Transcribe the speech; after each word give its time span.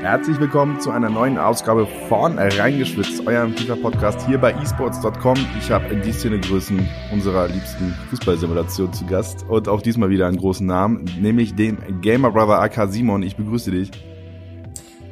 Herzlich 0.00 0.38
willkommen 0.38 0.80
zu 0.80 0.92
einer 0.92 1.10
neuen 1.10 1.38
Ausgabe 1.38 1.84
von 2.08 2.38
Reingeschwitzt, 2.38 3.26
eurem 3.26 3.56
FIFA-Podcast 3.56 4.24
hier 4.28 4.38
bei 4.38 4.52
esports.com. 4.52 5.36
Ich 5.58 5.72
habe 5.72 5.86
in 5.92 6.02
die 6.02 6.12
Szene 6.12 6.38
Größen 6.38 6.88
unserer 7.12 7.48
liebsten 7.48 7.92
Fußballsimulation 8.08 8.92
zu 8.92 9.04
Gast 9.06 9.44
und 9.48 9.66
auch 9.68 9.82
diesmal 9.82 10.08
wieder 10.08 10.28
einen 10.28 10.36
großen 10.36 10.64
Namen, 10.64 11.04
nämlich 11.20 11.56
den 11.56 12.00
Gamer 12.00 12.30
Brother 12.30 12.60
AK 12.60 12.92
Simon. 12.92 13.24
Ich 13.24 13.36
begrüße 13.36 13.72
dich. 13.72 13.90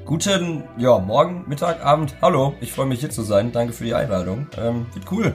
Guten, 0.04 0.62
ja, 0.78 1.00
Morgen, 1.00 1.44
Mittag, 1.48 1.84
Abend. 1.84 2.14
Hallo, 2.22 2.54
ich 2.60 2.72
freue 2.72 2.86
mich 2.86 3.00
hier 3.00 3.10
zu 3.10 3.22
sein. 3.22 3.50
Danke 3.50 3.72
für 3.72 3.82
die 3.82 3.94
Einladung. 3.94 4.46
Ähm, 4.56 4.86
wird 4.94 5.10
cool. 5.10 5.34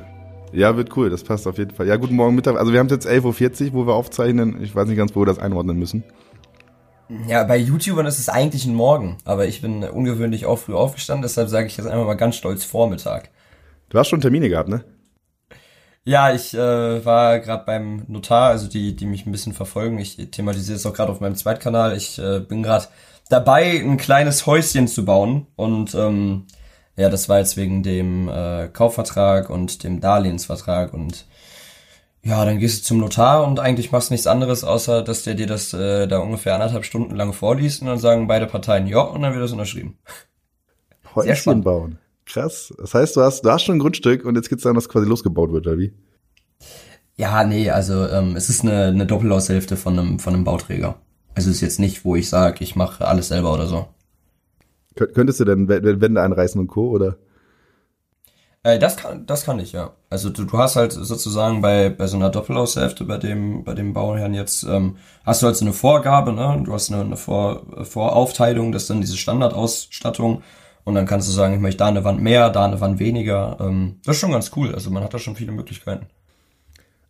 Ja, 0.53 0.77
wird 0.77 0.95
cool, 0.95 1.09
das 1.09 1.25
passt 1.25 1.45
auf 1.45 1.57
jeden 1.57 1.71
Fall. 1.71 1.87
Ja, 1.87 1.97
guten 1.97 2.15
Morgen, 2.15 2.35
Mittag. 2.35 2.55
Also 2.55 2.71
wir 2.71 2.79
haben 2.79 2.87
jetzt 2.87 3.05
11.40 3.05 3.67
Uhr, 3.67 3.73
wo 3.73 3.87
wir 3.87 3.95
aufzeichnen. 3.95 4.63
Ich 4.63 4.73
weiß 4.73 4.87
nicht 4.87 4.97
ganz, 4.97 5.13
wo 5.13 5.21
wir 5.21 5.25
das 5.25 5.39
einordnen 5.39 5.77
müssen. 5.77 6.05
Ja, 7.27 7.43
bei 7.43 7.57
YouTubern 7.57 8.05
ist 8.05 8.19
es 8.19 8.29
eigentlich 8.29 8.65
ein 8.65 8.73
Morgen, 8.73 9.17
aber 9.25 9.45
ich 9.45 9.61
bin 9.61 9.83
ungewöhnlich 9.83 10.45
auch 10.45 10.57
früh 10.57 10.73
aufgestanden, 10.73 11.23
deshalb 11.23 11.49
sage 11.49 11.67
ich 11.67 11.75
jetzt 11.75 11.87
einfach 11.87 12.05
mal 12.05 12.13
ganz 12.13 12.37
stolz 12.37 12.63
Vormittag. 12.63 13.29
Du 13.89 13.99
hast 13.99 14.07
schon 14.07 14.21
Termine 14.21 14.47
gehabt, 14.47 14.69
ne? 14.69 14.85
Ja, 16.05 16.33
ich 16.33 16.53
äh, 16.53 17.05
war 17.05 17.39
gerade 17.39 17.65
beim 17.65 18.05
Notar, 18.07 18.49
also 18.49 18.67
die, 18.67 18.95
die 18.95 19.05
mich 19.05 19.25
ein 19.25 19.31
bisschen 19.31 19.53
verfolgen. 19.53 19.99
Ich 19.99 20.15
thematisiere 20.31 20.77
es 20.77 20.85
auch 20.85 20.93
gerade 20.93 21.11
auf 21.11 21.19
meinem 21.19 21.35
Zweitkanal. 21.35 21.95
Ich 21.95 22.17
äh, 22.17 22.39
bin 22.39 22.63
gerade 22.63 22.87
dabei, 23.29 23.79
ein 23.79 23.97
kleines 23.97 24.45
Häuschen 24.45 24.87
zu 24.87 25.03
bauen 25.03 25.47
und 25.57 25.93
ähm, 25.93 26.47
ja, 26.95 27.09
das 27.09 27.27
war 27.29 27.39
jetzt 27.39 27.57
wegen 27.57 27.83
dem 27.83 28.29
äh, 28.29 28.69
Kaufvertrag 28.69 29.49
und 29.49 29.83
dem 29.83 29.99
Darlehensvertrag 29.99 30.93
und 30.93 31.25
ja, 32.23 32.45
dann 32.45 32.59
gehst 32.59 32.81
du 32.81 32.85
zum 32.85 32.99
Notar 32.99 33.47
und 33.47 33.59
eigentlich 33.59 33.91
machst 33.91 34.11
nichts 34.11 34.27
anderes, 34.27 34.63
außer 34.63 35.01
dass 35.01 35.23
der 35.23 35.33
dir 35.33 35.47
das 35.47 35.73
äh, 35.73 36.07
da 36.07 36.19
ungefähr 36.19 36.53
anderthalb 36.53 36.85
Stunden 36.85 37.15
lang 37.15 37.33
vorliest 37.33 37.81
und 37.81 37.87
dann 37.87 37.97
sagen 37.97 38.27
beide 38.27 38.45
Parteien 38.45 38.85
ja 38.87 39.01
und 39.01 39.21
dann 39.21 39.33
wird 39.33 39.43
das 39.43 39.51
unterschrieben. 39.51 39.97
Häuschen 41.15 41.63
bauen. 41.63 41.97
Krass. 42.25 42.73
Das 42.77 42.93
heißt, 42.93 43.15
du 43.15 43.21
hast, 43.21 43.41
du 43.41 43.51
hast 43.51 43.63
schon 43.63 43.75
ein 43.75 43.79
Grundstück 43.79 44.23
und 44.23 44.35
jetzt 44.35 44.49
geht's 44.49 44.63
darum, 44.63 44.75
dass 44.75 44.87
quasi 44.87 45.07
losgebaut 45.07 45.51
wird, 45.51 45.67
oder 45.67 45.77
wie? 45.77 45.93
Ja, 47.15 47.43
nee, 47.43 47.69
also 47.69 48.07
ähm, 48.07 48.35
es 48.35 48.49
ist 48.49 48.63
eine, 48.63 48.85
eine 48.85 49.05
Doppelaushälfte 49.05 49.75
von 49.75 49.97
einem, 49.97 50.19
von 50.19 50.33
einem 50.33 50.43
Bauträger. 50.43 50.95
Also 51.33 51.49
es 51.49 51.57
ist 51.57 51.61
jetzt 51.61 51.79
nicht, 51.79 52.05
wo 52.05 52.15
ich 52.15 52.29
sage, 52.29 52.63
ich 52.63 52.75
mache 52.75 53.07
alles 53.07 53.29
selber 53.29 53.53
oder 53.53 53.67
so. 53.67 53.87
Könntest 54.95 55.39
du 55.39 55.45
denn 55.45 55.69
Wände 55.69 56.21
einreißen 56.21 56.59
und 56.59 56.67
Co., 56.67 56.89
oder? 56.89 57.17
Äh, 58.63 58.77
das 58.77 58.97
kann, 58.97 59.25
das 59.25 59.45
kann 59.45 59.59
ich, 59.59 59.71
ja. 59.71 59.93
Also 60.09 60.29
du, 60.29 60.43
du 60.43 60.57
hast 60.57 60.75
halt 60.75 60.91
sozusagen 60.91 61.61
bei, 61.61 61.89
bei 61.89 62.07
so 62.07 62.17
einer 62.17 62.29
Doppelaushälfte, 62.29 63.05
bei 63.05 63.17
dem, 63.17 63.63
bei 63.63 63.73
dem 63.73 63.93
Bauherrn 63.93 64.33
jetzt, 64.33 64.63
ähm, 64.63 64.97
hast 65.25 65.41
du 65.41 65.47
halt 65.47 65.55
so 65.55 65.65
eine 65.65 65.73
Vorgabe, 65.73 66.33
ne? 66.33 66.61
Du 66.63 66.73
hast 66.73 66.91
eine, 66.91 67.01
eine 67.01 67.17
Vor, 67.17 67.65
Voraufteilung, 67.85 68.71
das 68.71 68.83
ist 68.83 68.89
dann 68.89 69.01
diese 69.01 69.17
Standardausstattung. 69.17 70.43
Und 70.83 70.95
dann 70.95 71.05
kannst 71.05 71.27
du 71.27 71.31
sagen, 71.31 71.53
ich 71.53 71.59
möchte 71.59 71.79
da 71.79 71.87
eine 71.87 72.03
Wand 72.03 72.21
mehr, 72.21 72.49
da 72.49 72.65
eine 72.65 72.81
Wand 72.81 72.99
weniger. 72.99 73.57
Ähm, 73.59 73.99
das 74.03 74.15
ist 74.15 74.21
schon 74.21 74.31
ganz 74.31 74.51
cool. 74.55 74.73
Also 74.73 74.89
man 74.89 75.03
hat 75.03 75.13
da 75.13 75.19
schon 75.19 75.35
viele 75.35 75.51
Möglichkeiten. 75.51 76.07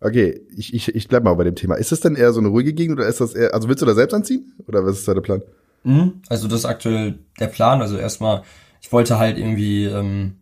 Okay, 0.01 0.41
ich, 0.55 0.73
ich, 0.73 0.93
ich 0.93 1.07
bleib 1.07 1.23
mal 1.23 1.35
bei 1.35 1.43
dem 1.43 1.55
Thema. 1.55 1.75
Ist 1.75 1.91
das 1.91 1.99
denn 1.99 2.15
eher 2.15 2.33
so 2.33 2.39
eine 2.39 2.49
ruhige 2.49 2.73
Gegend 2.73 2.97
oder 2.97 3.07
ist 3.07 3.21
das 3.21 3.33
eher, 3.33 3.53
also 3.53 3.69
willst 3.69 3.81
du 3.81 3.85
da 3.85 3.93
selbst 3.93 4.13
anziehen? 4.13 4.53
Oder 4.67 4.85
was 4.85 4.99
ist 4.99 5.07
da 5.07 5.13
der 5.13 5.21
Plan? 5.21 5.41
Mhm, 5.83 6.21
also 6.27 6.47
das 6.47 6.59
ist 6.59 6.65
aktuell 6.65 7.19
der 7.39 7.47
Plan. 7.47 7.81
Also 7.81 7.97
erstmal, 7.97 8.43
ich 8.81 8.91
wollte 8.91 9.19
halt 9.19 9.37
irgendwie, 9.37 9.85
ähm, 9.85 10.37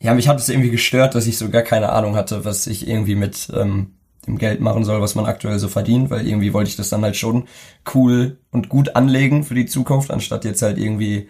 ja, 0.00 0.14
mich 0.14 0.28
hat 0.28 0.38
es 0.38 0.48
irgendwie 0.48 0.70
gestört, 0.70 1.14
dass 1.14 1.26
ich 1.26 1.38
so 1.38 1.48
gar 1.48 1.62
keine 1.62 1.90
Ahnung 1.90 2.16
hatte, 2.16 2.44
was 2.44 2.66
ich 2.66 2.86
irgendwie 2.86 3.14
mit 3.14 3.48
ähm, 3.54 3.94
dem 4.26 4.38
Geld 4.38 4.60
machen 4.60 4.84
soll, 4.84 5.00
was 5.00 5.14
man 5.14 5.26
aktuell 5.26 5.58
so 5.58 5.68
verdient, 5.68 6.10
weil 6.10 6.26
irgendwie 6.26 6.52
wollte 6.52 6.68
ich 6.68 6.76
das 6.76 6.88
dann 6.88 7.02
halt 7.02 7.16
schon 7.16 7.44
cool 7.94 8.38
und 8.50 8.68
gut 8.68 8.96
anlegen 8.96 9.44
für 9.44 9.54
die 9.54 9.66
Zukunft, 9.66 10.10
anstatt 10.10 10.44
jetzt 10.44 10.62
halt 10.62 10.78
irgendwie, 10.78 11.28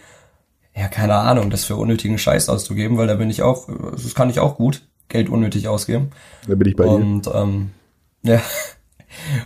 ja, 0.75 0.89
keine 0.89 1.14
Ahnung, 1.14 1.50
das 1.50 1.64
für 1.64 1.77
unnötigen 1.77 2.19
Scheiß 2.19 2.48
auszugeben, 2.48 2.97
weil 2.97 3.06
da 3.06 3.14
bin 3.14 3.31
ich 3.31 3.42
auch, 3.42 3.69
das 3.92 4.14
kann 4.14 4.31
ich 4.31 4.41
auch 4.41 4.56
gut, 4.56 4.83
Geld 5.08 5.28
unnötig 5.28 5.69
ausgeben. 5.69 6.11
Da 6.48 6.55
bin 6.55 6.69
ich 6.69 6.77
bei 6.77 6.84
und, 6.84 7.27
dir. 7.27 7.34
Und 7.34 7.42
ähm, 7.42 7.70
ja, 8.23 8.42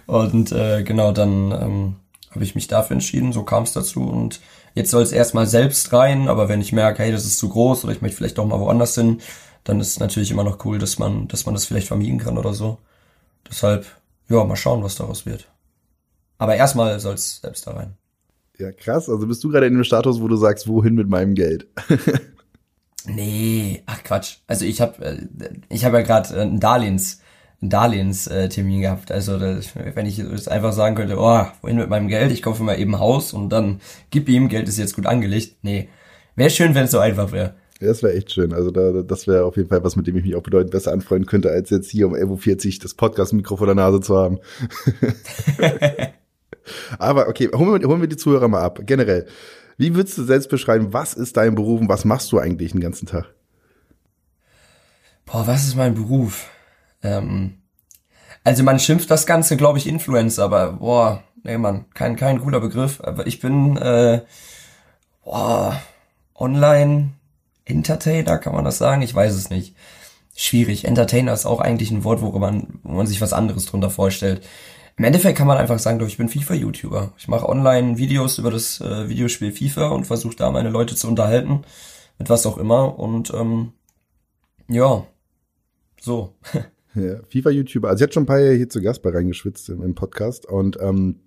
und 0.07 0.53
äh, 0.53 0.83
genau, 0.83 1.13
dann 1.13 1.53
ähm, 1.53 1.97
habe 2.31 2.45
ich 2.45 2.55
mich 2.55 2.69
dafür 2.69 2.95
entschieden, 2.95 3.33
so 3.33 3.43
kam 3.43 3.65
es 3.65 3.73
dazu 3.73 4.03
und 4.03 4.41
jetzt 4.75 4.91
soll 4.91 5.03
es 5.03 5.13
erstmal 5.13 5.47
selbst 5.47 5.93
rein, 5.93 6.29
aber 6.29 6.49
wenn 6.49 6.61
ich 6.61 6.73
merke, 6.73 7.03
hey, 7.03 7.13
das 7.13 7.25
ist 7.25 7.39
zu 7.39 7.49
groß 7.49 7.85
oder 7.85 7.93
ich 7.93 8.03
möchte 8.03 8.17
vielleicht 8.17 8.39
doch 8.39 8.47
mal 8.47 8.61
woanders 8.61 8.95
hin, 8.95 9.21
dann 9.65 9.81
ist 9.81 9.89
es 9.89 10.01
natürlich 10.01 10.31
immer 10.31 10.45
noch 10.45 10.65
cool, 10.65 10.79
dass 10.79 10.99
man, 10.99 11.29
dass 11.29 11.47
man 11.47 11.55
das 11.55 11.67
vielleicht 11.67 11.89
vermieten 11.89 12.19
kann 12.19 12.39
oder 12.39 12.55
so. 12.55 12.79
Deshalb, 13.49 13.87
ja, 14.29 14.45
mal 14.45 14.57
schauen, 14.57 14.83
was 14.83 14.97
daraus 14.97 15.27
wird. 15.27 15.49
Aber 16.39 16.57
erstmal 16.57 16.99
soll 17.01 17.15
es 17.15 17.41
selbst 17.41 17.67
da 17.67 17.73
rein. 17.73 17.97
Ja, 18.59 18.73
krass. 18.73 19.09
Also 19.09 19.27
bist 19.27 19.43
du 19.43 19.51
gerade 19.51 19.67
in 19.67 19.75
dem 19.75 19.85
Status, 19.85 20.21
wo 20.21 20.29
du 20.29 20.37
sagst, 20.37 20.69
wohin 20.69 20.95
mit 20.95 21.09
meinem 21.09 21.35
Geld? 21.35 21.67
nee, 23.07 23.83
ach 23.87 24.03
Quatsch. 24.03 24.37
Also 24.47 24.65
ich 24.65 24.81
habe 24.81 25.05
äh, 25.05 25.27
ich 25.69 25.85
habe 25.85 25.99
ja 25.99 26.03
gerade 26.03 26.35
äh, 26.35 26.43
ein 26.43 26.61
Darlehens 26.61 27.21
einen 27.61 27.71
Darlehenstermin 27.71 28.81
gehabt. 28.81 29.13
Also 29.13 29.39
das, 29.39 29.75
wenn 29.75 30.07
ich 30.07 30.17
jetzt 30.17 30.51
einfach 30.51 30.73
sagen 30.73 30.97
könnte, 30.97 31.17
oh, 31.19 31.47
wohin 31.61 31.77
mit 31.77 31.91
meinem 31.91 32.09
Geld? 32.09 32.33
Ich 32.33 32.43
kaufe 32.43 32.63
mal 32.63 32.79
eben 32.79 32.95
ein 32.95 33.01
Haus 33.01 33.33
und 33.33 33.51
dann 33.51 33.81
gib 34.11 34.29
ihm, 34.29 34.49
Geld 34.49 34.69
ist 34.69 34.79
jetzt 34.79 34.97
gut 34.97 35.07
angelegt. 35.07 35.57
Nee, 35.63 35.89
wäre 36.37 36.51
schön, 36.51 36.75
wenn 36.75 36.85
es 36.85 36.91
so 36.91 36.99
einfach 36.99 37.33
wäre. 37.33 37.55
Ja, 37.81 37.89
das 37.89 38.03
wäre 38.03 38.15
echt 38.15 38.33
schön. 38.33 38.53
Also 38.53 38.71
da, 38.71 39.03
das 39.03 39.27
wäre 39.27 39.45
auf 39.45 39.57
jeden 39.57 39.69
Fall 39.69 39.83
was, 39.83 39.97
mit 39.97 40.07
dem 40.07 40.17
ich 40.17 40.25
mich 40.25 40.37
auch 40.37 40.43
bedeutend 40.43 40.71
besser 40.71 40.93
anfreunden 40.93 41.27
könnte, 41.27 41.51
als 41.51 41.71
jetzt 41.71 41.91
hier 41.91 42.07
um 42.07 42.15
11.40 42.15 42.75
Uhr 42.75 42.83
das 42.83 42.95
Podcast-Mikro 42.95 43.57
vor 43.57 43.67
der 43.67 43.75
Nase 43.75 44.01
zu 44.01 44.17
haben. 44.17 44.39
Aber 46.99 47.29
okay, 47.29 47.49
holen 47.55 47.81
wir, 47.81 47.89
holen 47.89 48.01
wir 48.01 48.09
die 48.09 48.19
Zuhörer 48.19 48.49
mal 48.49 48.61
ab. 48.63 48.81
Generell, 48.85 49.27
wie 49.79 49.95
würdest 49.95 50.19
du 50.19 50.25
selbst 50.25 50.51
beschreiben, 50.51 50.93
was 50.93 51.15
ist 51.15 51.39
dein 51.39 51.55
Beruf 51.55 51.81
und 51.81 51.89
was 51.89 52.05
machst 52.05 52.31
du 52.33 52.39
eigentlich 52.39 52.73
den 52.73 52.81
ganzen 52.81 53.07
Tag? 53.07 53.35
Boah, 55.25 55.47
was 55.47 55.67
ist 55.67 55.77
mein 55.77 55.95
Beruf? 55.95 56.51
Ähm, 57.03 57.63
also 58.45 58.63
man 58.63 58.79
schimpft 58.79 59.11
das 59.11 59.27
Ganze, 59.27 59.57
glaube 59.57 59.79
ich, 59.79 59.87
Influencer, 59.87 60.45
aber 60.45 60.73
boah, 60.73 61.23
nee, 61.43 61.59
man, 61.59 61.91
kein, 61.95 62.17
kein 62.17 62.41
cooler 62.41 62.61
Begriff. 62.61 63.01
Aber 63.03 63.27
ich 63.27 63.41
bin 63.41 63.77
äh, 63.77 64.23
boah, 65.25 65.81
online 66.35 67.11
Entertainer, 67.65 68.39
kann 68.39 68.55
man 68.55 68.65
das 68.65 68.79
sagen? 68.79 69.03
Ich 69.03 69.15
weiß 69.15 69.35
es 69.35 69.51
nicht. 69.51 69.77
Schwierig. 70.35 70.85
Entertainer 70.85 71.33
ist 71.33 71.47
auch 71.47 71.61
eigentlich 71.61 71.91
ein 71.91 72.05
Wort, 72.05 72.23
wo 72.23 72.31
man, 72.39 72.81
wo 72.83 72.93
man 72.93 73.07
sich 73.07 73.21
was 73.21 73.33
anderes 73.33 73.67
drunter 73.67 73.91
vorstellt. 73.91 74.47
Im 74.97 75.05
Endeffekt 75.05 75.39
kann 75.39 75.47
man 75.47 75.59
einfach 75.59 75.79
sagen, 75.79 75.99
doch, 75.99 76.07
ich 76.07 76.17
bin 76.17 76.29
FIFA-YouTuber. 76.29 77.13
Ich 77.17 77.29
mache 77.29 77.49
online 77.49 77.99
Videos 77.99 78.39
über 78.39 78.51
das 78.51 78.81
äh, 78.81 79.09
Videospiel 79.09 79.53
FIFA 79.53 79.89
und 79.89 80.07
versuche 80.07 80.37
da 80.37 80.51
meine 80.51 80.71
Leute 80.71 80.95
zu 80.95 81.09
unterhalten. 81.09 81.63
Mit 82.19 82.29
was 82.29 82.47
auch 82.47 82.59
immer. 82.59 82.99
Und 82.99 83.33
ähm, 83.35 83.73
ja, 84.69 85.07
so. 86.01 86.35
Ja, 86.95 87.21
FIFA-YouTuber. 87.29 87.89
Also, 87.89 88.05
jetzt 88.05 88.15
schon 88.15 88.25
ein 88.25 88.27
paar 88.27 88.41
Jahre 88.41 88.55
hier 88.55 88.69
zu 88.69 88.81
Gast 88.81 89.03
bei 89.03 89.11
reingeschwitzt 89.11 89.69
im, 89.69 89.83
im 89.83 89.95
Podcast. 89.95 90.47
Und 90.47 90.79
ähm, 90.81 91.21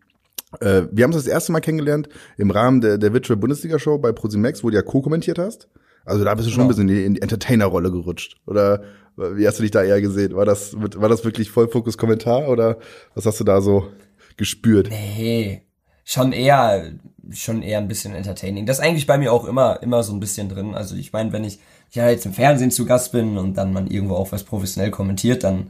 äh, 0.60 0.84
wir 0.92 1.04
haben 1.04 1.14
uns 1.14 1.24
das 1.24 1.28
erste 1.28 1.52
Mal 1.52 1.62
kennengelernt 1.62 2.10
im 2.38 2.52
Rahmen 2.52 2.82
der, 2.82 2.98
der 2.98 3.14
Virtual 3.14 3.38
Bundesliga 3.38 3.80
Show 3.80 3.98
bei 3.98 4.12
ProSimax, 4.12 4.64
wo 4.64 4.70
du 4.70 4.76
ja 4.76 4.82
co-kommentiert 4.82 5.40
hast. 5.40 5.68
Also 6.06 6.26
da 6.26 6.36
bist 6.36 6.48
du 6.48 6.52
schon 6.52 6.68
genau. 6.68 6.74
ein 6.74 6.76
bisschen 6.76 6.90
in 6.90 6.96
die, 6.96 7.06
in 7.06 7.14
die 7.16 7.22
Entertainer-Rolle 7.22 7.92
gerutscht. 7.92 8.38
Oder 8.46 8.84
wie 9.16 9.48
hast 9.48 9.60
du 9.60 9.64
dich 9.64 9.72
da 9.72 9.84
eher 9.84 10.02
gesehen? 10.02 10.36
War 10.36 10.46
das, 10.46 10.76
war 10.76 11.10
das 11.10 11.24
wirklich 11.24 11.50
Vollfokus-Kommentar 11.52 12.50
oder 12.50 12.78
was 13.16 13.26
hast 13.26 13.40
du 13.40 13.44
da 13.44 13.62
so 13.62 13.90
gespürt? 14.38 14.90
Nee, 14.90 15.64
schon 16.04 16.34
eher, 16.34 16.94
schon 17.32 17.62
eher 17.62 17.78
ein 17.78 17.88
bisschen 17.88 18.14
entertaining. 18.14 18.66
Das 18.66 18.80
ist 18.80 18.84
eigentlich 18.84 19.08
bei 19.08 19.18
mir 19.18 19.32
auch 19.32 19.46
immer, 19.46 19.82
immer 19.82 20.04
so 20.04 20.14
ein 20.14 20.20
bisschen 20.20 20.50
drin. 20.50 20.74
Also 20.74 20.96
ich 20.96 21.14
meine, 21.14 21.32
wenn 21.32 21.44
ich 21.44 21.60
ja 21.96 22.10
jetzt 22.10 22.26
im 22.26 22.34
Fernsehen 22.34 22.72
zu 22.72 22.86
Gast 22.86 23.12
bin 23.12 23.38
und 23.38 23.56
dann 23.56 23.74
man 23.74 23.88
irgendwo 23.88 24.16
auch 24.16 24.32
was 24.32 24.44
professionell 24.44 24.92
kommentiert, 24.92 25.44
dann 25.44 25.70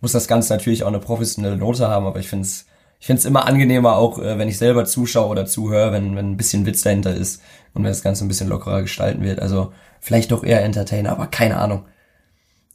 muss 0.00 0.12
das 0.12 0.28
Ganze 0.28 0.52
natürlich 0.52 0.84
auch 0.84 0.88
eine 0.88 0.98
professionelle 0.98 1.56
Note 1.56 1.88
haben, 1.88 2.06
aber 2.06 2.20
ich 2.20 2.28
finde 2.28 2.46
es 2.46 2.66
ich 3.02 3.06
find's 3.06 3.24
immer 3.24 3.48
angenehmer, 3.48 3.96
auch 3.96 4.20
äh, 4.20 4.38
wenn 4.38 4.46
ich 4.46 4.58
selber 4.58 4.84
zuschaue 4.84 5.26
oder 5.26 5.44
zuhöre, 5.44 5.90
wenn, 5.90 6.14
wenn 6.14 6.30
ein 6.30 6.36
bisschen 6.36 6.66
Witz 6.66 6.82
dahinter 6.82 7.12
ist 7.12 7.42
und 7.74 7.82
wenn 7.82 7.90
das 7.90 8.04
Ganze 8.04 8.24
ein 8.24 8.28
bisschen 8.28 8.48
lockerer 8.48 8.80
gestalten 8.82 9.24
wird. 9.24 9.40
Also 9.40 9.72
vielleicht 9.98 10.30
doch 10.30 10.44
eher 10.44 10.62
Entertainer, 10.62 11.10
aber 11.10 11.26
keine 11.26 11.56
Ahnung. 11.56 11.84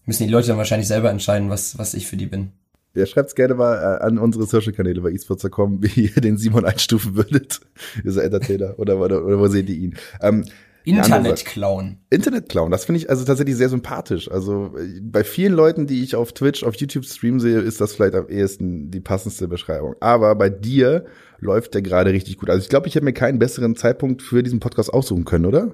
Müssen 0.06 0.24
die 0.24 0.30
Leute 0.30 0.50
dann 0.50 0.58
wahrscheinlich 0.58 0.90
selber 0.90 1.10
entscheiden, 1.10 1.50
was, 1.50 1.78
was 1.78 1.94
ich 1.94 2.08
für 2.08 2.18
die 2.18 2.26
bin. 2.26 2.52
Ja, 2.94 3.06
schreibt's 3.06 3.36
gerne 3.36 3.56
mal 3.56 3.76
äh, 3.78 4.04
an 4.04 4.18
unsere 4.18 4.46
Social-Kanäle 4.46 5.00
bei 5.00 5.12
eSports.com, 5.12 5.82
wie 5.84 6.08
ihr 6.08 6.22
den 6.22 6.38
Simon 6.38 6.66
einstufen 6.66 7.16
würdet. 7.16 7.62
Dieser 8.04 8.26
Entertainer. 8.26 8.78
oder, 8.78 8.98
oder, 9.00 9.24
oder 9.24 9.40
wo 9.40 9.48
seht 9.48 9.70
ihr 9.70 9.78
ihn? 9.78 9.96
Ähm, 10.20 10.44
Internet-Clown. 10.88 11.98
Internet-Clown, 12.10 12.72
das 12.72 12.86
finde 12.86 13.02
ich 13.02 13.10
also 13.10 13.26
tatsächlich 13.26 13.58
sehr 13.58 13.70
sympathisch. 13.70 14.32
Also 14.32 14.74
bei 15.02 15.24
vielen 15.24 15.54
Leuten, 15.54 15.86
die 15.86 16.04
ich 16.04 16.16
auf 16.16 16.32
Twitch, 16.34 16.64
auf 16.64 16.76
YouTube 16.76 17.06
streamen 17.06 17.40
sehe, 17.40 17.60
ist 17.60 17.82
das 17.82 17.94
vielleicht 17.94 18.16
am 18.16 18.30
ehesten 18.30 18.90
die 18.90 19.02
passendste 19.02 19.48
Beschreibung. 19.48 19.96
Aber 20.00 20.34
bei 20.36 20.50
dir 20.50 21.06
läuft 21.40 21.74
der 21.74 21.82
gerade 21.82 22.14
richtig 22.14 22.38
gut. 22.38 22.50
Also 22.50 22.62
ich 22.62 22.70
glaube, 22.70 22.88
ich 22.88 22.96
hätte 22.96 23.06
mir 23.06 23.14
keinen 23.14 23.38
besseren 23.38 23.76
Zeitpunkt 23.76 24.22
für 24.22 24.44
diesen 24.44 24.60
Podcast 24.60 24.94
aussuchen 24.94 25.26
können, 25.26 25.46
oder? 25.46 25.72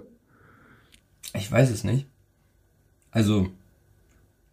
Ich 1.35 1.51
weiß 1.51 1.69
es 1.69 1.83
nicht. 1.83 2.07
Also, 3.11 3.47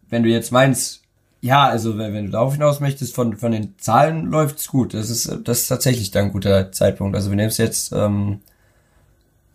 wenn 0.09 0.23
du 0.23 0.29
jetzt 0.29 0.51
meinst, 0.51 1.01
ja, 1.41 1.67
also 1.67 1.97
wenn, 1.97 2.13
wenn 2.13 2.25
du 2.27 2.31
darauf 2.31 2.53
hinaus 2.53 2.79
möchtest, 2.79 3.15
von, 3.15 3.35
von 3.35 3.51
den 3.51 3.79
Zahlen 3.79 4.27
läuft's 4.27 4.67
gut. 4.67 4.93
Das 4.93 5.09
ist, 5.09 5.39
das 5.43 5.61
ist 5.61 5.67
tatsächlich 5.67 6.11
dann 6.11 6.25
ein 6.25 6.31
guter 6.31 6.71
Zeitpunkt. 6.71 7.15
Also 7.15 7.31
wir 7.31 7.35
nehmen 7.35 7.49
es 7.49 7.57
jetzt 7.57 7.91
ähm, 7.93 8.41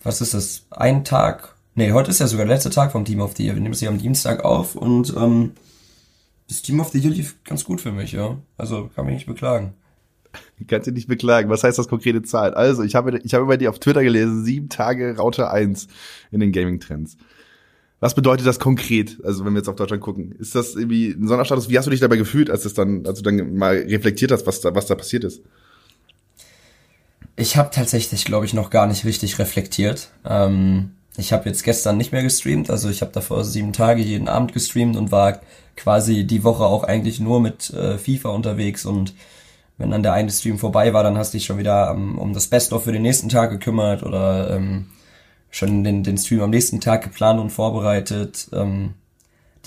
was 0.03 0.21
ist 0.21 0.35
das? 0.35 0.67
Ein 0.71 1.05
Tag. 1.05 1.55
Nee, 1.75 1.93
heute 1.93 2.11
ist 2.11 2.21
ja 2.21 2.27
sogar 2.27 2.47
der 2.47 2.55
letzte 2.55 2.71
Tag 2.71 2.93
vom 2.93 3.05
Team 3.05 3.21
of 3.21 3.37
the 3.37 3.45
Year. 3.45 3.55
Wir 3.55 3.63
nehmen 3.63 3.75
es 3.75 3.81
ja 3.81 3.91
am 3.91 3.99
Dienstag 3.99 4.45
auf 4.45 4.77
und 4.77 5.15
ähm, 5.17 5.53
das 6.49 6.63
Team 6.63 6.81
of 6.81 6.89
the 6.91 6.99
Year 6.99 7.13
lief 7.13 7.43
ganz 7.45 7.65
gut 7.65 7.81
für 7.81 7.93
mich, 7.93 8.13
ja. 8.13 8.39
Also 8.57 8.91
kann 8.95 9.07
mich 9.07 9.15
nicht 9.15 9.27
beklagen. 9.27 9.75
Kannst 10.69 10.87
du 10.87 10.93
nicht 10.93 11.09
beklagen. 11.09 11.51
Was 11.51 11.65
heißt 11.65 11.79
das 11.79 11.89
konkrete 11.89 12.23
Zahl? 12.23 12.55
Also, 12.55 12.83
ich 12.83 12.95
habe, 12.95 13.19
ich 13.19 13.35
habe 13.35 13.47
bei 13.47 13.57
dir 13.57 13.71
auf 13.71 13.79
Twitter 13.79 14.03
gelesen, 14.03 14.45
sieben 14.45 14.69
Tage 14.69 15.17
Raute 15.17 15.51
1 15.51 15.89
in 16.31 16.41
den 16.41 16.53
Gaming-Trends. 16.53 17.17
Was 18.01 18.15
bedeutet 18.15 18.47
das 18.47 18.59
konkret? 18.59 19.19
Also, 19.25 19.45
wenn 19.45 19.53
wir 19.55 19.59
jetzt 19.59 19.69
auf 19.69 19.77
Deutschland 19.77 20.03
gucken. 20.03 20.33
Ist 20.33 20.55
das 20.55 20.77
irgendwie 20.77 21.11
ein 21.11 21.27
Sonderstatus? 21.27 21.69
Wie 21.69 21.79
hast 21.79 21.87
du 21.87 21.91
dich 21.91 22.01
dabei 22.01 22.17
gefühlt, 22.17 22.51
als 22.51 22.65
es 22.65 22.75
dann, 22.75 23.07
als 23.07 23.23
du 23.23 23.31
dann 23.31 23.55
mal 23.57 23.77
reflektiert 23.77 24.33
hast, 24.33 24.47
was 24.47 24.61
da, 24.61 24.75
was 24.75 24.87
da 24.87 24.95
passiert 24.95 25.25
ist? 25.25 25.43
Ich 27.37 27.57
habe 27.57 27.71
tatsächlich, 27.71 28.25
glaube 28.25 28.47
ich, 28.47 28.55
noch 28.55 28.71
gar 28.71 28.87
nicht 28.87 29.05
richtig 29.05 29.39
reflektiert. 29.39 30.09
Ähm, 30.25 30.93
ich 31.17 31.33
habe 31.33 31.49
jetzt 31.49 31.65
gestern 31.65 31.97
nicht 31.97 32.13
mehr 32.13 32.23
gestreamt, 32.23 32.71
also 32.71 32.89
ich 32.89 33.03
habe 33.03 33.13
davor 33.13 33.45
sieben 33.45 33.73
Tage 33.73 34.03
jeden 34.03 34.29
Abend 34.29 34.53
gestreamt 34.53 34.97
und 34.97 35.13
war 35.13 35.41
quasi 35.77 36.27
die 36.27 36.45
Woche 36.45 36.65
auch 36.65 36.85
eigentlich 36.85 37.21
nur 37.21 37.41
mit 37.41 37.71
äh, 37.71 37.99
FIFA 37.99 38.31
unterwegs 38.31 38.85
und 38.87 39.15
wenn 39.79 39.91
dann 39.91 40.03
der 40.03 40.15
eine 40.15 40.31
Stream 40.31 40.59
vorbei 40.59 40.95
war, 40.95 41.03
dann 41.03 41.19
hast 41.19 41.35
du 41.35 41.39
dich 41.39 41.47
schon 41.47 41.59
wieder 41.59 41.91
um, 41.93 42.19
um 42.19 42.33
das 42.33 42.47
Best-of 42.47 42.85
für 42.85 42.93
den 42.93 43.03
nächsten 43.03 43.29
Tag 43.29 43.51
gekümmert 43.51 44.03
oder 44.03 44.51
ähm, 44.51 44.87
schon 45.51 45.85
den, 45.85 46.03
den 46.03 46.17
Stream 46.17 46.41
am 46.41 46.51
nächsten 46.51 46.81
Tag 46.81 47.05
geplant 47.05 47.41
und 47.41 47.51
vorbereitet. 47.51 48.49
Ähm, 48.53 48.95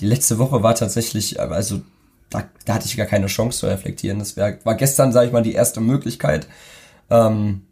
die 0.00 0.06
letzte 0.06 0.38
Woche 0.38 0.62
war 0.62 0.74
tatsächlich, 0.74 1.40
also 1.40 1.82
da, 2.28 2.44
da 2.64 2.74
hatte 2.74 2.86
ich 2.86 2.96
gar 2.96 3.06
keine 3.06 3.26
Chance 3.26 3.60
zu 3.60 3.66
reflektieren. 3.66 4.18
Das 4.18 4.36
wär, 4.36 4.58
war 4.64 4.74
gestern, 4.74 5.12
sage 5.12 5.28
ich 5.28 5.32
mal, 5.32 5.42
die 5.42 5.52
erste 5.52 5.80
Möglichkeit. 5.80 6.48
Ähm, 7.10 7.62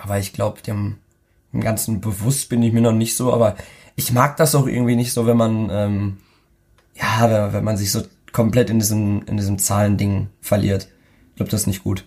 aber 0.00 0.18
ich 0.18 0.32
glaube, 0.32 0.62
dem, 0.62 0.96
dem 1.52 1.60
Ganzen 1.60 2.00
bewusst 2.00 2.48
bin 2.48 2.62
ich 2.62 2.72
mir 2.72 2.80
noch 2.80 2.92
nicht 2.92 3.16
so. 3.16 3.32
Aber 3.32 3.56
ich 3.96 4.12
mag 4.12 4.36
das 4.36 4.54
auch 4.54 4.66
irgendwie 4.66 4.96
nicht 4.96 5.12
so, 5.12 5.26
wenn 5.26 5.36
man, 5.36 5.68
ähm, 5.70 6.16
ja, 6.94 7.30
wenn, 7.30 7.52
wenn 7.52 7.64
man 7.64 7.76
sich 7.76 7.90
so 7.90 8.02
komplett 8.32 8.70
in 8.70 8.78
diesem, 8.78 9.22
in 9.26 9.36
diesem 9.36 9.58
Zahlending 9.58 10.28
verliert 10.40 10.88
glaube, 11.38 11.50
das 11.50 11.62
ist 11.62 11.66
nicht 11.66 11.82
gut. 11.82 12.04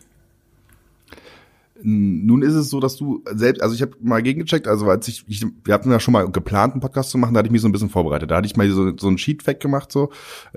Nun 1.83 2.41
ist 2.41 2.53
es 2.53 2.69
so, 2.69 2.79
dass 2.79 2.95
du 2.95 3.23
selbst, 3.33 3.61
also 3.61 3.73
ich 3.75 3.81
habe 3.81 3.93
mal 4.01 4.21
gegengecheckt, 4.21 4.67
also 4.67 4.89
als 4.89 5.07
ich, 5.07 5.23
ich, 5.27 5.45
wir 5.63 5.73
hatten 5.73 5.91
ja 5.91 5.99
schon 5.99 6.11
mal 6.11 6.29
geplant, 6.29 6.73
einen 6.73 6.81
Podcast 6.81 7.09
zu 7.09 7.17
machen, 7.17 7.33
da 7.33 7.39
hatte 7.39 7.47
ich 7.47 7.51
mich 7.51 7.61
so 7.61 7.67
ein 7.67 7.71
bisschen 7.71 7.89
vorbereitet. 7.89 8.31
Da 8.31 8.37
hatte 8.37 8.45
ich 8.45 8.55
mal 8.55 8.69
so, 8.69 8.95
so 8.97 9.07
ein 9.07 9.17
Sheet-Fact 9.17 9.61
gemacht, 9.61 9.91
so, 9.91 10.11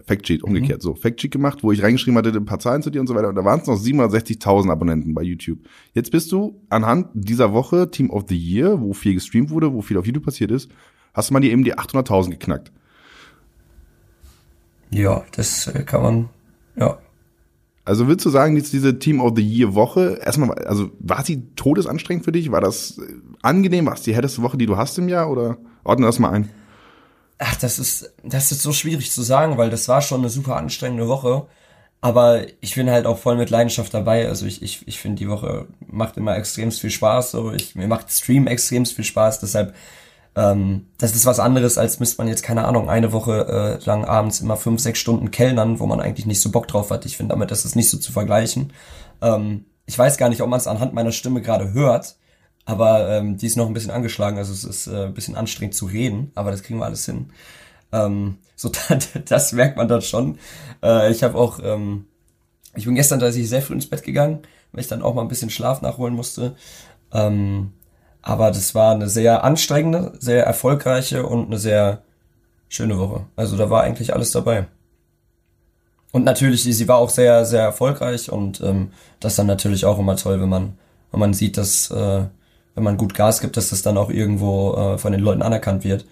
Fact-Sheet, 0.06 0.42
umgekehrt, 0.42 0.78
mhm. 0.78 0.82
so, 0.82 0.94
Fact-Sheet 0.94 1.30
gemacht, 1.30 1.62
wo 1.62 1.72
ich 1.72 1.82
reingeschrieben 1.82 2.18
hatte, 2.18 2.30
ein 2.30 2.44
paar 2.44 2.58
Zahlen 2.58 2.82
zu 2.82 2.90
dir 2.90 3.00
und 3.00 3.06
so 3.06 3.14
weiter. 3.14 3.28
Und 3.28 3.34
da 3.36 3.44
waren 3.44 3.60
es 3.60 3.66
noch 3.66 3.78
760.000 3.78 4.70
Abonnenten 4.70 5.14
bei 5.14 5.22
YouTube. 5.22 5.58
Jetzt 5.92 6.10
bist 6.10 6.30
du 6.32 6.60
anhand 6.68 7.08
dieser 7.14 7.52
Woche 7.52 7.90
Team 7.90 8.10
of 8.10 8.24
the 8.28 8.36
Year, 8.36 8.80
wo 8.80 8.92
viel 8.92 9.14
gestreamt 9.14 9.50
wurde, 9.50 9.72
wo 9.72 9.82
viel 9.82 9.96
auf 9.98 10.06
YouTube 10.06 10.24
passiert 10.24 10.50
ist, 10.50 10.70
hast 11.12 11.30
du 11.30 11.34
mal 11.34 11.40
dir 11.40 11.52
eben 11.52 11.64
die 11.64 11.74
800.000 11.74 12.30
geknackt. 12.30 12.72
Ja, 14.90 15.24
das 15.32 15.66
äh, 15.68 15.82
kann 15.82 16.02
man, 16.02 16.28
ja, 16.76 16.98
also 17.84 18.08
willst 18.08 18.25
du 18.25 18.31
sagen, 18.31 18.56
jetzt 18.56 18.72
diese 18.72 18.98
Team 18.98 19.20
of 19.20 19.32
the 19.36 19.42
Year 19.42 19.75
Woche, 19.75 20.19
erstmal, 20.22 20.52
also 20.64 20.90
war 21.00 21.25
sie 21.25 21.42
todesanstrengend 21.54 22.25
für 22.25 22.32
dich? 22.32 22.50
War 22.50 22.60
das 22.60 22.98
äh, 22.98 23.02
angenehm? 23.42 23.86
War 23.86 23.94
es 23.94 24.02
die 24.02 24.14
härteste 24.14 24.42
Woche, 24.42 24.56
die 24.56 24.66
du 24.66 24.76
hast 24.76 24.98
im 24.98 25.08
Jahr? 25.08 25.31
Oder 25.31 25.58
ordne 25.84 26.06
das 26.06 26.19
mal 26.19 26.31
ein? 26.31 26.48
Ach, 27.38 27.56
das 27.56 27.78
ist, 27.78 28.14
das 28.22 28.52
ist 28.52 28.62
so 28.62 28.72
schwierig 28.72 29.10
zu 29.10 29.22
sagen, 29.22 29.58
weil 29.58 29.69
das 29.69 29.88
war 29.88 30.00
schon 30.00 30.20
eine 30.20 30.31
super 30.31 30.56
anstrengende 30.56 31.08
Woche. 31.08 31.46
Aber 32.00 32.46
ich 32.60 32.75
bin 32.75 32.90
halt 32.90 33.06
auch 33.06 33.19
voll 33.19 33.36
mit 33.36 33.50
Leidenschaft 33.50 33.92
dabei. 33.92 34.28
Also 34.28 34.46
ich, 34.46 34.62
ich, 34.62 34.86
ich 34.86 34.98
finde, 34.98 35.19
die 35.19 35.28
Woche 35.28 35.66
macht 35.86 36.16
immer 36.16 36.36
extremst 36.36 36.81
viel 36.81 36.90
Spaß. 36.90 37.31
So, 37.32 37.52
ich, 37.52 37.75
mir 37.75 37.88
macht 37.88 38.10
Stream 38.10 38.46
extremst 38.46 38.94
viel 38.94 39.04
Spaß. 39.04 39.40
Deshalb 39.40 39.75
ähm, 40.36 40.86
das 40.98 41.14
ist 41.14 41.26
was 41.26 41.38
anderes, 41.38 41.78
als 41.78 42.00
müsste 42.00 42.19
man 42.19 42.28
jetzt, 42.28 42.42
keine 42.42 42.64
Ahnung, 42.66 42.88
eine 42.88 43.12
Woche 43.12 43.78
äh, 43.81 43.84
lang 43.84 44.04
abends 44.04 44.40
immer 44.40 44.56
fünf, 44.56 44.81
sechs 44.81 44.98
Stunden 44.98 45.31
kellnern, 45.31 45.78
wo 45.78 45.86
man 45.86 46.00
eigentlich 46.00 46.26
nicht 46.26 46.40
so 46.40 46.50
Bock 46.50 46.66
drauf 46.66 46.90
hat. 46.90 47.06
Ich 47.06 47.16
finde, 47.16 47.34
damit 47.34 47.50
ist 47.50 47.64
es 47.64 47.76
nicht 47.76 47.88
so 47.88 47.98
zu 47.98 48.12
vergleichen. 48.12 48.72
Ähm, 49.22 49.66
ich 49.86 49.98
weiß 49.98 50.16
gar 50.16 50.28
nicht, 50.28 50.40
ob 50.40 50.48
man 50.48 50.58
es 50.58 50.66
anhand 50.66 50.94
meiner 50.94 51.12
Stimme 51.12 51.40
gerade 51.40 51.72
hört, 51.72 52.16
aber 52.64 53.10
ähm, 53.10 53.36
die 53.36 53.46
ist 53.46 53.56
noch 53.56 53.66
ein 53.66 53.75
bisschen 53.75 53.90
angeschlagen, 53.90 54.38
also 54.38 54.52
es 54.52 54.64
ist 54.64 54.86
äh, 54.86 55.06
ein 55.06 55.14
bisschen 55.14 55.36
anstrengend 55.36 55.75
zu 55.75 55.86
reden, 55.86 56.32
aber 56.34 56.50
das 56.50 56.62
kriegen 56.62 56.78
wir 56.78 56.86
alles 56.86 57.04
hin. 57.04 57.31
Ähm, 57.92 58.38
so, 58.56 58.70
das 59.26 59.52
merkt 59.52 59.76
man 59.76 59.88
dann 59.88 60.02
schon. 60.02 60.38
Äh, 60.82 61.12
ich 61.12 61.22
habe 61.22 61.38
auch, 61.38 61.60
ähm, 61.62 62.06
ich 62.75 62.86
bin 62.86 62.94
gestern 62.94 63.20
tatsächlich 63.20 63.50
sehr 63.50 63.62
früh 63.62 63.75
ins 63.75 63.88
Bett 63.88 64.02
gegangen, 64.02 64.40
weil 64.72 64.81
ich 64.81 64.88
dann 64.88 65.02
auch 65.02 65.14
mal 65.14 65.22
ein 65.22 65.28
bisschen 65.28 65.50
Schlaf 65.50 65.82
nachholen 65.82 66.14
musste. 66.14 66.56
Ähm, 67.12 67.72
aber 68.26 68.50
das 68.50 68.74
war 68.74 68.94
eine 68.94 69.08
sehr 69.08 69.44
anstrengende, 69.44 70.12
sehr 70.18 70.46
erfolgreiche 70.46 71.26
und 71.26 71.46
eine 71.46 71.58
sehr 71.58 72.02
schöne 72.68 72.98
Woche. 72.98 73.26
Also 73.36 73.58
da 73.58 73.68
war 73.68 73.82
eigentlich 73.82 74.14
alles 74.14 74.30
dabei. 74.30 74.66
Und 76.10 76.24
natürlich, 76.24 76.62
sie 76.62 76.88
war 76.88 76.96
auch 76.96 77.10
sehr, 77.10 77.44
sehr 77.44 77.62
erfolgreich 77.62 78.32
und 78.32 78.62
ähm, 78.62 78.92
das 79.20 79.32
ist 79.32 79.38
dann 79.38 79.46
natürlich 79.46 79.84
auch 79.84 79.98
immer 79.98 80.16
toll, 80.16 80.40
wenn 80.40 80.48
man, 80.48 80.78
wenn 81.10 81.20
man 81.20 81.34
sieht, 81.34 81.58
dass 81.58 81.90
äh, 81.90 82.24
wenn 82.74 82.84
man 82.84 82.96
gut 82.96 83.14
Gas 83.14 83.40
gibt, 83.40 83.58
dass 83.58 83.68
das 83.68 83.82
dann 83.82 83.98
auch 83.98 84.10
irgendwo 84.10 84.74
äh, 84.74 84.98
von 84.98 85.12
den 85.12 85.20
Leuten 85.20 85.42
anerkannt 85.42 85.84
wird. 85.84 86.06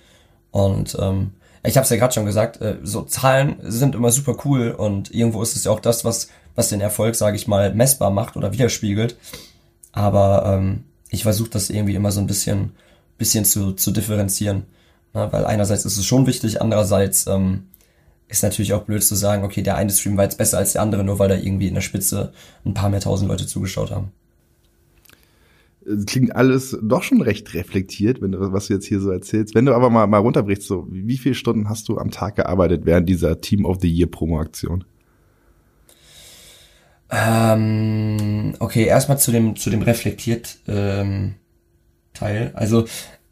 Und 0.50 0.96
ähm, 1.00 1.32
ich 1.64 1.76
habe 1.76 1.84
es 1.84 1.90
ja 1.90 1.96
gerade 1.96 2.12
schon 2.12 2.26
gesagt, 2.26 2.60
äh, 2.60 2.76
so 2.82 3.02
Zahlen 3.02 3.56
sind 3.62 3.94
immer 3.94 4.10
super 4.10 4.36
cool 4.44 4.72
und 4.72 5.14
irgendwo 5.14 5.42
ist 5.42 5.56
es 5.56 5.64
ja 5.64 5.72
auch 5.72 5.80
das, 5.80 6.04
was 6.04 6.28
was 6.54 6.68
den 6.68 6.82
Erfolg, 6.82 7.14
sage 7.14 7.36
ich 7.36 7.48
mal, 7.48 7.72
messbar 7.74 8.10
macht 8.10 8.36
oder 8.36 8.52
widerspiegelt. 8.52 9.16
Aber 9.92 10.44
ähm, 10.46 10.84
ich 11.12 11.22
versuche 11.22 11.50
das 11.50 11.70
irgendwie 11.70 11.94
immer 11.94 12.10
so 12.10 12.20
ein 12.20 12.26
bisschen, 12.26 12.72
bisschen 13.18 13.44
zu, 13.44 13.72
zu 13.72 13.92
differenzieren. 13.92 14.64
Ne? 15.14 15.28
Weil 15.30 15.44
einerseits 15.44 15.84
ist 15.84 15.98
es 15.98 16.06
schon 16.06 16.26
wichtig, 16.26 16.60
andererseits 16.60 17.26
ähm, 17.26 17.64
ist 18.28 18.42
natürlich 18.42 18.72
auch 18.72 18.84
blöd 18.84 19.04
zu 19.04 19.14
sagen, 19.14 19.44
okay, 19.44 19.62
der 19.62 19.76
eine 19.76 19.90
Stream 19.90 20.16
war 20.16 20.24
jetzt 20.24 20.38
besser 20.38 20.58
als 20.58 20.72
der 20.72 20.82
andere, 20.82 21.04
nur 21.04 21.18
weil 21.18 21.28
da 21.28 21.36
irgendwie 21.36 21.68
in 21.68 21.74
der 21.74 21.82
Spitze 21.82 22.32
ein 22.64 22.74
paar 22.74 22.88
mehr 22.88 23.00
tausend 23.00 23.28
Leute 23.28 23.46
zugeschaut 23.46 23.90
haben. 23.90 24.10
Klingt 26.06 26.34
alles 26.34 26.78
doch 26.80 27.02
schon 27.02 27.20
recht 27.20 27.52
reflektiert, 27.54 28.22
wenn 28.22 28.32
du, 28.32 28.52
was 28.52 28.68
du 28.68 28.74
jetzt 28.74 28.86
hier 28.86 29.00
so 29.00 29.10
erzählst. 29.10 29.54
Wenn 29.54 29.66
du 29.66 29.74
aber 29.74 29.90
mal, 29.90 30.06
mal 30.06 30.18
runterbrichst, 30.18 30.62
so, 30.62 30.86
wie 30.88 31.18
viele 31.18 31.34
Stunden 31.34 31.68
hast 31.68 31.88
du 31.88 31.98
am 31.98 32.10
Tag 32.10 32.36
gearbeitet 32.36 32.82
während 32.86 33.08
dieser 33.08 33.40
Team 33.40 33.66
of 33.66 33.78
the 33.82 33.88
Year 33.88 34.06
Promo-Aktion? 34.06 34.84
Ähm, 37.12 38.54
okay, 38.58 38.86
erstmal 38.86 39.18
zu 39.18 39.30
dem, 39.30 39.56
zu 39.56 39.70
dem 39.70 39.82
reflektiert 39.82 40.58
ähm, 40.66 41.34
Teil. 42.14 42.52
Also 42.54 42.86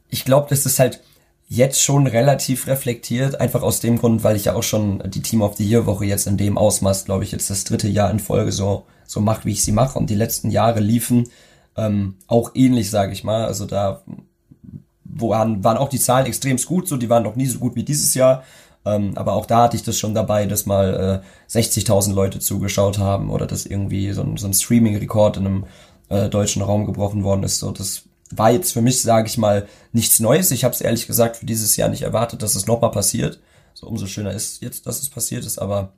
ich 0.08 0.24
glaube, 0.24 0.48
das 0.50 0.66
ist 0.66 0.78
halt 0.78 1.00
jetzt 1.48 1.82
schon 1.82 2.06
relativ 2.06 2.66
reflektiert, 2.66 3.40
einfach 3.40 3.62
aus 3.62 3.80
dem 3.80 3.98
Grund, 3.98 4.22
weil 4.22 4.36
ich 4.36 4.44
ja 4.44 4.54
auch 4.54 4.62
schon 4.62 5.02
die 5.10 5.22
Team 5.22 5.42
of 5.42 5.56
the 5.56 5.68
Year 5.68 5.86
Woche 5.86 6.04
jetzt 6.04 6.26
in 6.26 6.36
dem 6.36 6.58
Ausmaß, 6.58 7.06
glaube 7.06 7.24
ich, 7.24 7.32
jetzt 7.32 7.50
das 7.50 7.64
dritte 7.64 7.88
Jahr 7.88 8.10
in 8.10 8.20
Folge 8.20 8.52
so 8.52 8.84
so 9.10 9.20
macht, 9.20 9.44
wie 9.44 9.52
ich 9.52 9.64
sie 9.64 9.72
mache. 9.72 9.98
Und 9.98 10.08
die 10.08 10.14
letzten 10.14 10.50
Jahre 10.50 10.78
liefen 10.78 11.28
ähm, 11.76 12.14
auch 12.28 12.52
ähnlich, 12.54 12.90
sage 12.90 13.12
ich 13.12 13.24
mal. 13.24 13.44
Also 13.44 13.66
da 13.66 14.02
waren, 15.04 15.64
waren 15.64 15.76
auch 15.76 15.88
die 15.88 15.98
Zahlen 15.98 16.26
extrem 16.26 16.58
gut, 16.58 16.86
so 16.86 16.96
die 16.96 17.10
waren 17.10 17.24
noch 17.24 17.34
nie 17.34 17.46
so 17.46 17.58
gut 17.58 17.74
wie 17.74 17.82
dieses 17.82 18.14
Jahr. 18.14 18.44
Ähm, 18.84 19.12
aber 19.16 19.34
auch 19.34 19.46
da 19.46 19.64
hatte 19.64 19.76
ich 19.76 19.82
das 19.82 19.98
schon 19.98 20.14
dabei, 20.14 20.46
dass 20.46 20.66
mal 20.66 21.22
äh, 21.50 21.58
60.000 21.58 22.14
Leute 22.14 22.38
zugeschaut 22.38 22.98
haben 22.98 23.30
oder 23.30 23.46
dass 23.46 23.66
irgendwie 23.66 24.12
so 24.12 24.22
ein, 24.22 24.36
so 24.36 24.46
ein 24.46 24.54
Streaming-Rekord 24.54 25.36
in 25.36 25.46
einem 25.46 25.66
äh, 26.08 26.28
deutschen 26.28 26.62
Raum 26.62 26.86
gebrochen 26.86 27.22
worden 27.22 27.42
ist. 27.42 27.58
So, 27.58 27.70
das 27.72 28.04
war 28.30 28.50
jetzt 28.50 28.72
für 28.72 28.80
mich, 28.80 29.02
sage 29.02 29.28
ich 29.28 29.38
mal, 29.38 29.66
nichts 29.92 30.20
Neues. 30.20 30.50
Ich 30.50 30.64
habe 30.64 30.74
es 30.74 30.80
ehrlich 30.80 31.06
gesagt 31.06 31.36
für 31.36 31.46
dieses 31.46 31.76
Jahr 31.76 31.88
nicht 31.88 32.02
erwartet, 32.02 32.42
dass 32.42 32.54
es 32.54 32.66
nochmal 32.66 32.90
passiert. 32.90 33.40
So 33.74 33.86
umso 33.86 34.06
schöner 34.06 34.32
ist 34.32 34.62
jetzt, 34.62 34.86
dass 34.86 35.02
es 35.02 35.10
passiert 35.10 35.44
ist. 35.44 35.58
Aber 35.58 35.92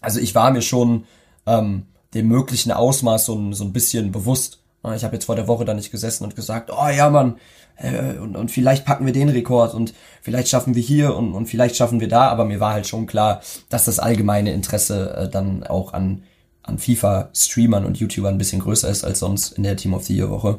also 0.00 0.20
ich 0.20 0.34
war 0.34 0.50
mir 0.50 0.62
schon 0.62 1.04
ähm, 1.46 1.86
dem 2.14 2.28
möglichen 2.28 2.72
Ausmaß 2.72 3.26
so 3.26 3.52
so 3.52 3.64
ein 3.64 3.72
bisschen 3.72 4.12
bewusst. 4.12 4.60
Ich 4.94 5.04
habe 5.04 5.14
jetzt 5.16 5.24
vor 5.24 5.36
der 5.36 5.48
Woche 5.48 5.64
da 5.64 5.74
nicht 5.74 5.90
gesessen 5.90 6.24
und 6.24 6.36
gesagt, 6.36 6.70
oh 6.70 6.88
ja, 6.88 7.10
Mann, 7.10 7.36
äh, 7.76 8.18
und, 8.18 8.36
und 8.36 8.50
vielleicht 8.50 8.84
packen 8.84 9.06
wir 9.06 9.12
den 9.12 9.28
Rekord 9.28 9.74
und 9.74 9.94
vielleicht 10.22 10.48
schaffen 10.48 10.74
wir 10.74 10.82
hier 10.82 11.14
und, 11.16 11.34
und 11.34 11.46
vielleicht 11.46 11.76
schaffen 11.76 12.00
wir 12.00 12.08
da, 12.08 12.28
aber 12.28 12.44
mir 12.44 12.60
war 12.60 12.72
halt 12.72 12.86
schon 12.86 13.06
klar, 13.06 13.42
dass 13.68 13.84
das 13.84 13.98
allgemeine 13.98 14.52
Interesse 14.52 15.14
äh, 15.16 15.28
dann 15.28 15.64
auch 15.64 15.92
an, 15.92 16.22
an 16.62 16.78
FIFA-Streamern 16.78 17.84
und 17.84 17.98
YouTubern 17.98 18.34
ein 18.34 18.38
bisschen 18.38 18.60
größer 18.60 18.88
ist 18.88 19.04
als 19.04 19.18
sonst 19.18 19.52
in 19.52 19.62
der 19.62 19.76
Team 19.76 19.94
of 19.94 20.04
the 20.04 20.16
Year 20.16 20.30
Woche. 20.30 20.58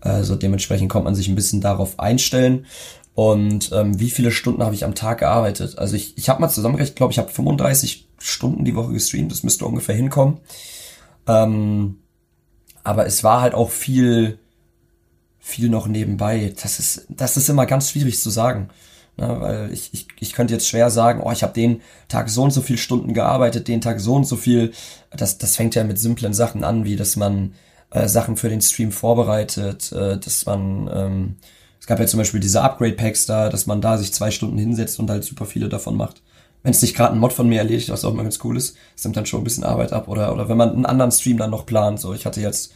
Also 0.00 0.36
dementsprechend 0.36 0.90
kommt 0.90 1.04
man 1.04 1.14
sich 1.14 1.28
ein 1.28 1.34
bisschen 1.34 1.60
darauf 1.60 1.98
einstellen. 1.98 2.66
Und 3.14 3.70
ähm, 3.72 4.00
wie 4.00 4.10
viele 4.10 4.32
Stunden 4.32 4.62
habe 4.62 4.74
ich 4.74 4.84
am 4.84 4.94
Tag 4.94 5.18
gearbeitet? 5.18 5.78
Also 5.78 5.94
ich, 5.94 6.18
ich 6.18 6.28
habe 6.28 6.40
mal 6.40 6.48
zusammengerechnet, 6.48 6.96
glaube 6.96 7.12
ich, 7.12 7.18
habe 7.18 7.30
35 7.30 8.08
Stunden 8.18 8.64
die 8.64 8.74
Woche 8.74 8.92
gestreamt, 8.92 9.30
das 9.30 9.44
müsste 9.44 9.66
ungefähr 9.66 9.94
hinkommen. 9.94 10.40
Ähm, 11.28 11.98
aber 12.84 13.06
es 13.06 13.24
war 13.24 13.40
halt 13.40 13.54
auch 13.54 13.70
viel, 13.70 14.38
viel 15.40 15.68
noch 15.68 15.86
nebenbei. 15.88 16.54
Das 16.62 16.78
ist, 16.78 17.06
das 17.08 17.36
ist 17.36 17.48
immer 17.48 17.66
ganz 17.66 17.90
schwierig 17.90 18.20
zu 18.20 18.30
sagen. 18.30 18.68
Ne, 19.16 19.40
weil 19.40 19.72
ich, 19.72 19.90
ich, 19.94 20.08
ich 20.18 20.32
könnte 20.32 20.54
jetzt 20.54 20.68
schwer 20.68 20.90
sagen, 20.90 21.20
oh, 21.22 21.30
ich 21.30 21.44
habe 21.44 21.52
den 21.52 21.82
Tag 22.08 22.28
so 22.28 22.42
und 22.42 22.50
so 22.50 22.62
viel 22.62 22.78
Stunden 22.78 23.14
gearbeitet, 23.14 23.68
den 23.68 23.80
Tag 23.80 24.00
so 24.00 24.14
und 24.14 24.26
so 24.26 24.36
viel. 24.36 24.72
Das, 25.16 25.38
das 25.38 25.54
fängt 25.56 25.76
ja 25.76 25.84
mit 25.84 25.98
simplen 26.00 26.34
Sachen 26.34 26.64
an, 26.64 26.84
wie 26.84 26.96
dass 26.96 27.14
man 27.14 27.54
äh, 27.90 28.08
Sachen 28.08 28.36
für 28.36 28.48
den 28.48 28.60
Stream 28.60 28.90
vorbereitet, 28.92 29.92
äh, 29.92 30.18
dass 30.18 30.46
man 30.46 30.90
ähm, 30.92 31.36
Es 31.80 31.86
gab 31.86 32.00
ja 32.00 32.06
zum 32.06 32.18
Beispiel 32.18 32.40
diese 32.40 32.62
Upgrade-Packs 32.62 33.26
da, 33.26 33.50
dass 33.50 33.66
man 33.66 33.80
da 33.80 33.98
sich 33.98 34.12
zwei 34.12 34.30
Stunden 34.32 34.58
hinsetzt 34.58 34.98
und 34.98 35.10
halt 35.10 35.22
super 35.24 35.46
viele 35.46 35.68
davon 35.68 35.96
macht. 35.96 36.22
Wenn 36.64 36.70
es 36.70 36.82
nicht 36.82 36.96
gerade 36.96 37.12
ein 37.12 37.20
Mod 37.20 37.34
von 37.34 37.46
mir 37.46 37.58
erledigt, 37.58 37.90
was 37.90 38.04
auch 38.04 38.12
immer 38.12 38.22
ganz 38.22 38.40
cool 38.42 38.56
ist, 38.56 38.76
das 38.94 39.04
nimmt 39.04 39.16
dann 39.18 39.26
schon 39.26 39.42
ein 39.42 39.44
bisschen 39.44 39.64
Arbeit 39.64 39.92
ab. 39.92 40.08
Oder, 40.08 40.32
oder 40.32 40.48
wenn 40.48 40.56
man 40.56 40.70
einen 40.70 40.86
anderen 40.86 41.12
Stream 41.12 41.36
dann 41.36 41.50
noch 41.50 41.66
plant. 41.66 42.00
So, 42.00 42.14
ich 42.14 42.24
hatte 42.24 42.40
jetzt 42.40 42.72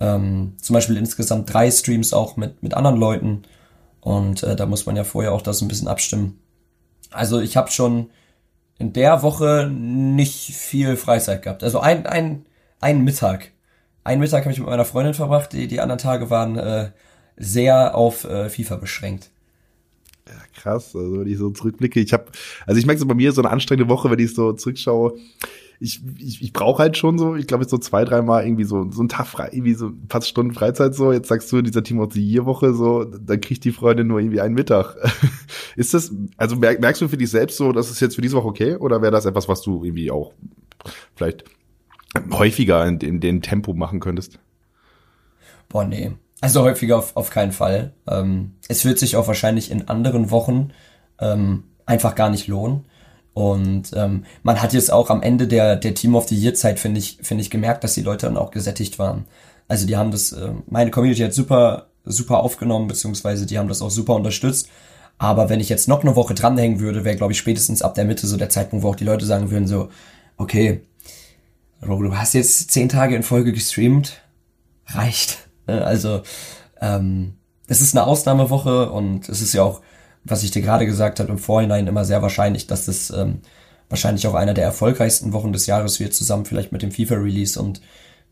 ähm, 0.00 0.54
zum 0.60 0.74
Beispiel 0.74 0.96
insgesamt 0.96 1.52
drei 1.52 1.70
Streams 1.70 2.14
auch 2.14 2.38
mit, 2.38 2.62
mit 2.62 2.72
anderen 2.72 2.96
Leuten. 2.96 3.42
Und 4.00 4.42
äh, 4.42 4.56
da 4.56 4.64
muss 4.64 4.86
man 4.86 4.96
ja 4.96 5.04
vorher 5.04 5.32
auch 5.32 5.42
das 5.42 5.60
ein 5.60 5.68
bisschen 5.68 5.86
abstimmen. 5.86 6.40
Also 7.10 7.40
ich 7.40 7.58
habe 7.58 7.70
schon 7.70 8.08
in 8.78 8.94
der 8.94 9.22
Woche 9.22 9.70
nicht 9.70 10.54
viel 10.54 10.96
Freizeit 10.96 11.42
gehabt. 11.42 11.62
Also 11.62 11.78
ein, 11.78 12.06
ein, 12.06 12.46
ein 12.80 13.04
Mittag. 13.04 13.52
Ein 14.02 14.20
Mittag 14.20 14.44
habe 14.44 14.52
ich 14.52 14.60
mit 14.60 14.68
meiner 14.68 14.86
Freundin 14.86 15.12
verbracht, 15.12 15.52
die, 15.52 15.68
die 15.68 15.80
anderen 15.80 15.98
Tage 15.98 16.30
waren 16.30 16.56
äh, 16.56 16.90
sehr 17.36 17.94
auf 17.94 18.24
äh, 18.24 18.48
FIFA 18.48 18.76
beschränkt. 18.76 19.30
Krass, 20.54 20.94
also 20.94 21.20
wenn 21.20 21.26
ich 21.26 21.38
so 21.38 21.50
zurückblicke, 21.50 22.00
ich 22.00 22.12
habe, 22.12 22.26
also 22.66 22.78
ich 22.78 22.86
merke 22.86 23.00
so 23.00 23.06
bei 23.06 23.14
mir 23.14 23.32
so 23.32 23.42
eine 23.42 23.50
anstrengende 23.50 23.90
Woche, 23.90 24.10
wenn 24.10 24.18
ich 24.18 24.34
so 24.34 24.52
zurückschaue, 24.52 25.14
ich, 25.82 26.02
ich, 26.18 26.42
ich 26.42 26.52
brauche 26.52 26.82
halt 26.82 26.98
schon 26.98 27.16
so, 27.16 27.34
ich 27.34 27.46
glaube, 27.46 27.64
so 27.64 27.78
zwei, 27.78 28.04
dreimal 28.04 28.44
irgendwie 28.44 28.64
so, 28.64 28.90
so 28.90 29.02
ein 29.02 29.08
Tag 29.08 29.26
frei, 29.26 29.48
irgendwie 29.50 29.72
so 29.72 29.86
ein 29.86 30.08
paar 30.08 30.20
Stunden 30.20 30.52
Freizeit 30.52 30.94
so. 30.94 31.10
Jetzt 31.10 31.28
sagst 31.28 31.50
du 31.50 31.56
in 31.56 31.64
dieser 31.64 31.82
Team 31.82 32.00
of 32.00 32.12
the 32.12 32.22
Year 32.22 32.44
Woche 32.44 32.74
so, 32.74 33.04
dann 33.04 33.40
kriegt 33.40 33.64
die 33.64 33.72
Freundin 33.72 34.06
nur 34.06 34.20
irgendwie 34.20 34.42
einen 34.42 34.54
Mittag. 34.54 34.94
ist 35.76 35.94
das, 35.94 36.12
also 36.36 36.56
merk, 36.56 36.80
merkst 36.80 37.00
du 37.00 37.08
für 37.08 37.16
dich 37.16 37.30
selbst 37.30 37.56
so, 37.56 37.72
das 37.72 37.90
ist 37.90 38.00
jetzt 38.00 38.14
für 38.14 38.20
diese 38.20 38.36
Woche 38.36 38.48
okay? 38.48 38.76
Oder 38.76 39.00
wäre 39.00 39.10
das 39.10 39.24
etwas, 39.24 39.48
was 39.48 39.62
du 39.62 39.82
irgendwie 39.82 40.10
auch 40.10 40.34
vielleicht 41.16 41.44
häufiger 42.30 42.86
in, 42.86 42.98
in 42.98 43.20
dem 43.20 43.40
Tempo 43.40 43.72
machen 43.72 44.00
könntest? 44.00 44.38
Boah, 45.70 45.86
nee. 45.86 46.12
Also 46.40 46.62
häufiger 46.62 46.98
auf, 46.98 47.16
auf 47.16 47.30
keinen 47.30 47.52
Fall. 47.52 47.92
Ähm, 48.08 48.54
es 48.68 48.84
wird 48.84 48.98
sich 48.98 49.16
auch 49.16 49.26
wahrscheinlich 49.26 49.70
in 49.70 49.88
anderen 49.88 50.30
Wochen 50.30 50.70
ähm, 51.20 51.64
einfach 51.86 52.14
gar 52.14 52.30
nicht 52.30 52.46
lohnen. 52.48 52.86
Und 53.32 53.90
ähm, 53.94 54.24
man 54.42 54.60
hat 54.60 54.72
jetzt 54.72 54.92
auch 54.92 55.10
am 55.10 55.22
Ende 55.22 55.46
der, 55.46 55.76
der 55.76 55.94
Team 55.94 56.14
of 56.14 56.28
the 56.28 56.36
Year 56.36 56.54
Zeit, 56.54 56.78
finde 56.78 56.98
ich, 56.98 57.18
finde 57.22 57.42
ich, 57.42 57.50
gemerkt, 57.50 57.84
dass 57.84 57.94
die 57.94 58.02
Leute 58.02 58.26
dann 58.26 58.36
auch 58.36 58.50
gesättigt 58.50 58.98
waren. 58.98 59.26
Also 59.68 59.86
die 59.86 59.96
haben 59.96 60.10
das, 60.10 60.32
äh, 60.32 60.50
meine 60.66 60.90
Community 60.90 61.22
hat 61.22 61.34
super, 61.34 61.88
super 62.04 62.40
aufgenommen, 62.40 62.88
beziehungsweise 62.88 63.46
die 63.46 63.58
haben 63.58 63.68
das 63.68 63.82
auch 63.82 63.90
super 63.90 64.14
unterstützt. 64.14 64.68
Aber 65.18 65.48
wenn 65.50 65.60
ich 65.60 65.68
jetzt 65.68 65.86
noch 65.86 66.00
eine 66.02 66.16
Woche 66.16 66.34
dranhängen 66.34 66.80
würde, 66.80 67.04
wäre, 67.04 67.16
glaube 67.16 67.32
ich, 67.32 67.38
spätestens 67.38 67.82
ab 67.82 67.94
der 67.94 68.06
Mitte 68.06 68.26
so 68.26 68.38
der 68.38 68.48
Zeitpunkt, 68.48 68.82
wo 68.82 68.88
auch 68.88 68.96
die 68.96 69.04
Leute 69.04 69.26
sagen 69.26 69.50
würden, 69.50 69.66
so, 69.66 69.90
okay, 70.38 70.80
du 71.82 72.16
hast 72.16 72.32
jetzt 72.32 72.70
zehn 72.70 72.88
Tage 72.88 73.14
in 73.14 73.22
Folge 73.22 73.52
gestreamt, 73.52 74.22
reicht. 74.86 75.49
Ne? 75.66 75.84
Also, 75.84 76.22
ähm, 76.80 77.34
es 77.66 77.80
ist 77.80 77.96
eine 77.96 78.06
Ausnahmewoche 78.06 78.90
und 78.90 79.28
es 79.28 79.40
ist 79.40 79.52
ja 79.52 79.62
auch 79.62 79.80
was 80.24 80.42
ich 80.42 80.50
dir 80.50 80.62
gerade 80.62 80.86
gesagt 80.86 81.20
habe, 81.20 81.30
im 81.30 81.38
Vorhinein 81.38 81.86
immer 81.86 82.04
sehr 82.04 82.22
wahrscheinlich, 82.22 82.66
dass 82.66 82.86
das 82.86 83.10
ähm, 83.10 83.40
wahrscheinlich 83.88 84.26
auch 84.26 84.34
einer 84.34 84.54
der 84.54 84.64
erfolgreichsten 84.64 85.32
Wochen 85.32 85.52
des 85.52 85.66
Jahres 85.66 85.98
wird, 86.00 86.14
zusammen 86.14 86.44
vielleicht 86.44 86.72
mit 86.72 86.82
dem 86.82 86.92
FIFA-Release 86.92 87.60
und 87.60 87.80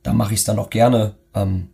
da 0.03 0.13
mache 0.13 0.35
ich 0.35 0.41
es 0.41 0.45
dann 0.45 0.59
auch 0.59 0.71
gerne. 0.71 1.15
Ähm, 1.35 1.69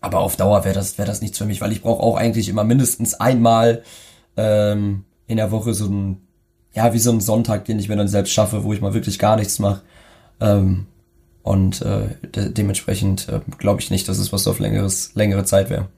aber 0.00 0.20
auf 0.20 0.36
Dauer 0.36 0.64
wäre 0.64 0.74
das, 0.74 0.98
wäre 0.98 1.08
das 1.08 1.22
nichts 1.22 1.38
für 1.38 1.46
mich, 1.46 1.60
weil 1.60 1.72
ich 1.72 1.82
brauche 1.82 2.02
auch 2.02 2.16
eigentlich 2.16 2.48
immer 2.48 2.64
mindestens 2.64 3.14
einmal 3.14 3.82
ähm, 4.36 5.04
in 5.26 5.38
der 5.38 5.50
Woche 5.50 5.72
so 5.72 5.86
ein, 5.86 6.20
ja, 6.74 6.92
wie 6.92 6.98
so 6.98 7.10
ein 7.10 7.20
Sonntag, 7.20 7.64
den 7.64 7.78
ich 7.78 7.88
mir 7.88 7.96
dann 7.96 8.08
selbst 8.08 8.32
schaffe, 8.32 8.64
wo 8.64 8.72
ich 8.72 8.80
mal 8.80 8.94
wirklich 8.94 9.18
gar 9.18 9.36
nichts 9.36 9.58
mache. 9.58 9.82
Ähm, 10.40 10.86
und 11.44 11.80
äh, 11.82 12.08
de 12.34 12.50
dementsprechend 12.50 13.28
äh, 13.28 13.40
glaube 13.58 13.80
ich 13.80 13.90
nicht, 13.92 14.08
dass 14.08 14.18
es 14.18 14.32
was 14.32 14.48
auf 14.48 14.58
längeres, 14.58 15.14
längere 15.14 15.44
Zeit 15.44 15.70
wäre 15.70 15.88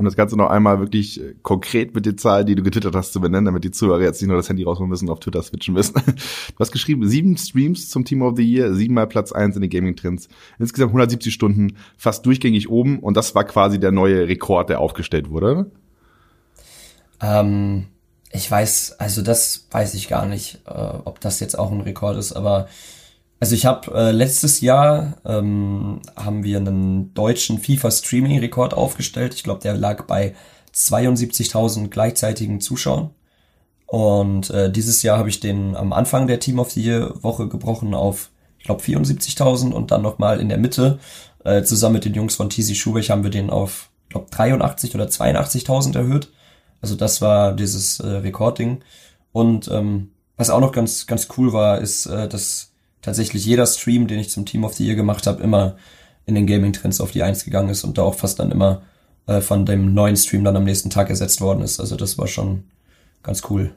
um 0.00 0.06
das 0.06 0.16
Ganze 0.16 0.34
noch 0.34 0.48
einmal 0.48 0.80
wirklich 0.80 1.20
äh, 1.20 1.34
konkret 1.42 1.94
mit 1.94 2.06
den 2.06 2.16
Zahlen, 2.16 2.46
die 2.46 2.54
du 2.54 2.62
getwittert 2.62 2.94
hast, 2.94 3.12
zu 3.12 3.20
benennen, 3.20 3.44
damit 3.44 3.64
die 3.64 3.70
Zuhörer 3.70 4.00
jetzt 4.00 4.22
nicht 4.22 4.28
nur 4.28 4.36
das 4.38 4.48
Handy 4.48 4.64
rausholen 4.64 4.88
müssen 4.88 5.08
und 5.08 5.12
auf 5.12 5.20
Twitter 5.20 5.42
switchen 5.42 5.74
müssen. 5.74 5.94
Du 6.00 6.58
hast 6.58 6.72
geschrieben, 6.72 7.06
sieben 7.06 7.36
Streams 7.36 7.90
zum 7.90 8.04
Team 8.06 8.22
of 8.22 8.34
the 8.36 8.42
Year, 8.42 8.74
siebenmal 8.74 9.06
Platz 9.06 9.30
eins 9.30 9.56
in 9.56 9.62
den 9.62 9.70
Gaming-Trends, 9.70 10.28
insgesamt 10.58 10.90
170 10.90 11.32
Stunden, 11.32 11.76
fast 11.98 12.24
durchgängig 12.24 12.70
oben 12.70 12.98
und 12.98 13.16
das 13.16 13.34
war 13.34 13.44
quasi 13.44 13.78
der 13.78 13.92
neue 13.92 14.26
Rekord, 14.26 14.70
der 14.70 14.80
aufgestellt 14.80 15.28
wurde. 15.28 15.70
Ähm, 17.20 17.86
ich 18.32 18.50
weiß, 18.50 18.96
also 18.98 19.20
das 19.20 19.66
weiß 19.70 19.92
ich 19.94 20.08
gar 20.08 20.24
nicht, 20.24 20.60
äh, 20.66 20.70
ob 20.70 21.20
das 21.20 21.40
jetzt 21.40 21.58
auch 21.58 21.70
ein 21.70 21.82
Rekord 21.82 22.16
ist, 22.16 22.32
aber 22.32 22.68
also 23.40 23.54
ich 23.54 23.64
habe 23.64 23.92
äh, 23.94 24.10
letztes 24.12 24.60
Jahr 24.60 25.16
ähm, 25.24 26.00
haben 26.14 26.44
wir 26.44 26.58
einen 26.58 27.14
deutschen 27.14 27.58
FIFA 27.58 27.90
Streaming 27.90 28.38
Rekord 28.38 28.74
aufgestellt. 28.74 29.32
Ich 29.34 29.42
glaube, 29.42 29.62
der 29.62 29.74
lag 29.74 30.04
bei 30.06 30.34
72.000 30.74 31.88
gleichzeitigen 31.88 32.60
Zuschauern. 32.60 33.10
Und 33.86 34.50
äh, 34.50 34.70
dieses 34.70 35.02
Jahr 35.02 35.18
habe 35.18 35.30
ich 35.30 35.40
den 35.40 35.74
am 35.74 35.94
Anfang 35.94 36.26
der 36.26 36.38
Team 36.38 36.58
of 36.58 36.70
the 36.70 36.82
Year 36.82 37.14
Woche 37.22 37.48
gebrochen 37.48 37.94
auf, 37.94 38.30
ich 38.58 38.66
glaube, 38.66 38.82
74.000 38.82 39.72
und 39.72 39.90
dann 39.90 40.02
nochmal 40.02 40.38
in 40.38 40.50
der 40.50 40.58
Mitte 40.58 40.98
äh, 41.42 41.62
zusammen 41.62 41.94
mit 41.94 42.04
den 42.04 42.14
Jungs 42.14 42.34
von 42.34 42.50
TC 42.50 42.76
Schubech 42.76 43.10
haben 43.10 43.22
wir 43.24 43.30
den 43.30 43.48
auf, 43.48 43.90
ich 44.04 44.10
glaube, 44.10 44.26
83 44.30 44.94
oder 44.94 45.06
82.000 45.06 45.96
erhöht. 45.96 46.28
Also 46.82 46.94
das 46.94 47.22
war 47.22 47.54
dieses 47.54 48.00
äh, 48.00 48.06
Rekording. 48.06 48.82
Und 49.32 49.68
ähm, 49.68 50.10
was 50.36 50.50
auch 50.50 50.60
noch 50.60 50.72
ganz 50.72 51.06
ganz 51.06 51.28
cool 51.36 51.52
war, 51.54 51.78
ist, 51.80 52.06
äh, 52.06 52.28
dass 52.28 52.69
tatsächlich 53.02 53.44
jeder 53.44 53.66
Stream, 53.66 54.06
den 54.06 54.18
ich 54.18 54.30
zum 54.30 54.46
Team 54.46 54.64
of 54.64 54.74
the 54.74 54.86
Year 54.86 54.96
gemacht 54.96 55.26
habe, 55.26 55.42
immer 55.42 55.76
in 56.26 56.34
den 56.34 56.46
Gaming-Trends 56.46 57.00
auf 57.00 57.10
die 57.10 57.22
Eins 57.22 57.44
gegangen 57.44 57.70
ist 57.70 57.84
und 57.84 57.98
da 57.98 58.02
auch 58.02 58.14
fast 58.14 58.38
dann 58.38 58.50
immer 58.50 58.82
äh, 59.26 59.40
von 59.40 59.66
dem 59.66 59.94
neuen 59.94 60.16
Stream 60.16 60.44
dann 60.44 60.56
am 60.56 60.64
nächsten 60.64 60.90
Tag 60.90 61.10
ersetzt 61.10 61.40
worden 61.40 61.62
ist. 61.62 61.80
Also 61.80 61.96
das 61.96 62.18
war 62.18 62.26
schon 62.26 62.64
ganz 63.22 63.42
cool. 63.50 63.72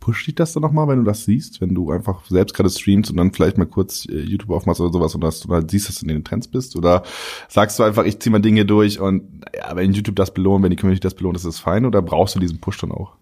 Pusht 0.00 0.26
dich 0.26 0.34
das 0.34 0.54
dann 0.54 0.62
nochmal, 0.62 0.88
wenn 0.88 0.98
du 0.98 1.04
das 1.04 1.24
siehst, 1.24 1.60
wenn 1.60 1.74
du 1.74 1.90
einfach 1.90 2.24
selbst 2.26 2.54
gerade 2.54 2.70
streamst 2.70 3.10
und 3.10 3.18
dann 3.18 3.32
vielleicht 3.32 3.58
mal 3.58 3.66
kurz 3.66 4.06
äh, 4.06 4.20
YouTube 4.20 4.50
aufmachst 4.50 4.80
oder 4.80 4.92
sowas 4.92 5.14
und 5.14 5.20
du 5.20 5.54
halt 5.54 5.70
siehst, 5.70 5.88
dass 5.88 5.96
du 5.96 6.06
in 6.06 6.08
den 6.08 6.24
Trends 6.24 6.48
bist? 6.48 6.74
Oder 6.74 7.02
sagst 7.48 7.78
du 7.78 7.82
einfach, 7.82 8.04
ich 8.04 8.18
zieh 8.18 8.30
mal 8.30 8.40
Dinge 8.40 8.64
durch 8.64 8.98
und 8.98 9.44
ja, 9.54 9.76
wenn 9.76 9.92
YouTube 9.92 10.16
das 10.16 10.32
belohnt, 10.32 10.62
wenn 10.64 10.70
die 10.70 10.76
Community 10.76 11.02
das 11.02 11.14
belohnt, 11.14 11.36
ist 11.36 11.44
das 11.44 11.58
fein 11.58 11.84
oder 11.84 12.00
brauchst 12.00 12.34
du 12.34 12.40
diesen 12.40 12.60
Push 12.60 12.78
dann 12.78 12.92
auch? 12.92 13.12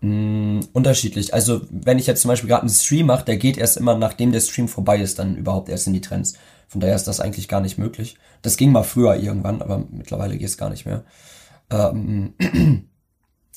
Mm, 0.00 0.60
unterschiedlich. 0.72 1.34
Also 1.34 1.60
wenn 1.70 1.98
ich 1.98 2.06
jetzt 2.06 2.22
zum 2.22 2.30
Beispiel 2.30 2.48
gerade 2.48 2.62
einen 2.62 2.70
Stream 2.70 3.06
mache, 3.06 3.24
der 3.24 3.36
geht 3.36 3.58
erst 3.58 3.76
immer, 3.76 3.96
nachdem 3.96 4.32
der 4.32 4.40
Stream 4.40 4.68
vorbei 4.68 4.98
ist, 4.98 5.18
dann 5.18 5.36
überhaupt 5.36 5.68
erst 5.68 5.86
in 5.86 5.92
die 5.92 6.00
Trends. 6.00 6.34
Von 6.68 6.80
daher 6.80 6.96
ist 6.96 7.08
das 7.08 7.20
eigentlich 7.20 7.48
gar 7.48 7.60
nicht 7.60 7.78
möglich. 7.78 8.16
Das 8.42 8.56
ging 8.56 8.72
mal 8.72 8.84
früher 8.84 9.16
irgendwann, 9.16 9.60
aber 9.60 9.84
mittlerweile 9.90 10.38
geht 10.38 10.48
es 10.48 10.56
gar 10.56 10.70
nicht 10.70 10.86
mehr. 10.86 11.04
Ähm, 11.70 12.34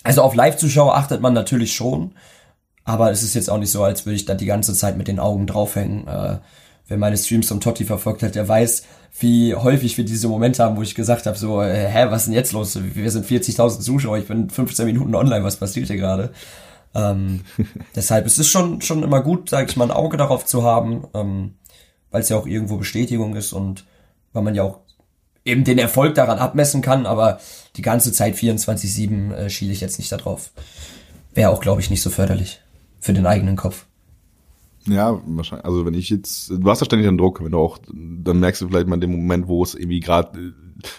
also 0.04 0.22
auf 0.22 0.36
Live-Zuschauer 0.36 0.96
achtet 0.96 1.22
man 1.22 1.34
natürlich 1.34 1.74
schon, 1.74 2.16
aber 2.84 3.12
es 3.12 3.24
ist 3.24 3.36
jetzt 3.36 3.50
auch 3.50 3.60
nicht 3.60 3.72
so, 3.72 3.84
als 3.84 4.06
würde 4.06 4.16
ich 4.16 4.26
da 4.26 4.34
die 4.34 4.46
ganze 4.46 4.74
Zeit 4.74 4.98
mit 4.98 5.08
den 5.08 5.20
Augen 5.20 5.48
draufhängen. 5.48 6.08
Äh, 6.08 6.40
wer 6.88 6.98
meine 6.98 7.18
Streams 7.18 7.48
zum 7.48 7.60
Totti 7.60 7.86
verfolgt 7.86 8.24
hat, 8.24 8.36
der 8.36 8.48
weiß, 8.48 8.84
wie 9.20 9.56
häufig 9.56 9.98
wir 9.98 10.06
diese 10.06 10.28
Momente 10.28 10.64
haben, 10.64 10.76
wo 10.76 10.82
ich 10.82 10.96
gesagt 10.96 11.26
habe, 11.26 11.38
so, 11.38 11.62
äh, 11.62 11.88
hä, 11.88 12.08
was 12.10 12.24
ist 12.24 12.28
denn 12.28 12.34
jetzt 12.34 12.52
los? 12.52 12.78
Wir 12.82 13.12
sind 13.12 13.26
40.000 13.26 13.80
Zuschauer, 13.82 14.18
ich 14.18 14.28
bin 14.28 14.50
15 14.50 14.86
Minuten 14.86 15.16
online, 15.16 15.44
was 15.44 15.58
passiert 15.58 15.88
hier 15.88 15.98
gerade? 15.98 16.34
Ähm, 16.96 17.42
deshalb 17.96 18.26
es 18.26 18.34
ist 18.34 18.40
es 18.40 18.48
schon, 18.48 18.82
schon 18.82 19.04
immer 19.04 19.22
gut, 19.22 19.50
sage 19.50 19.70
ich 19.70 19.78
mal, 19.78 19.86
ein 19.86 19.92
Auge 19.92 20.18
darauf 20.18 20.46
zu 20.46 20.64
haben, 20.64 21.08
ähm, 21.14 21.56
weil 22.12 22.22
es 22.22 22.30
ja 22.30 22.38
auch 22.38 22.48
irgendwo 22.48 22.78
Bestätigung 22.78 23.36
ist 23.36 23.54
und 23.54 23.86
weil 24.34 24.44
man 24.44 24.56
ja 24.56 24.64
auch 24.64 24.80
eben 25.46 25.64
den 25.64 25.78
Erfolg 25.78 26.16
daran 26.16 26.40
abmessen 26.40 26.82
kann, 26.82 27.06
aber 27.06 27.40
die 27.76 27.82
ganze 27.82 28.12
Zeit 28.12 28.36
24-7 28.36 29.34
äh, 29.34 29.50
schiele 29.50 29.74
ich 29.74 29.82
jetzt 29.82 30.00
nicht 30.00 30.12
darauf. 30.12 30.52
Wäre 31.34 31.50
auch, 31.50 31.62
glaube 31.62 31.82
ich, 31.82 31.90
nicht 31.90 32.02
so 32.02 32.10
förderlich 32.10 32.62
für 33.00 33.14
den 33.14 33.26
eigenen 33.26 33.56
Kopf. 33.56 33.86
Ja, 34.88 35.22
wahrscheinlich. 35.26 35.66
Also 35.66 35.86
wenn 35.86 35.94
ich 35.94 36.10
jetzt, 36.10 36.50
du 36.50 36.70
hast 36.70 36.82
ja 36.82 36.86
ständig 36.86 37.08
einen 37.08 37.18
Druck, 37.18 37.44
wenn 37.44 37.52
du 37.52 37.58
auch, 37.58 37.80
dann 37.88 38.40
merkst 38.40 38.62
du 38.62 38.68
vielleicht 38.68 38.88
mal 38.88 39.00
den 39.00 39.12
Moment, 39.12 39.48
wo 39.48 39.64
es 39.64 39.76
irgendwie 39.76 40.00
gerade, 40.00 40.54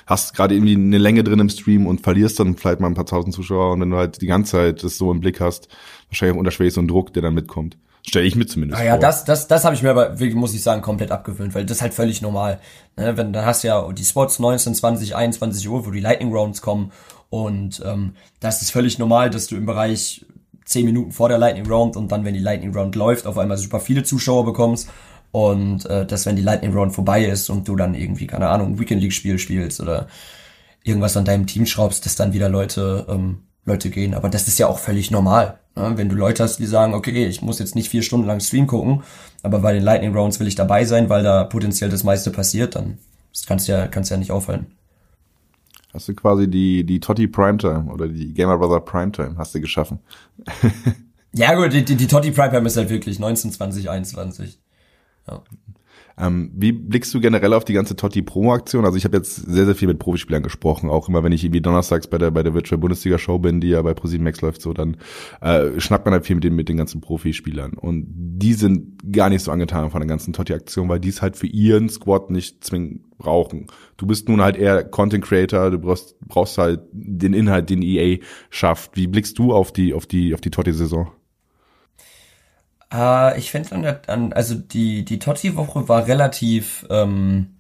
hast 0.07 0.35
gerade 0.35 0.55
irgendwie 0.55 0.75
eine 0.75 0.99
Länge 0.99 1.23
drin 1.23 1.41
im 1.41 1.50
Stream 1.50 1.87
und 1.87 2.00
verlierst 2.00 2.41
dann 2.41 2.57
vielleicht 2.57 2.81
mal 2.81 2.87
ein 2.87 2.95
paar 2.95 3.07
tausend 3.07 3.35
Zuschauer 3.35 3.73
und 3.73 3.81
wenn 3.81 3.91
du 3.91 3.97
halt 3.97 4.23
die 4.23 4.26
ganze 4.26 4.53
Zeit 4.53 4.83
das 4.85 4.97
so 4.97 5.11
im 5.11 5.21
Blick 5.21 5.41
hast, 5.41 5.69
wahrscheinlich 6.09 6.35
auch 6.35 6.41
unterschwellig 6.41 6.73
so 6.73 6.81
ein 6.81 6.88
Druck, 6.88 7.12
der 7.12 7.23
dann 7.23 7.35
mitkommt. 7.35 7.76
Stelle 8.07 8.26
ich 8.26 8.37
mit 8.37 8.50
zumindest. 8.50 8.81
Ah 8.81 8.85
ja, 8.85 8.93
vor. 8.93 9.00
das, 9.00 9.25
das, 9.25 9.49
das 9.49 9.64
habe 9.64 9.75
ich 9.75 9.83
mir 9.83 9.91
aber, 9.91 10.14
muss 10.35 10.55
ich 10.55 10.62
sagen, 10.62 10.83
komplett 10.83 11.11
abgewöhnt, 11.11 11.55
weil 11.55 11.64
das 11.64 11.79
ist 11.79 11.83
halt 11.83 11.95
völlig 11.95 12.21
normal. 12.21 12.61
Ne? 12.97 13.17
Wenn, 13.17 13.33
dann 13.33 13.47
hast 13.47 13.64
du 13.64 13.69
ja 13.69 13.93
die 13.93 14.05
Spots 14.05 14.38
19, 14.38 14.75
20, 14.75 15.17
21 15.17 15.69
Uhr, 15.69 15.87
wo 15.87 15.91
die 15.91 16.00
Lightning 16.00 16.31
Rounds 16.31 16.61
kommen 16.61 16.93
und 17.31 17.83
ähm, 17.85 18.14
das 18.41 18.62
ist 18.62 18.73
völlig 18.73 18.99
normal, 18.99 19.31
dass 19.31 19.47
du 19.47 19.57
im 19.57 19.67
Bereich 19.67 20.26
zehn 20.64 20.85
Minuten 20.87 21.12
vor 21.12 21.28
der 21.28 21.38
Lightning 21.38 21.66
Round 21.66 21.97
und 21.97 22.11
dann, 22.11 22.25
wenn 22.25 22.35
die 22.35 22.40
Lightning 22.40 22.75
Round 22.75 22.94
läuft, 22.94 23.26
auf 23.26 23.38
einmal 23.38 23.59
super 23.59 23.80
viele 23.80 24.02
Zuschauer 24.02 24.44
bekommst. 24.44 24.88
Und 25.33 25.87
äh, 25.87 26.06
dass, 26.06 26.26
wenn 26.26 26.37
die 26.37 26.42
Lightning 26.42 26.73
Round 26.73 26.94
vorbei 26.94 27.25
ist 27.25 27.50
und 27.50 27.66
du 27.66 27.75
dann 27.75 27.94
irgendwie, 27.94 28.26
keine 28.26 28.49
Ahnung, 28.49 28.78
Weekend 28.78 29.02
League-Spiel 29.02 29.38
spielst 29.38 29.80
oder 29.80 30.06
irgendwas 30.85 31.16
an 31.16 31.25
deinem 31.25 31.47
Team 31.47 31.66
schraubst, 31.66 32.06
dass 32.06 32.14
dann 32.14 32.33
wieder 32.33 32.49
Leute, 32.49 33.06
ähm, 33.09 33.38
Leute 33.64 33.90
gehen. 33.90 34.14
Aber 34.14 34.28
das 34.28 34.47
ist 34.47 34.59
ja 34.59 34.68
auch 34.68 34.78
völlig 34.78 35.11
normal. 35.11 35.59
Ne? 35.75 35.94
Wenn 35.97 36.09
du 36.09 36.14
Leute 36.14 36.44
hast, 36.44 36.59
die 36.59 36.66
sagen, 36.66 36.94
okay, 36.94 37.26
ich 37.26 37.42
muss 37.42 37.59
jetzt 37.59 37.75
nicht 37.75 37.88
vier 37.88 38.02
Stunden 38.02 38.26
lang 38.26 38.40
Stream 38.40 38.66
gucken, 38.66 39.02
aber 39.42 39.59
bei 39.59 39.73
den 39.73 39.83
Lightning 39.83 40.14
Rounds 40.14 40.38
will 40.38 40.47
ich 40.47 40.54
dabei 40.54 40.85
sein, 40.85 41.09
weil 41.09 41.23
da 41.25 41.44
potenziell 41.44 41.90
das 41.90 42.04
meiste 42.04 42.30
passiert, 42.30 42.76
dann 42.76 42.99
das 43.33 43.47
kannst 43.47 43.66
du 43.66 43.73
ja, 43.73 43.88
kannst 43.88 44.11
ja 44.11 44.16
nicht 44.16 44.30
aufhalten. 44.30 44.66
Hast 45.95 46.09
du 46.09 46.15
quasi 46.15 46.51
die, 46.51 46.85
die 46.85 46.99
Totti 46.99 47.29
Primetime 47.29 47.87
oder 47.93 48.09
die 48.09 48.35
Gamer 48.35 48.59
Brother 48.59 48.81
Primetime 48.81 49.37
hast 49.39 49.55
du 49.55 49.61
geschaffen. 49.61 50.01
ja 51.33 51.55
gut, 51.55 51.73
die, 51.73 51.85
die, 51.85 51.95
die 51.95 52.09
Totti 52.09 52.33
Primetime 52.33 52.67
ist 52.67 52.77
halt 52.77 52.91
wirklich 52.91 53.21
19, 53.21 53.53
20, 53.53 53.89
21. 53.89 54.61
Ja. 55.29 55.43
Ähm, 56.16 56.52
wie 56.54 56.73
blickst 56.73 57.12
du 57.12 57.21
generell 57.21 57.52
auf 57.54 57.64
die 57.64 57.73
ganze 57.73 57.97
Totti-Promo-Aktion? 57.97 58.85
Also 58.85 58.97
ich 58.97 59.04
habe 59.04 59.16
jetzt 59.16 59.35
sehr, 59.35 59.64
sehr 59.64 59.75
viel 59.75 59.88
mit 59.88 59.99
Profispielern 59.99 60.42
gesprochen, 60.42 60.88
auch 60.88 61.09
immer 61.09 61.25
wenn 61.25 61.33
ich 61.33 61.42
irgendwie 61.42 61.61
donnerstags 61.61 62.06
bei 62.06 62.18
der 62.18 62.30
bei 62.30 62.42
der 62.42 62.54
Virtual 62.54 62.78
Bundesliga 62.78 63.18
Show 63.18 63.38
bin, 63.38 63.61
die 63.61 63.68
ja 63.68 63.83
bei 63.83 63.94
ProSieben 63.94 64.25
Max 64.25 64.40
läuft, 64.40 64.62
so 64.62 64.73
dann 64.73 64.97
äh, 65.40 65.80
schnackt 65.80 66.04
man 66.04 66.12
halt 66.12 66.26
viel 66.26 66.37
mit 66.37 66.44
den 66.44 66.54
mit 66.54 66.68
den 66.68 66.76
ganzen 66.76 67.00
Profispielern 67.00 67.73
und 67.73 68.06
die 68.09 68.54
sind 68.54 69.12
gar 69.12 69.28
nicht 69.28 69.42
so 69.42 69.50
angetan 69.50 69.90
von 69.90 70.00
der 70.00 70.09
ganzen 70.09 70.33
Totti-Aktion, 70.33 70.88
weil 70.88 71.00
die 71.00 71.09
es 71.09 71.21
halt 71.21 71.37
für 71.37 71.49
ihren 71.49 71.88
Squad 71.88 72.30
nicht 72.30 72.62
zwingend 72.62 73.16
brauchen. 73.18 73.66
Du 73.97 74.06
bist 74.06 74.28
nun 74.28 74.40
halt 74.40 74.56
eher 74.56 74.85
Content 74.85 75.25
Creator, 75.25 75.71
du 75.71 75.78
brauchst 75.78 76.18
brauchst 76.21 76.59
halt 76.59 76.80
den 76.92 77.35
Inhalt, 77.35 77.71
den 77.71 77.83
EA 77.83 78.18
schafft. 78.50 78.97
Wie 78.97 79.09
blickst 79.09 79.38
du 79.38 79.52
auf 79.52 79.73
die 79.73 79.94
auf 79.94 80.06
die 80.06 80.35
auf 80.35 80.40
die 80.40 80.50
Totti-Saison? 80.50 81.11
Äh, 82.95 83.39
ich 83.39 83.51
finde 83.51 83.73
an, 83.75 83.97
an, 84.07 84.33
also 84.33 84.55
die, 84.55 85.05
die 85.05 85.19
Totti-Woche 85.19 85.89
war 85.89 86.07
relativ, 86.07 86.87
ähm, 86.91 87.51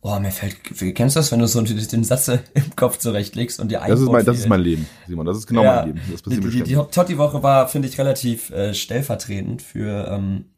Boah, 0.00 0.20
mir 0.20 0.32
fällt, 0.32 0.56
kennst 0.94 1.16
du 1.16 1.20
das, 1.20 1.32
wenn 1.32 1.38
du 1.38 1.48
so 1.48 1.62
den 1.62 2.04
Satz 2.04 2.28
im 2.28 2.76
Kopf 2.76 2.98
zurechtlegst 2.98 3.58
und 3.58 3.70
dir 3.70 3.80
das 3.86 4.00
ist 4.00 4.10
mein, 4.10 4.22
Das 4.22 4.38
ist 4.38 4.48
mein 4.48 4.60
Leben, 4.60 4.86
Simon, 5.08 5.24
das 5.24 5.38
ist 5.38 5.46
genau 5.46 5.62
ja, 5.62 5.76
mein 5.76 5.86
Leben. 5.86 6.00
Das 6.12 6.22
die, 6.22 6.40
die, 6.40 6.62
die 6.62 6.74
Totti-Woche 6.74 7.42
war, 7.42 7.68
finde 7.68 7.88
ich, 7.88 7.96
relativ 7.96 8.50
äh, 8.50 8.74
stellvertretend 8.74 9.62
für 9.62 10.08
ähm, 10.10 10.50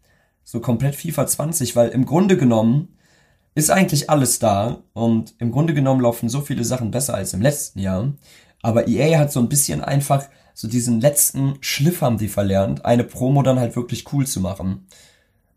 so 0.43 0.59
komplett 0.59 0.97
FIFA 0.97 1.29
20, 1.29 1.77
weil 1.77 1.91
im 1.91 2.07
Grunde 2.07 2.37
genommen 2.37 2.97
ist 3.55 3.71
eigentlich 3.71 4.11
alles 4.11 4.41
da 4.41 4.83
und 4.95 5.35
im 5.39 5.53
Grunde 5.53 5.75
genommen 5.75 6.01
laufen 6.01 6.29
so 6.29 6.41
viele 6.41 6.65
Sachen 6.65 6.91
besser 6.91 7.15
als 7.15 7.33
im 7.33 7.41
letzten 7.41 7.79
Jahr. 7.79 8.15
Aber 8.63 8.89
EA 8.89 9.17
hat 9.19 9.31
so 9.31 9.39
ein 9.39 9.49
bisschen 9.49 9.81
einfach 9.81 10.25
so 10.59 10.69
diesen 10.69 11.03
letzten 11.03 11.59
Schliff 11.61 12.01
haben 12.01 12.17
die 12.17 12.29
verlernt, 12.29 12.83
eine 12.87 13.05
Promo 13.05 13.43
dann 13.43 13.61
halt 13.61 13.77
wirklich 13.77 14.11
cool 14.15 14.27
zu 14.27 14.41
machen. 14.41 14.87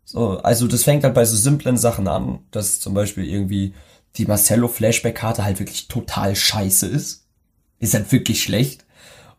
So, 0.04 0.40
also 0.40 0.66
das 0.66 0.84
fängt 0.84 1.04
halt 1.04 1.14
bei 1.14 1.24
so 1.24 1.36
simplen 1.36 1.78
Sachen 1.78 2.06
an, 2.06 2.40
dass 2.50 2.80
zum 2.80 2.92
Beispiel 2.92 3.24
irgendwie 3.24 3.72
die 4.16 4.26
Marcello 4.26 4.68
Flashback-Karte 4.68 5.42
halt 5.42 5.58
wirklich 5.58 5.88
total 5.88 6.36
scheiße 6.36 6.86
ist. 6.86 7.24
Ist 7.78 7.94
halt 7.94 8.12
wirklich 8.12 8.42
schlecht. 8.42 8.84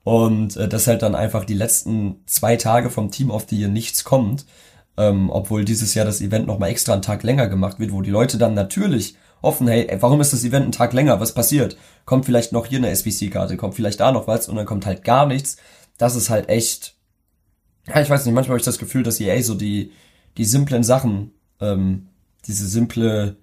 Und 0.03 0.57
äh, 0.57 0.67
dass 0.67 0.87
halt 0.87 1.03
dann 1.03 1.13
einfach 1.13 1.45
die 1.45 1.53
letzten 1.53 2.23
zwei 2.25 2.55
Tage 2.55 2.89
vom 2.89 3.11
Team 3.11 3.29
of 3.29 3.45
the 3.47 3.55
Year 3.55 3.69
nichts 3.69 4.03
kommt, 4.03 4.47
ähm, 4.97 5.29
obwohl 5.29 5.63
dieses 5.63 5.93
Jahr 5.93 6.05
das 6.05 6.21
Event 6.21 6.47
nochmal 6.47 6.71
extra 6.71 6.93
einen 6.93 7.03
Tag 7.03 7.21
länger 7.21 7.47
gemacht 7.47 7.79
wird, 7.79 7.91
wo 7.91 8.01
die 8.01 8.09
Leute 8.09 8.39
dann 8.39 8.55
natürlich 8.55 9.15
offen, 9.41 9.67
hey, 9.67 9.87
warum 9.99 10.21
ist 10.21 10.33
das 10.33 10.43
Event 10.43 10.63
einen 10.63 10.71
Tag 10.71 10.93
länger? 10.93 11.19
Was 11.19 11.33
passiert? 11.33 11.77
Kommt 12.05 12.25
vielleicht 12.25 12.51
noch 12.51 12.65
hier 12.65 12.77
eine 12.77 12.89
SBC-Karte, 12.89 13.57
kommt 13.57 13.75
vielleicht 13.75 13.99
da 13.99 14.11
noch 14.11 14.27
was 14.27 14.47
und 14.47 14.55
dann 14.55 14.65
kommt 14.65 14.85
halt 14.85 15.03
gar 15.03 15.25
nichts. 15.25 15.57
Das 15.97 16.15
ist 16.15 16.29
halt 16.29 16.49
echt, 16.49 16.95
ja, 17.87 18.01
ich 18.01 18.09
weiß 18.09 18.25
nicht, 18.25 18.33
manchmal 18.33 18.55
habe 18.55 18.59
ich 18.59 18.65
das 18.65 18.77
Gefühl, 18.79 19.03
dass 19.03 19.19
EA 19.19 19.41
so 19.41 19.55
die, 19.55 19.91
die 20.37 20.45
simplen 20.45 20.83
Sachen, 20.83 21.31
ähm, 21.59 22.07
diese 22.47 22.67
simple 22.67 23.37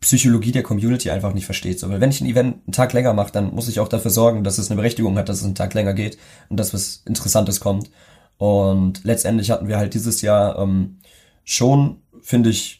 Psychologie 0.00 0.52
der 0.52 0.62
Community 0.62 1.10
einfach 1.10 1.34
nicht 1.34 1.46
versteht. 1.46 1.80
So, 1.80 1.88
weil 1.88 2.00
wenn 2.00 2.10
ich 2.10 2.20
ein 2.20 2.28
Event 2.28 2.62
einen 2.66 2.72
Tag 2.72 2.92
länger 2.92 3.14
mache, 3.14 3.32
dann 3.32 3.52
muss 3.54 3.68
ich 3.68 3.80
auch 3.80 3.88
dafür 3.88 4.10
sorgen, 4.10 4.44
dass 4.44 4.58
es 4.58 4.70
eine 4.70 4.76
Berechtigung 4.76 5.18
hat, 5.18 5.28
dass 5.28 5.38
es 5.38 5.44
einen 5.44 5.56
Tag 5.56 5.74
länger 5.74 5.94
geht 5.94 6.18
und 6.48 6.58
dass 6.58 6.72
was 6.72 7.02
Interessantes 7.04 7.60
kommt. 7.60 7.90
Und 8.36 9.02
letztendlich 9.02 9.50
hatten 9.50 9.66
wir 9.66 9.76
halt 9.76 9.94
dieses 9.94 10.22
Jahr 10.22 10.58
ähm, 10.58 10.98
schon, 11.44 12.02
finde 12.22 12.50
ich, 12.50 12.77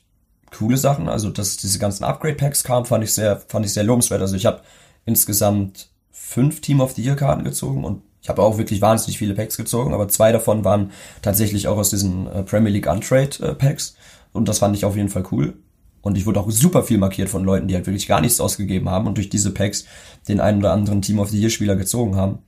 coole 0.57 0.77
Sachen. 0.77 1.09
Also, 1.09 1.31
dass 1.31 1.57
diese 1.57 1.79
ganzen 1.79 2.05
Upgrade-Packs 2.05 2.65
kamen, 2.65 2.87
fand 2.87 3.05
ich 3.05 3.13
sehr, 3.13 3.43
fand 3.49 3.67
ich 3.67 3.73
sehr 3.73 3.85
lobenswert. 3.85 4.21
Also 4.21 4.37
ich 4.37 4.47
habe 4.47 4.61
insgesamt 5.05 5.89
fünf 6.11 6.61
Team 6.61 6.81
of 6.81 6.93
the 6.93 7.03
Year-Karten 7.03 7.45
gezogen 7.45 7.85
und 7.85 8.03
ich 8.21 8.29
habe 8.29 8.43
auch 8.43 8.59
wirklich 8.59 8.81
wahnsinnig 8.81 9.17
viele 9.17 9.35
Packs 9.35 9.57
gezogen, 9.57 9.95
aber 9.95 10.09
zwei 10.09 10.33
davon 10.33 10.65
waren 10.65 10.91
tatsächlich 11.23 11.69
auch 11.69 11.79
aus 11.79 11.91
diesen 11.91 12.27
äh, 12.27 12.43
Premier 12.43 12.71
League 12.71 12.87
Untrade 12.87 13.31
äh, 13.41 13.55
Packs. 13.55 13.97
Und 14.33 14.49
das 14.49 14.59
fand 14.59 14.77
ich 14.77 14.85
auf 14.85 14.97
jeden 14.97 15.09
Fall 15.09 15.25
cool. 15.33 15.55
Und 16.03 16.17
ich 16.17 16.27
wurde 16.27 16.41
auch 16.41 16.51
super 16.51 16.83
viel 16.83 16.99
markiert 16.99 17.29
von 17.29 17.45
Leuten, 17.45 17.69
die 17.69 17.75
halt 17.75 17.87
wirklich 17.87 18.07
gar 18.07 18.21
nichts 18.21 18.41
ausgegeben 18.41 18.89
haben 18.89 19.07
und 19.07 19.17
durch 19.17 19.31
diese 19.31 19.53
Packs 19.53 19.85
den 20.29 20.41
einen 20.41 20.59
oder 20.59 20.73
anderen 20.73 21.03
Team 21.03 21.19
of 21.19 21.31
the 21.31 21.41
Year 21.41 21.51
Spieler 21.51 21.77
gezogen 21.77 22.17
haben. 22.17 22.39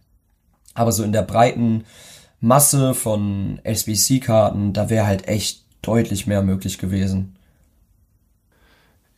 Aber 0.74 0.92
so 0.92 1.02
in 1.02 1.12
der 1.12 1.22
breiten 1.22 1.84
Masse 2.40 2.94
von 2.94 3.60
SBC-Karten, 3.64 4.72
da 4.72 4.88
wäre 4.88 5.06
halt 5.06 5.28
echt 5.28 5.64
deutlich 5.82 6.26
mehr 6.26 6.42
möglich 6.42 6.78
gewesen. 6.78 7.36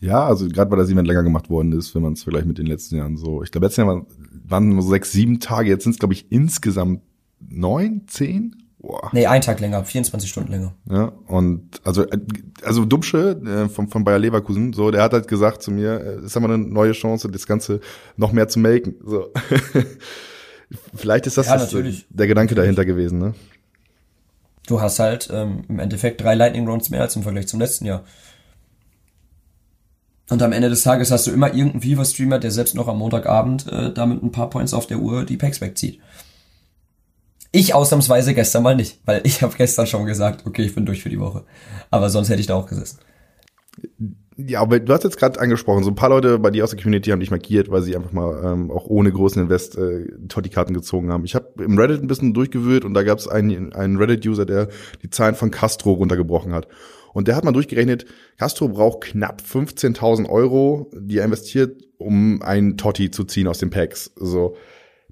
Ja, 0.03 0.27
also 0.27 0.49
gerade 0.49 0.69
weil 0.73 0.79
das 0.79 0.91
Event 0.91 1.07
länger 1.07 1.23
gemacht 1.23 1.49
worden 1.49 1.73
ist, 1.73 1.95
wenn 1.95 2.03
man 2.03 2.15
es 2.15 2.25
vergleicht 2.25 2.47
mit 2.47 2.59
den 2.59 2.67
letzten 2.67 2.97
Jahren 2.97 3.17
so. 3.17 3.45
Ich 3.45 3.53
glaube, 3.53 3.67
letztes 3.67 3.85
Jahr 3.85 4.05
waren, 4.45 4.69
nur 4.69 4.83
sechs, 4.83 5.13
sieben 5.13 5.39
Tage, 5.39 5.71
jetzt 5.71 5.85
sind 5.85 5.93
es, 5.93 6.01
glaube 6.01 6.13
ich, 6.13 6.27
insgesamt 6.31 7.03
neun, 7.39 8.03
zehn? 8.09 8.57
Boah. 8.81 9.11
Nee, 9.13 9.27
ein 9.27 9.41
Tag 9.43 9.61
länger, 9.61 9.85
24 9.85 10.29
Stunden 10.29 10.51
länger. 10.51 10.75
Ja, 10.91 11.13
und 11.29 11.81
also, 11.85 12.05
also 12.65 12.85
Dubsche 12.85 13.41
äh, 13.47 13.69
von, 13.69 13.87
von 13.87 14.03
Bayer 14.03 14.19
Leverkusen, 14.19 14.73
so, 14.73 14.91
der 14.91 15.05
hat 15.05 15.13
halt 15.13 15.29
gesagt 15.29 15.63
zu 15.63 15.71
mir, 15.71 16.01
es 16.01 16.25
ist 16.25 16.37
aber 16.37 16.47
eine 16.47 16.59
neue 16.59 16.93
Chance, 16.93 17.31
das 17.31 17.47
Ganze 17.47 17.79
noch 18.17 18.33
mehr 18.33 18.49
zu 18.49 18.59
melken. 18.59 18.97
So. 19.07 19.33
Vielleicht 20.95 21.29
ist 21.29 21.39
das, 21.39 21.47
ja, 21.47 21.59
das 21.59 21.73
der 22.11 22.27
Gedanke 22.27 22.57
dahinter 22.57 22.85
gewesen, 22.85 23.21
ne? 23.21 23.35
Du 24.67 24.81
hast 24.81 24.99
halt 24.99 25.29
ähm, 25.33 25.63
im 25.69 25.79
Endeffekt 25.79 26.21
drei 26.21 26.35
Lightning 26.35 26.67
Rounds 26.67 26.91
mehr 26.91 27.03
als 27.03 27.15
im 27.15 27.23
Vergleich 27.23 27.47
zum 27.47 27.61
letzten 27.61 27.85
Jahr. 27.85 28.03
Und 30.31 30.43
am 30.43 30.53
Ende 30.53 30.71
des 30.71 30.83
Tages 30.83 31.11
hast 31.11 31.27
du 31.27 31.31
immer 31.31 31.49
irgendeinen 31.49 31.83
Viva-Streamer, 31.83 32.39
der 32.39 32.51
selbst 32.51 32.75
noch 32.75 32.89
am 32.89 32.99
Montagabend 32.99 33.67
äh, 33.71 33.93
damit 33.93 34.23
ein 34.23 34.33
paar 34.33 34.51
Points 34.51 34.73
auf 34.73 34.87
der 34.87 34.99
Uhr 34.99 35.25
die 35.25 35.37
Packs 35.37 35.61
wegzieht. 35.61 36.01
Ich 37.51 37.75
ausnahmsweise 37.75 38.33
gestern 38.33 38.63
mal 38.63 38.77
nicht, 38.77 39.01
weil 39.05 39.21
ich 39.25 39.43
habe 39.43 39.57
gestern 39.57 39.87
schon 39.87 40.07
gesagt, 40.07 40.47
okay, 40.47 40.63
ich 40.63 40.75
bin 40.75 40.87
durch 40.87 41.03
für 41.03 41.11
die 41.11 41.21
Woche. 41.21 41.45
Aber 41.91 42.09
sonst 42.09 42.31
hätte 42.31 42.41
ich 42.41 42.47
da 42.47 42.55
auch 42.55 42.67
gesessen. 42.67 42.99
Ja, 44.37 44.61
aber 44.61 44.81
du 44.81 44.93
hast 44.93 45.05
jetzt 45.05 45.19
gerade 45.19 45.39
angesprochen, 45.39 45.85
so 45.85 45.91
ein 45.91 45.95
paar 45.95 46.09
Leute 46.09 46.39
bei 46.39 46.51
dir 46.51 46.65
aus 46.65 46.71
der 46.71 46.81
Community 46.81 47.11
haben 47.11 47.21
dich 47.21 47.31
markiert, 47.31 47.71
weil 47.71 47.83
sie 47.83 47.95
einfach 47.95 48.13
mal 48.13 48.43
ähm, 48.45 48.71
auch 48.71 48.87
ohne 48.87 49.13
großen 49.13 49.43
Invest 49.43 49.77
äh, 49.77 50.07
Totti-Karten 50.29 50.73
gezogen 50.73 51.13
haben. 51.13 51.25
Ich 51.25 51.35
habe 51.35 51.63
im 51.63 51.79
Reddit 51.79 52.01
ein 52.01 52.07
bisschen 52.07 52.33
durchgewühlt 52.33 52.85
und 52.85 52.95
da 52.95 53.03
gab 53.03 53.19
es 53.19 53.29
einen, 53.29 53.75
einen 53.75 53.99
Reddit-User, 53.99 54.47
der 54.47 54.69
die 55.03 55.11
Zahlen 55.11 55.35
von 55.35 55.51
Castro 55.51 55.93
runtergebrochen 55.93 56.55
hat. 56.55 56.67
Und 57.13 57.29
der 57.29 57.37
hat 57.37 57.45
mal 57.45 57.53
durchgerechnet, 57.53 58.07
Castro 58.39 58.69
braucht 58.69 59.03
knapp 59.03 59.43
15.000 59.43 60.29
Euro, 60.29 60.91
die 60.95 61.19
er 61.19 61.25
investiert, 61.25 61.83
um 61.99 62.43
einen 62.43 62.77
Totti 62.77 63.11
zu 63.11 63.25
ziehen 63.25 63.47
aus 63.47 63.59
den 63.59 63.71
Packs. 63.71 64.13
So. 64.17 64.57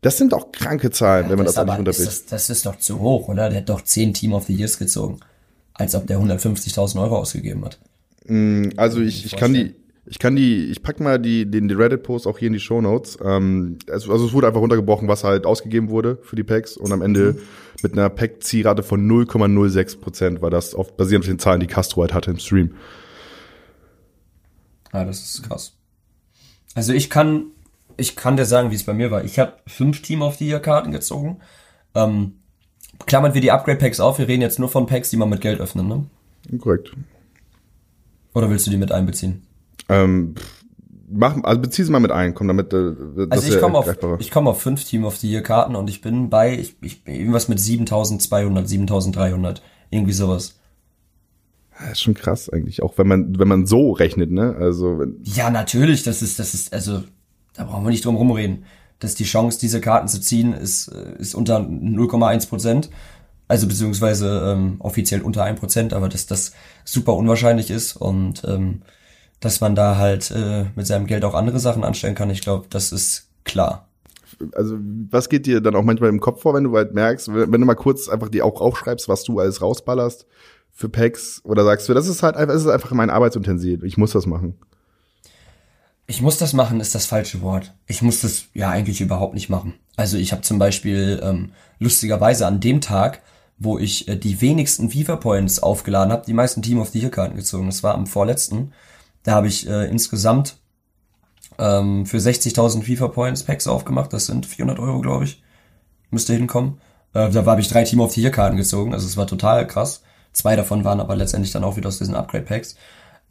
Das 0.00 0.16
sind 0.16 0.32
doch 0.32 0.50
kranke 0.50 0.90
Zahlen, 0.90 1.24
ja, 1.24 1.30
wenn 1.30 1.36
man 1.36 1.46
das, 1.46 1.56
das 1.56 1.66
nicht 1.66 1.78
unterbricht. 1.78 2.08
Das, 2.08 2.26
das, 2.26 2.50
ist 2.50 2.66
doch 2.66 2.78
zu 2.78 3.00
hoch, 3.00 3.28
oder? 3.28 3.50
Der 3.50 3.58
hat 3.58 3.68
doch 3.68 3.82
10 3.82 4.14
Team 4.14 4.32
of 4.32 4.44
the 4.46 4.54
Years 4.54 4.78
gezogen. 4.78 5.20
Als 5.74 5.94
ob 5.94 6.06
der 6.06 6.18
150.000 6.18 7.00
Euro 7.02 7.18
ausgegeben 7.18 7.64
hat. 7.64 7.78
Mm, 8.26 8.70
also 8.76 9.00
ich, 9.00 9.26
ich 9.26 9.36
kann 9.36 9.52
die, 9.52 9.74
ich 10.06 10.18
kann 10.18 10.34
die, 10.34 10.66
ich 10.66 10.82
pack 10.82 10.98
mal 11.00 11.18
die, 11.18 11.50
den, 11.50 11.70
Reddit-Post 11.70 12.26
auch 12.26 12.38
hier 12.38 12.48
in 12.48 12.54
die 12.54 12.60
Show 12.60 12.80
Notes. 12.80 13.18
Ähm, 13.22 13.78
also, 13.88 14.12
also 14.12 14.26
es 14.26 14.32
wurde 14.32 14.46
einfach 14.46 14.60
runtergebrochen, 14.60 15.08
was 15.08 15.24
halt 15.24 15.46
ausgegeben 15.46 15.90
wurde 15.90 16.18
für 16.22 16.36
die 16.36 16.42
Packs 16.42 16.76
und 16.76 16.92
am 16.92 17.02
Ende 17.02 17.38
mit 17.82 17.92
einer 17.92 18.08
Pack-Zielrate 18.08 18.82
von 18.82 19.06
0,06 19.08 20.00
Prozent 20.00 20.42
war 20.42 20.50
das 20.50 20.74
oft 20.74 20.96
basierend 20.96 21.24
auf 21.24 21.28
den 21.28 21.38
Zahlen, 21.38 21.60
die 21.60 21.66
Castro 21.66 22.00
halt 22.00 22.14
hatte 22.14 22.30
im 22.30 22.38
Stream. 22.38 22.74
Ah, 24.92 25.04
das 25.04 25.22
ist 25.22 25.42
krass. 25.44 25.74
Also 26.74 26.92
ich 26.92 27.10
kann, 27.10 27.46
ich 27.96 28.16
kann 28.16 28.36
dir 28.36 28.46
sagen, 28.46 28.70
wie 28.70 28.76
es 28.76 28.84
bei 28.84 28.94
mir 28.94 29.10
war. 29.10 29.24
Ich 29.24 29.38
habe 29.38 29.54
fünf 29.66 30.02
Team 30.02 30.22
auf 30.22 30.36
die 30.36 30.46
hier 30.46 30.60
Karten 30.60 30.92
gezogen. 30.92 31.40
Ähm, 31.94 32.40
klammern 33.06 33.34
wir 33.34 33.40
die 33.40 33.50
Upgrade-Packs 33.50 34.00
auf. 34.00 34.18
Wir 34.18 34.28
reden 34.28 34.42
jetzt 34.42 34.58
nur 34.58 34.68
von 34.68 34.86
Packs, 34.86 35.10
die 35.10 35.16
man 35.16 35.28
mit 35.28 35.40
Geld 35.40 35.60
öffnen, 35.60 35.86
ne? 35.86 36.06
Korrekt. 36.58 36.92
Oder 38.34 38.50
willst 38.50 38.66
du 38.66 38.70
die 38.70 38.76
mit 38.76 38.92
einbeziehen? 38.92 39.42
Ähm, 39.90 40.34
mach, 41.10 41.42
also 41.42 41.60
bezieh 41.60 41.82
sie 41.82 41.90
mal 41.90 42.00
mit 42.00 42.12
ein, 42.12 42.34
komm 42.34 42.48
damit. 42.48 42.72
Äh, 42.72 42.94
also 43.30 43.52
ich 43.52 43.60
komme 43.60 43.78
auf, 43.78 44.20
ich 44.20 44.30
komme 44.30 44.50
auf 44.50 44.62
fünf 44.62 44.84
Team 44.84 45.04
of 45.04 45.16
the 45.16 45.30
Year 45.30 45.42
Karten 45.42 45.76
und 45.76 45.90
ich 45.90 46.00
bin 46.00 46.30
bei, 46.30 46.58
ich, 46.58 46.76
ich 46.82 47.06
irgendwas 47.06 47.48
mit 47.48 47.60
7200, 47.60 48.68
7300, 48.68 49.62
irgendwie 49.90 50.12
sowas. 50.12 50.56
Das 51.78 51.92
ist 51.92 52.02
schon 52.02 52.14
krass 52.14 52.50
eigentlich, 52.50 52.82
auch 52.82 52.98
wenn 52.98 53.08
man, 53.08 53.38
wenn 53.38 53.48
man 53.48 53.66
so 53.66 53.92
rechnet, 53.92 54.30
ne? 54.30 54.54
Also 54.58 54.98
wenn 54.98 55.16
ja, 55.24 55.50
natürlich, 55.50 56.02
das 56.02 56.22
ist, 56.22 56.38
das 56.38 56.54
ist, 56.54 56.72
also 56.72 57.02
da 57.54 57.64
brauchen 57.64 57.84
wir 57.84 57.90
nicht 57.90 58.04
drum 58.04 58.16
rumreden. 58.16 58.64
Dass 58.98 59.14
die 59.14 59.24
Chance, 59.24 59.58
diese 59.58 59.80
Karten 59.80 60.08
zu 60.08 60.20
ziehen, 60.20 60.52
ist, 60.52 60.88
äh, 60.88 61.14
ist 61.18 61.34
unter 61.34 61.58
0,1 61.58 62.48
Prozent. 62.48 62.90
Also 63.48 63.66
beziehungsweise 63.66 64.54
ähm, 64.54 64.76
offiziell 64.78 65.22
unter 65.22 65.42
1 65.42 65.58
Prozent, 65.58 65.92
aber 65.92 66.08
dass 66.08 66.26
das 66.26 66.52
super 66.84 67.14
unwahrscheinlich 67.14 67.70
ist 67.70 67.96
und 67.96 68.44
ähm, 68.46 68.82
dass 69.40 69.60
man 69.60 69.74
da 69.74 69.96
halt 69.96 70.30
äh, 70.30 70.66
mit 70.76 70.86
seinem 70.86 71.06
Geld 71.06 71.24
auch 71.24 71.34
andere 71.34 71.58
Sachen 71.58 71.84
anstellen 71.84 72.14
kann. 72.14 72.30
Ich 72.30 72.42
glaube, 72.42 72.66
das 72.70 72.92
ist 72.92 73.28
klar. 73.44 73.88
Also, 74.54 74.76
was 75.10 75.28
geht 75.28 75.46
dir 75.46 75.60
dann 75.60 75.74
auch 75.74 75.82
manchmal 75.82 76.10
im 76.10 76.20
Kopf 76.20 76.42
vor, 76.42 76.54
wenn 76.54 76.64
du 76.64 76.76
halt 76.76 76.94
merkst, 76.94 77.28
wenn, 77.34 77.52
wenn 77.52 77.60
du 77.60 77.66
mal 77.66 77.74
kurz 77.74 78.08
einfach 78.08 78.28
die 78.28 78.42
auch 78.42 78.60
aufschreibst, 78.60 79.08
was 79.08 79.24
du 79.24 79.38
alles 79.40 79.60
rausballerst 79.60 80.26
für 80.72 80.88
Packs 80.88 81.40
oder 81.44 81.64
sagst 81.64 81.88
du, 81.88 81.94
das 81.94 82.06
ist 82.06 82.22
halt 82.22 82.36
einfach, 82.36 82.54
das 82.54 82.62
ist 82.62 82.68
einfach 82.68 82.92
mein 82.92 83.10
Arbeitsutensil, 83.10 83.84
ich 83.84 83.96
muss 83.98 84.12
das 84.12 84.26
machen. 84.26 84.54
ich 86.06 86.22
muss 86.22 86.38
das 86.38 86.52
machen, 86.54 86.80
ist 86.80 86.94
das 86.94 87.06
falsche 87.06 87.40
Wort. 87.42 87.74
Ich 87.86 88.02
muss 88.02 88.20
das 88.20 88.44
ja 88.54 88.70
eigentlich 88.70 89.00
überhaupt 89.00 89.34
nicht 89.34 89.48
machen. 89.48 89.74
Also 89.96 90.16
ich 90.16 90.32
habe 90.32 90.42
zum 90.42 90.58
Beispiel 90.58 91.20
ähm, 91.22 91.52
lustigerweise 91.78 92.46
an 92.46 92.60
dem 92.60 92.80
Tag, 92.80 93.20
wo 93.58 93.78
ich 93.78 94.08
äh, 94.08 94.16
die 94.16 94.40
wenigsten 94.40 94.90
FIFA 94.90 95.16
Points 95.16 95.62
aufgeladen 95.62 96.12
habe, 96.12 96.26
die 96.26 96.32
meisten 96.32 96.62
Team 96.62 96.80
of 96.80 96.88
the 96.88 97.00
Year 97.00 97.10
Karten 97.10 97.36
gezogen. 97.36 97.66
Das 97.66 97.82
war 97.82 97.94
am 97.94 98.06
vorletzten. 98.06 98.72
Da 99.22 99.32
habe 99.32 99.48
ich 99.48 99.68
äh, 99.68 99.88
insgesamt 99.88 100.56
ähm, 101.58 102.06
für 102.06 102.18
60.000 102.18 102.82
FIFA 102.82 103.08
Points 103.08 103.42
Packs 103.42 103.66
aufgemacht. 103.66 104.12
Das 104.12 104.26
sind 104.26 104.46
400 104.46 104.78
Euro, 104.78 105.00
glaube 105.00 105.24
ich. 105.24 105.42
Müsste 106.10 106.32
hinkommen. 106.32 106.80
Äh, 107.12 107.30
da 107.30 107.44
habe 107.44 107.60
ich 107.60 107.68
drei 107.68 107.84
Team 107.84 108.06
the 108.08 108.20
Year 108.20 108.30
Karten 108.30 108.56
gezogen. 108.56 108.94
Also 108.94 109.06
es 109.06 109.16
war 109.16 109.26
total 109.26 109.66
krass. 109.66 110.02
Zwei 110.32 110.56
davon 110.56 110.84
waren 110.84 111.00
aber 111.00 111.16
letztendlich 111.16 111.52
dann 111.52 111.64
auch 111.64 111.76
wieder 111.76 111.88
aus 111.88 111.98
diesen 111.98 112.14
Upgrade 112.14 112.44
Packs. 112.44 112.76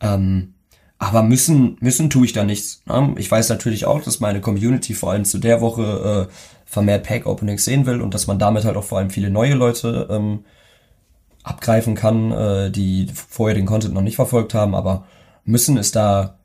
Ähm, 0.02 0.54
aber 0.98 1.24
müssen, 1.24 1.78
müssen 1.80 2.10
tue 2.10 2.26
ich 2.26 2.34
da 2.34 2.44
nichts. 2.44 2.82
Ne? 2.86 3.16
Ich 3.18 3.32
weiß 3.32 3.50
natürlich 3.50 3.86
auch, 3.86 4.02
dass 4.02 4.20
meine 4.20 4.42
Community 4.42 4.94
vor 4.94 5.12
allem 5.12 5.24
zu 5.24 5.38
der 5.38 5.62
Woche 5.62 6.28
äh, 6.30 6.34
vermehrt 6.66 7.08
Pack-Openings 7.08 7.64
sehen 7.64 7.86
will 7.86 8.02
und 8.02 8.14
dass 8.14 8.28
man 8.28 8.38
damit 8.38 8.66
halt 8.66 8.76
auch 8.76 8.84
vor 8.84 8.98
allem 8.98 9.10
viele 9.10 9.30
neue 9.30 9.54
Leute 9.54 10.08
ähm, 10.12 10.44
abgreifen 11.42 11.96
kann, 11.96 12.32
äh, 12.32 12.70
die 12.70 13.08
vorher 13.14 13.56
den 13.56 13.66
Content 13.66 13.94
noch 13.94 14.02
nicht 14.02 14.18
verfolgt 14.18 14.54
haben. 14.54 14.76
Aber 14.76 15.06
müssen 15.50 15.78
ist 15.78 15.96
da, 15.96 16.40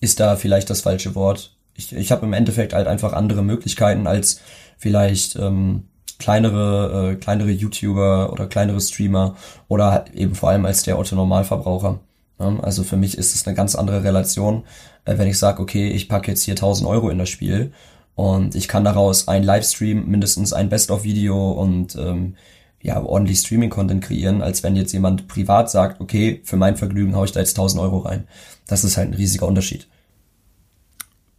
ist 0.00 0.20
da 0.20 0.36
vielleicht 0.36 0.70
das 0.70 0.82
falsche 0.82 1.14
Wort. 1.14 1.56
Ich, 1.74 1.94
ich 1.94 2.12
habe 2.12 2.26
im 2.26 2.32
Endeffekt 2.32 2.72
halt 2.72 2.86
einfach 2.86 3.12
andere 3.12 3.42
Möglichkeiten 3.42 4.06
als 4.06 4.40
vielleicht 4.78 5.36
ähm, 5.36 5.84
kleinere, 6.18 7.12
äh, 7.12 7.16
kleinere 7.16 7.50
YouTuber 7.50 8.32
oder 8.32 8.46
kleinere 8.46 8.80
Streamer 8.80 9.36
oder 9.68 9.92
halt 9.92 10.14
eben 10.14 10.34
vor 10.34 10.50
allem 10.50 10.66
als 10.66 10.82
der 10.82 10.98
Otto 10.98 11.16
Normalverbraucher. 11.16 12.00
Also 12.38 12.84
für 12.84 12.96
mich 12.96 13.18
ist 13.18 13.34
es 13.34 13.46
eine 13.46 13.54
ganz 13.54 13.74
andere 13.74 14.02
Relation, 14.02 14.64
äh, 15.04 15.18
wenn 15.18 15.28
ich 15.28 15.38
sage, 15.38 15.60
okay, 15.60 15.90
ich 15.90 16.08
packe 16.08 16.30
jetzt 16.30 16.42
hier 16.44 16.54
1000 16.54 16.88
Euro 16.88 17.10
in 17.10 17.18
das 17.18 17.28
Spiel 17.28 17.72
und 18.14 18.54
ich 18.54 18.68
kann 18.68 18.84
daraus 18.84 19.28
ein 19.28 19.42
Livestream, 19.42 20.06
mindestens 20.06 20.52
ein 20.52 20.68
Best-of-Video 20.68 21.52
und 21.52 21.96
ähm, 21.96 22.36
ja, 22.82 23.02
ordentlich 23.02 23.38
Streaming-Content 23.40 24.02
kreieren, 24.02 24.42
als 24.42 24.62
wenn 24.62 24.76
jetzt 24.76 24.92
jemand 24.92 25.28
privat 25.28 25.70
sagt, 25.70 26.00
okay, 26.00 26.40
für 26.44 26.56
mein 26.56 26.76
Vergnügen 26.76 27.14
haue 27.14 27.26
ich 27.26 27.32
da 27.32 27.40
jetzt 27.40 27.58
1000 27.58 27.82
Euro 27.82 27.98
rein. 27.98 28.26
Das 28.66 28.84
ist 28.84 28.96
halt 28.96 29.10
ein 29.10 29.14
riesiger 29.14 29.46
Unterschied. 29.46 29.86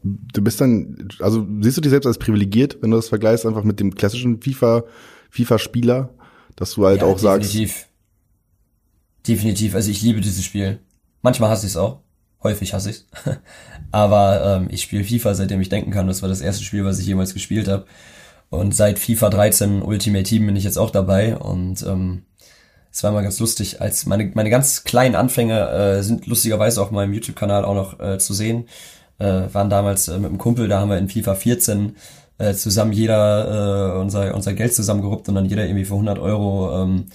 Du 0.03 0.41
bist 0.41 0.61
dann, 0.61 1.09
also 1.19 1.45
siehst 1.61 1.77
du 1.77 1.81
dich 1.81 1.91
selbst 1.91 2.07
als 2.07 2.17
privilegiert, 2.17 2.77
wenn 2.81 2.91
du 2.91 2.97
das 2.97 3.09
vergleichst 3.09 3.45
einfach 3.45 3.63
mit 3.63 3.79
dem 3.79 3.95
klassischen 3.95 4.41
FIFA, 4.41 4.83
FIFA-Spieler, 5.29 6.09
dass 6.55 6.73
du 6.73 6.85
halt 6.85 7.01
ja, 7.01 7.07
auch 7.07 7.19
definitiv. 7.19 7.71
sagst. 7.71 7.87
Definitiv, 9.27 9.75
also 9.75 9.91
ich 9.91 10.01
liebe 10.01 10.21
dieses 10.21 10.43
Spiel. 10.43 10.79
Manchmal 11.21 11.49
hasse 11.49 11.65
ich 11.65 11.73
es 11.73 11.77
auch. 11.77 12.01
Häufig 12.43 12.73
hasse 12.73 12.89
ich 12.89 13.05
Aber 13.91 14.57
ähm, 14.61 14.67
ich 14.71 14.81
spiele 14.81 15.03
FIFA, 15.03 15.35
seitdem 15.35 15.61
ich 15.61 15.69
denken 15.69 15.91
kann. 15.91 16.07
Das 16.07 16.21
war 16.21 16.29
das 16.29 16.41
erste 16.41 16.63
Spiel, 16.63 16.85
was 16.85 16.99
ich 16.99 17.05
jemals 17.05 17.33
gespielt 17.33 17.67
habe. 17.67 17.85
Und 18.51 18.75
seit 18.75 18.99
FIFA 18.99 19.29
13 19.29 19.81
Ultimate 19.81 20.23
Team 20.23 20.45
bin 20.45 20.57
ich 20.57 20.65
jetzt 20.65 20.77
auch 20.77 20.89
dabei. 20.89 21.37
Und 21.37 21.83
ähm, 21.83 22.23
es 22.91 23.01
war 23.01 23.11
immer 23.11 23.23
ganz 23.23 23.39
lustig, 23.39 23.79
als 23.79 24.05
meine, 24.05 24.29
meine 24.35 24.49
ganz 24.49 24.83
kleinen 24.83 25.15
Anfänge 25.15 25.69
äh, 25.69 26.03
sind 26.03 26.27
lustigerweise 26.27 26.81
auf 26.81 26.91
meinem 26.91 27.13
YouTube-Kanal 27.13 27.63
auch 27.63 27.75
noch 27.75 27.99
äh, 28.01 28.19
zu 28.19 28.33
sehen. 28.33 28.67
Äh, 29.19 29.43
waren 29.53 29.69
damals 29.69 30.09
äh, 30.09 30.17
mit 30.17 30.29
einem 30.29 30.37
Kumpel, 30.37 30.67
da 30.67 30.81
haben 30.81 30.89
wir 30.89 30.97
in 30.97 31.07
FIFA 31.07 31.35
14 31.35 31.95
äh, 32.39 32.53
zusammen 32.53 32.91
jeder 32.91 33.95
äh, 33.95 33.99
unser, 33.99 34.35
unser 34.35 34.53
Geld 34.53 34.75
zusammengeruppt 34.75 35.29
und 35.29 35.35
dann 35.35 35.45
jeder 35.45 35.63
irgendwie 35.65 35.85
für 35.85 35.93
100 35.93 36.19
Euro 36.19 36.83
ähm, 36.83 37.05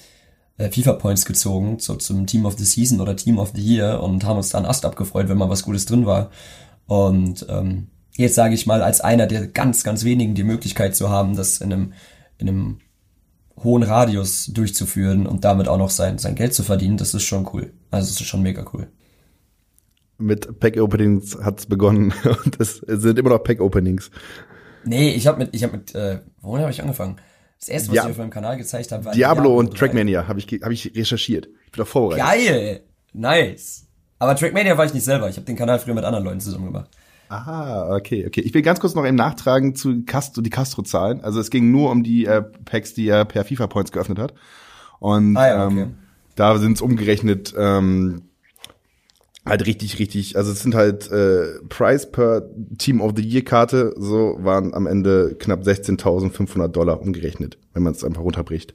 äh, 0.57 0.71
FIFA-Points 0.71 1.27
gezogen, 1.27 1.79
so 1.81 1.97
zum 1.97 2.27
Team 2.27 2.47
of 2.47 2.57
the 2.57 2.65
Season 2.65 3.03
oder 3.03 3.15
Team 3.15 3.39
of 3.39 3.53
the 3.55 3.63
Year 3.63 4.03
und 4.03 4.25
haben 4.25 4.39
uns 4.39 4.49
dann 4.49 4.65
Ast 4.65 4.87
abgefreut, 4.87 5.29
wenn 5.29 5.37
mal 5.37 5.51
was 5.51 5.65
Gutes 5.65 5.85
drin 5.85 6.07
war. 6.07 6.31
Und 6.87 7.45
ähm, 7.51 7.89
jetzt 8.17 8.35
sage 8.35 8.55
ich 8.55 8.67
mal, 8.67 8.83
als 8.83 9.01
einer 9.01 9.27
der 9.27 9.47
ganz, 9.47 9.85
ganz 9.85 10.05
wenigen 10.05 10.35
die 10.35 10.45
Möglichkeit 10.45 10.97
zu 10.97 11.11
haben, 11.11 11.37
das 11.37 11.61
in 11.61 11.73
einem, 11.73 11.93
in 12.39 12.49
einem 12.49 12.79
hohen 13.63 13.83
Radius 13.83 14.47
durchzuführen 14.47 15.27
und 15.27 15.45
damit 15.45 15.69
auch 15.69 15.79
noch 15.79 15.91
sein, 15.91 16.19
sein 16.19 16.35
Geld 16.35 16.55
zu 16.55 16.63
verdienen, 16.63 16.97
das 16.97 17.15
ist 17.15 17.23
schon 17.23 17.49
cool. 17.53 17.73
Also 17.91 18.11
es 18.11 18.21
ist 18.21 18.27
schon 18.27 18.43
mega 18.43 18.65
cool. 18.73 18.89
Mit 20.19 20.61
Pack-Openings 20.61 21.39
hat's 21.43 21.67
begonnen 21.67 22.13
und 22.45 22.61
es 22.61 22.77
sind 22.79 23.19
immer 23.19 23.31
noch 23.31 23.43
Pack-Openings. 23.43 24.11
Nee, 24.85 25.11
ich 25.11 25.27
habe 25.27 25.39
mit, 25.39 25.55
ich 25.55 25.63
habe 25.63 25.77
mit, 25.77 25.95
äh, 25.95 26.21
wohin 26.41 26.63
habe 26.63 26.71
ich 26.71 26.81
angefangen? 26.81 27.17
Das 27.59 27.69
erste, 27.69 27.89
was 27.89 27.97
ja. 27.97 28.05
ich 28.05 28.11
auf 28.11 28.19
meinem 28.19 28.31
Kanal 28.31 28.57
gezeigt 28.57 28.93
habe, 28.93 29.05
war 29.07 29.13
Diablo, 29.13 29.43
Diablo 29.43 29.59
und 29.59 29.77
Trackmania 29.77 30.29
habe 30.29 30.39
ich, 30.39 30.47
hab 30.47 30.71
ich 30.71 30.95
recherchiert. 30.95 31.49
Ich 31.65 31.73
bin 31.73 31.83
doch 31.83 31.89
vorbereitet. 31.89 32.27
Geil! 32.27 32.81
Nice. 33.13 33.87
Aber 34.19 34.37
Trackmania 34.37 34.77
war 34.77 34.85
ich 34.85 34.95
nicht 34.95 35.05
selber. 35.05 35.29
Ich 35.29 35.37
habe 35.37 35.47
den 35.47 35.57
Kanal 35.57 35.79
früher 35.79 35.95
mit 35.95 36.05
anderen 36.05 36.25
Leuten 36.25 36.41
zusammen 36.41 36.67
gemacht. 36.67 36.91
Aha, 37.29 37.95
okay, 37.95 38.27
okay. 38.27 38.41
Ich 38.41 38.55
will 38.55 38.63
ganz 38.63 38.81
kurz 38.81 38.95
noch 38.95 39.05
eben 39.05 39.17
nachtragen 39.17 39.75
zu 39.75 40.05
Castro, 40.05 40.43
die 40.43 40.51
Castro-Zahlen. 40.51 41.23
Also 41.23 41.41
es 41.41 41.51
ging 41.51 41.71
nur 41.71 41.91
um 41.91 42.03
die 42.03 42.27
äh, 42.27 42.43
Packs, 42.43 42.95
die 42.95 43.09
er 43.09 43.25
per 43.25 43.45
FIFA 43.45 43.67
Points 43.67 43.93
geöffnet 43.93 44.19
hat. 44.19 44.35
Und 45.01 45.37
ah, 45.37 45.49
ja, 45.49 45.67
okay. 45.67 45.81
ähm, 45.81 45.95
da 46.37 46.57
sind 46.59 46.73
es 46.73 46.83
umgerechnet 46.83 47.55
ähm, 47.57 48.23
halt 49.47 49.67
richtig, 49.67 49.99
richtig, 49.99 50.37
also 50.37 50.51
es 50.53 50.61
sind 50.61 50.75
halt 50.75 51.11
äh, 51.11 51.61
Price 51.69 52.11
per 52.11 52.43
Team 52.79 53.01
of 53.01 53.13
the 53.17 53.23
Year 53.23 53.45
Karte, 53.45 53.95
so 53.97 54.37
waren 54.41 54.75
am 54.75 54.87
Ende 54.87 55.37
knapp 55.39 55.63
16.500 55.63 56.69
Dollar 56.69 57.01
umgerechnet, 57.01 57.59
wenn 57.73 57.83
man 57.83 57.93
es 57.93 58.05
einfach 58.05 58.23
runterbricht. 58.23 58.75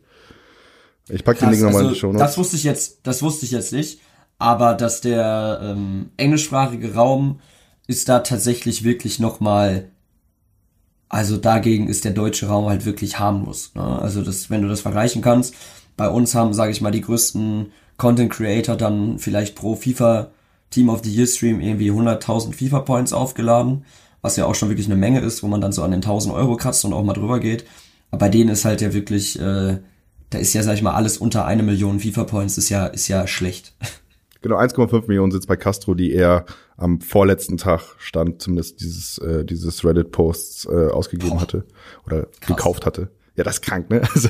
Ich 1.10 1.24
pack 1.24 1.38
Krass, 1.38 1.50
den 1.50 1.52
Link 1.52 1.64
nochmal 1.64 1.80
also, 1.80 1.88
in 1.90 1.94
die 1.94 2.00
Show. 2.00 2.14
Das 2.14 2.38
wusste 2.38 2.56
ich 2.56 2.64
jetzt, 2.64 3.00
das 3.04 3.22
wusste 3.22 3.46
ich 3.46 3.52
jetzt 3.52 3.74
nicht, 3.74 4.00
aber 4.38 4.74
dass 4.74 5.02
der 5.02 5.60
ähm, 5.62 6.12
englischsprachige 6.18 6.94
Raum 6.94 7.42
ist 7.92 8.08
da 8.08 8.20
tatsächlich 8.20 8.86
wirklich 8.86 9.20
nochmal, 9.20 9.90
also 11.10 11.36
dagegen 11.36 11.90
ist 11.90 12.06
der 12.06 12.14
deutsche 12.14 12.48
Raum 12.48 12.70
halt 12.70 12.86
wirklich 12.86 13.20
harmlos. 13.20 13.74
Ne? 13.76 13.84
Also 13.84 14.24
das, 14.24 14.50
wenn 14.50 14.62
du 14.62 14.70
das 14.70 14.80
vergleichen 14.80 15.22
kannst, 15.22 15.54
bei 15.98 16.10
uns 16.10 16.34
haben, 16.34 16.54
sage 16.54 16.72
ich 16.72 16.80
mal, 16.80 16.92
die 16.92 17.02
größten 17.02 17.74
Content 17.98 18.32
Creator 18.32 18.78
dann 18.78 19.20
vielleicht 19.20 19.56
pro 19.56 19.76
FIFA 19.76 20.32
Team 20.70 20.88
of 20.88 21.02
the 21.04 21.14
Year 21.14 21.28
Stream 21.28 21.60
irgendwie 21.60 21.92
100.000 21.92 22.54
FIFA 22.54 22.80
Points 22.80 23.12
aufgeladen, 23.12 23.84
was 24.22 24.38
ja 24.38 24.46
auch 24.46 24.56
schon 24.56 24.70
wirklich 24.70 24.88
eine 24.88 24.96
Menge 24.96 25.20
ist, 25.20 25.44
wo 25.44 25.48
man 25.48 25.60
dann 25.60 25.74
so 25.74 25.84
an 25.84 25.92
den 25.92 26.00
1000 26.00 26.34
Euro 26.34 26.56
kratzt 26.56 26.86
und 26.86 26.94
auch 26.94 27.04
mal 27.04 27.14
drüber 27.14 27.42
geht. 27.42 27.66
Aber 28.10 28.20
bei 28.20 28.30
denen 28.30 28.50
ist 28.50 28.64
halt 28.64 28.80
ja 28.80 28.94
wirklich, 28.94 29.38
äh, 29.38 29.80
da 30.30 30.38
ist 30.38 30.54
ja, 30.54 30.64
sag 30.64 30.76
ich 30.76 30.82
mal, 30.82 30.94
alles 30.94 31.18
unter 31.18 31.46
eine 31.46 31.62
Million 31.62 32.00
FIFA 32.00 32.24
Points 32.24 32.58
ist 32.58 32.70
ja, 32.70 32.86
ist 32.88 33.10
ja 33.10 33.28
schlecht. 33.28 33.74
Genau, 34.42 34.58
1,5 34.58 35.08
Millionen 35.08 35.32
sitzt 35.32 35.48
bei 35.48 35.56
Castro, 35.56 35.94
die 35.94 36.14
er 36.14 36.46
am 36.78 37.00
vorletzten 37.00 37.58
Tag 37.58 37.82
stand, 38.00 38.42
zumindest 38.42 38.82
dieses, 38.82 39.20
äh, 39.20 39.46
dieses 39.46 39.86
Reddit-Posts 39.86 40.66
äh, 40.66 40.88
ausgegeben 40.92 41.32
Boah. 41.34 41.42
hatte 41.42 41.66
oder 42.06 42.24
Krass. 42.24 42.48
gekauft 42.48 42.86
hatte. 42.86 43.10
Ja, 43.36 43.44
das 43.44 43.56
ist 43.56 43.62
krank, 43.62 43.90
ne? 43.90 44.02
Also, 44.14 44.30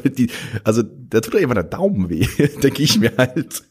die, 0.00 0.30
also 0.64 0.82
da 0.82 1.20
tut 1.20 1.34
ja 1.34 1.40
immer 1.40 1.54
der 1.54 1.64
Daumen 1.64 2.10
weh, 2.10 2.26
denke 2.62 2.82
ich 2.82 2.98
mir 2.98 3.12
halt. 3.16 3.62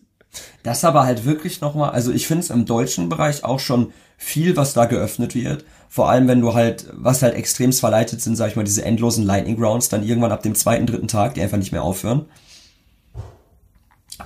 Das 0.64 0.84
aber 0.84 1.04
halt 1.04 1.26
wirklich 1.26 1.62
nochmal, 1.62 1.92
also 1.92 2.12
ich 2.12 2.26
finde 2.26 2.44
es 2.44 2.50
im 2.50 2.66
deutschen 2.66 3.10
Bereich 3.10 3.44
auch 3.44 3.60
schon 3.60 3.94
viel, 4.18 4.56
was 4.56 4.74
da 4.74 4.86
geöffnet 4.86 5.36
wird. 5.36 5.66
Vor 5.90 6.10
allem, 6.10 6.28
wenn 6.28 6.42
du 6.42 6.54
halt, 6.54 6.88
was 6.94 7.22
halt 7.22 7.36
extremst 7.36 7.82
verleitet 7.82 8.22
sind, 8.22 8.36
sag 8.36 8.50
ich 8.50 8.56
mal, 8.56 8.64
diese 8.64 8.84
endlosen 8.84 9.26
Lightning 9.26 9.62
Rounds, 9.62 9.90
dann 9.90 10.04
irgendwann 10.04 10.32
ab 10.32 10.42
dem 10.42 10.56
zweiten, 10.56 10.88
dritten 10.88 11.08
Tag, 11.08 11.36
die 11.36 11.42
einfach 11.42 11.58
nicht 11.58 11.72
mehr 11.72 11.84
aufhören. 11.84 12.26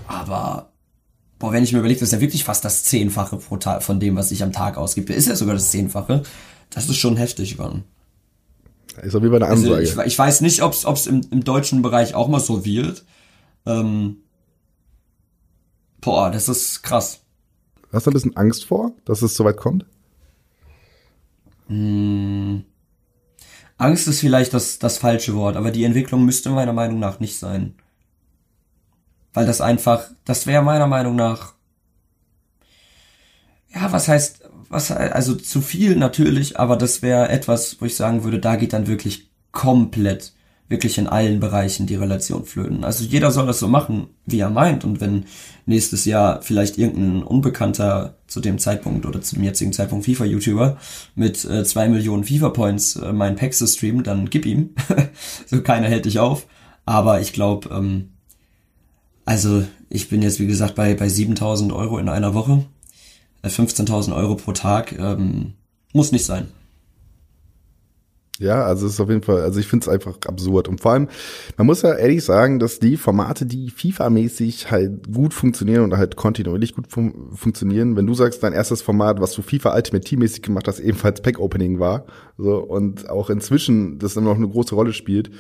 Aber, 0.08 0.70
boah, 1.40 1.52
wenn 1.52 1.64
ich 1.64 1.74
mir 1.74 1.80
überlege, 1.80 2.00
das 2.00 2.10
ist 2.10 2.14
ja 2.14 2.22
wirklich 2.22 2.44
fast 2.44 2.66
das 2.66 2.84
Zehnfache 2.84 3.38
pro 3.38 3.58
Tag 3.58 3.84
von 3.84 4.00
dem, 4.00 4.16
was 4.16 4.32
ich 4.32 4.44
am 4.44 4.52
Tag 4.52 4.78
ausgebe. 4.78 5.14
Ist 5.14 5.28
ja 5.28 5.36
sogar 5.36 5.56
das 5.56 5.72
Zehnfache. 5.72 6.24
Das 6.70 6.90
ist 6.90 6.98
schon 6.98 7.18
heftig, 7.18 7.58
Mann. 7.58 7.84
Ist 9.02 9.16
auf 9.16 9.22
jeden 9.22 9.34
Fall 9.34 9.44
eine 9.44 9.52
Ansage. 9.52 9.76
Also 9.76 10.02
ich, 10.02 10.08
ich, 10.08 10.20
weiß 10.20 10.42
nicht, 10.42 10.64
ob 10.64 10.74
es 10.74 11.08
im, 11.08 11.22
im 11.32 11.44
deutschen 11.44 11.82
Bereich 11.82 12.16
auch 12.16 12.28
mal 12.28 12.40
so 12.40 12.66
wird. 12.66 13.06
Ähm, 13.66 14.18
Boah, 16.02 16.32
das 16.32 16.48
ist 16.48 16.84
krass. 16.84 17.22
Hast 17.92 18.06
du 18.06 18.12
ein 18.12 18.14
bisschen 18.14 18.38
Angst 18.38 18.66
vor, 18.66 18.94
dass 19.06 19.22
es 19.22 19.36
so 19.36 19.44
weit 19.46 19.58
kommt? 19.58 19.86
Hm. 21.68 22.64
Angst 23.78 24.08
ist 24.08 24.22
vielleicht 24.22 24.54
das, 24.54 24.80
das 24.80 24.98
falsche 24.98 25.36
Wort, 25.36 25.56
aber 25.56 25.72
die 25.72 25.84
Entwicklung 25.84 26.26
müsste 26.26 26.50
meiner 26.50 26.74
Meinung 26.74 27.00
nach 27.00 27.20
nicht 27.20 27.38
sein. 27.38 27.76
Weil 29.34 29.46
das 29.46 29.62
einfach, 29.62 30.06
das 30.26 30.48
wäre 30.48 30.64
meiner 30.64 30.88
Meinung 30.88 31.16
nach, 31.16 31.54
ja, 33.74 33.92
was 33.92 34.08
heißt, 34.08 34.42
was, 34.70 34.92
also 34.92 35.36
zu 35.36 35.62
viel 35.62 35.96
natürlich, 35.96 36.60
aber 36.60 36.76
das 36.76 37.02
wäre 37.02 37.30
etwas, 37.30 37.78
wo 37.80 37.86
ich 37.86 37.96
sagen 37.96 38.24
würde, 38.24 38.40
da 38.40 38.56
geht 38.56 38.74
dann 38.74 38.88
wirklich 38.88 39.30
komplett 39.52 40.34
wirklich 40.70 40.98
in 40.98 41.08
allen 41.08 41.40
Bereichen 41.40 41.88
die 41.88 41.96
Relation 41.96 42.46
flöten. 42.46 42.84
Also 42.84 43.06
jeder 43.06 43.32
soll 43.32 43.48
das 43.48 43.60
so 43.60 43.68
machen, 43.68 44.08
wie 44.26 44.40
er 44.40 44.50
meint. 44.50 44.84
Und 44.84 45.00
wenn 45.00 45.26
nächstes 45.66 46.06
Jahr 46.06 46.42
vielleicht 46.42 46.78
irgendein 46.78 47.24
Unbekannter 47.24 48.18
zu 48.28 48.42
dem 48.42 48.60
Zeitpunkt 48.60 49.06
oder 49.06 49.22
zum 49.22 49.44
jetzigen 49.44 49.72
Zeitpunkt 49.72 50.06
FIFA-YouTuber 50.06 50.78
mit 51.16 51.46
äh, 51.46 51.64
zwei 51.64 51.88
Millionen 51.88 52.26
FIFA-Points 52.26 52.98
äh, 52.98 53.14
meinen 53.14 53.38
Paxes 53.38 53.76
streamt, 53.76 54.08
dann 54.08 54.30
gib 54.30 54.46
ihm. 54.46 54.76
so 55.46 55.62
keiner 55.62 55.88
hält 55.88 56.06
dich 56.06 56.20
auf. 56.20 56.48
Aber 56.86 57.22
ich 57.22 57.32
glaube, 57.32 57.70
ähm, 57.74 58.10
also 59.28 59.66
ich 59.90 60.08
bin 60.08 60.22
jetzt 60.22 60.40
wie 60.40 60.48
gesagt 60.48 60.76
bei, 60.76 60.96
bei 60.96 61.10
7000 61.10 61.74
Euro 61.74 62.00
in 62.00 62.08
einer 62.08 62.34
Woche, 62.34 62.64
äh, 63.42 63.50
15.000 63.50 64.16
Euro 64.16 64.36
pro 64.36 64.54
Tag. 64.54 64.98
Ähm, 64.98 65.54
Muss 65.92 66.14
nicht 66.14 66.26
sein. 66.26 66.48
Ja, 68.40 68.64
also 68.64 68.86
es 68.86 68.94
ist 68.94 69.00
auf 69.02 69.10
jeden 69.10 69.24
Fall, 69.24 69.42
also 69.42 69.60
ich 69.60 69.68
finde 69.68 69.84
es 69.84 69.90
einfach 69.90 70.16
absurd. 70.28 70.70
Und 70.70 70.80
vor 70.80 70.94
allem, 70.94 71.10
man 71.58 71.68
muss 71.68 71.82
ja 71.82 71.94
ehrlich 71.94 72.24
sagen, 72.24 72.60
dass 72.60 72.80
die 72.80 72.96
Formate, 72.96 73.46
die 73.46 73.70
FIFA-mäßig 73.70 74.72
halt 74.72 75.12
gut 75.12 75.34
funktionieren 75.34 75.84
und 75.84 75.98
halt 75.98 76.16
kontinuierlich 76.16 76.74
gut 76.74 76.88
fun 76.88 77.32
funktionieren, 77.34 77.98
wenn 77.98 78.08
du 78.08 78.14
sagst, 78.14 78.44
dein 78.44 78.54
erstes 78.54 78.82
Format, 78.82 79.20
was 79.20 79.34
du 79.34 79.42
FIFA 79.42 79.76
Ultimate 79.76 80.08
Team-mäßig 80.08 80.42
gemacht 80.42 80.70
hast, 80.70 80.80
ebenfalls 80.80 81.22
Pack-Opening 81.22 81.80
war, 81.80 82.06
so 82.38 82.60
und 82.60 83.10
auch 83.10 83.30
inzwischen 83.30 84.00
das 84.00 84.16
immer 84.16 84.30
noch 84.30 84.38
eine 84.38 84.48
große 84.48 84.74
Rolle 84.74 84.94
spielt. 84.94 85.32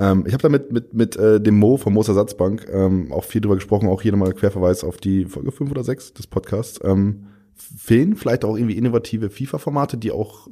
Ähm, 0.00 0.24
ich 0.26 0.32
habe 0.32 0.42
da 0.42 0.48
mit, 0.48 0.94
mit, 0.94 1.16
äh, 1.16 1.40
dem 1.40 1.58
Mo 1.58 1.76
vom 1.76 1.92
Moos 1.92 2.08
Ersatzbank 2.08 2.66
ähm, 2.72 3.12
auch 3.12 3.24
viel 3.24 3.42
drüber 3.42 3.56
gesprochen, 3.56 3.88
auch 3.88 4.00
hier 4.00 4.12
nochmal 4.12 4.32
Querverweis 4.32 4.82
auf 4.82 4.96
die 4.96 5.26
Folge 5.26 5.52
5 5.52 5.70
oder 5.70 5.84
6 5.84 6.14
des 6.14 6.26
Podcasts. 6.26 6.80
Ähm, 6.82 7.26
fehlen 7.54 8.16
vielleicht 8.16 8.44
auch 8.46 8.56
irgendwie 8.56 8.78
innovative 8.78 9.28
FIFA-Formate, 9.28 9.98
die 9.98 10.10
auch 10.10 10.48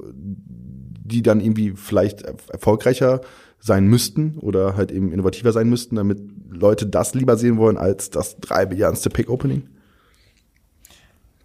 die 1.08 1.22
dann 1.22 1.40
irgendwie 1.40 1.72
vielleicht 1.74 2.22
erfolgreicher 2.50 3.22
sein 3.60 3.86
müssten 3.86 4.36
oder 4.38 4.76
halt 4.76 4.92
eben 4.92 5.10
innovativer 5.12 5.52
sein 5.52 5.68
müssten, 5.68 5.96
damit 5.96 6.20
Leute 6.50 6.86
das 6.86 7.14
lieber 7.14 7.36
sehen 7.36 7.56
wollen 7.56 7.78
als 7.78 8.10
das 8.10 8.36
drei 8.38 8.66
Milliardenste 8.66 9.08
Pick-Opening? 9.08 9.62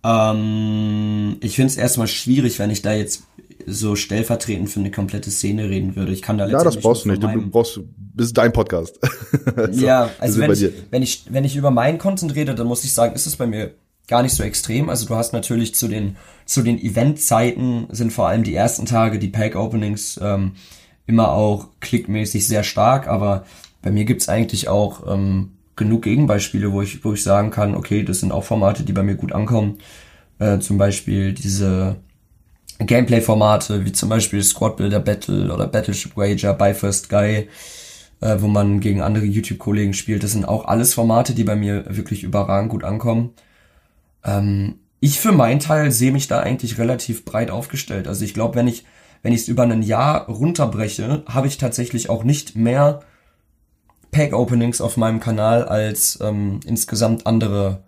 Ähm, 0.04 1.38
ich 1.40 1.56
finde 1.56 1.68
es 1.68 1.78
erstmal 1.78 2.08
schwierig, 2.08 2.60
wenn 2.60 2.70
ich 2.70 2.82
da 2.82 2.94
jetzt 2.94 3.24
so 3.68 3.96
stellvertretend 3.96 4.70
für 4.70 4.80
eine 4.80 4.92
komplette 4.92 5.32
Szene 5.32 5.70
reden 5.70 5.96
würde. 5.96 6.12
Ich 6.12 6.22
kann 6.22 6.38
da 6.38 6.48
Ja, 6.48 6.64
das 6.64 6.78
brauchst 6.78 7.06
du 7.06 7.10
nicht. 7.10 7.24
Du 7.24 7.50
brauchst, 7.50 7.80
das 8.16 8.28
ist 8.28 8.38
dein 8.38 8.54
Podcast. 8.54 9.00
so, 9.72 9.86
ja, 9.86 10.10
also 10.20 10.40
wenn 10.40 10.52
ich, 10.52 10.72
wenn 10.92 11.04
ich, 11.04 11.26
wenn 11.30 11.44
ich 11.44 11.56
über 11.56 11.72
meinen 11.72 11.98
Content 11.98 12.36
rede, 12.36 12.56
dann 12.56 12.68
muss 12.68 12.84
ich 12.84 12.94
sagen, 12.94 13.16
ist 13.16 13.26
es 13.26 13.36
bei 13.36 13.48
mir 13.48 13.74
gar 14.08 14.24
nicht 14.24 14.36
so 14.36 14.44
extrem. 14.44 14.90
Also 14.90 15.08
du 15.08 15.16
hast 15.16 15.34
natürlich 15.34 15.76
zu 15.76 15.88
den, 15.88 16.18
zu 16.46 16.62
den 16.62 16.78
Eventzeiten 16.78 17.88
sind 17.92 18.12
vor 18.12 18.28
allem 18.28 18.44
die 18.44 18.56
ersten 18.56 18.86
Tage, 18.86 19.20
die 19.20 19.30
Pack-Openings, 19.30 20.20
ähm, 20.22 20.54
immer 21.06 21.34
auch 21.34 21.68
klickmäßig 21.80 22.48
sehr 22.48 22.64
stark, 22.64 23.08
aber 23.08 23.46
bei 23.82 23.92
mir 23.92 24.06
gibt's 24.06 24.30
eigentlich 24.30 24.68
auch 24.70 25.12
ähm, 25.12 25.52
genug 25.76 26.04
Gegenbeispiele, 26.04 26.72
wo 26.72 26.82
ich, 26.82 27.04
wo 27.04 27.14
ich 27.14 27.24
sagen 27.24 27.52
kann, 27.52 27.76
okay, 27.76 28.04
das 28.04 28.20
sind 28.20 28.32
auch 28.32 28.44
Formate, 28.44 28.84
die 28.84 28.94
bei 28.94 29.04
mir 29.04 29.16
gut 29.16 29.34
ankommen. 29.34 29.80
Äh, 30.40 30.60
zum 30.60 30.78
Beispiel 30.78 31.34
diese 31.34 31.98
Gameplay-Formate, 32.80 33.86
wie 33.86 33.92
zum 33.92 34.10
Beispiel 34.10 34.44
Squad 34.44 34.78
Builder 34.78 35.00
Battle 35.00 35.54
oder 35.54 35.68
Battleship 35.68 36.18
Wager, 36.18 36.54
By 36.54 36.74
First 36.74 37.10
Guy, 37.10 37.48
äh, 38.22 38.36
wo 38.40 38.48
man 38.48 38.80
gegen 38.80 39.02
andere 39.02 39.26
YouTube-Kollegen 39.26 39.94
spielt. 39.94 40.24
Das 40.24 40.32
sind 40.32 40.46
auch 40.46 40.66
alles 40.66 40.94
Formate, 40.94 41.34
die 41.34 41.44
bei 41.44 41.56
mir 41.56 41.86
wirklich 41.88 42.24
überragend 42.24 42.72
gut 42.72 42.84
ankommen. 42.84 43.32
Ähm, 44.24 44.76
ich 45.00 45.20
für 45.20 45.32
meinen 45.32 45.60
Teil 45.60 45.92
sehe 45.92 46.12
mich 46.12 46.28
da 46.28 46.40
eigentlich 46.40 46.78
relativ 46.78 47.26
breit 47.26 47.52
aufgestellt. 47.52 48.08
Also 48.08 48.24
ich 48.24 48.34
glaube, 48.34 48.56
wenn 48.56 48.68
ich 48.68 48.86
wenn 49.24 49.34
ich 49.34 49.42
es 49.42 49.48
über 49.48 49.64
ein 49.64 49.82
Jahr 49.82 50.28
runterbreche, 50.28 51.24
habe 51.28 51.48
ich 51.48 51.58
tatsächlich 51.58 52.10
auch 52.10 52.26
nicht 52.26 52.58
mehr 52.58 53.00
Pack-Openings 54.12 54.82
auf 54.82 54.98
meinem 54.98 55.22
Kanal 55.22 55.64
als 55.64 56.20
ähm, 56.22 56.60
insgesamt 56.66 57.26
andere 57.26 57.84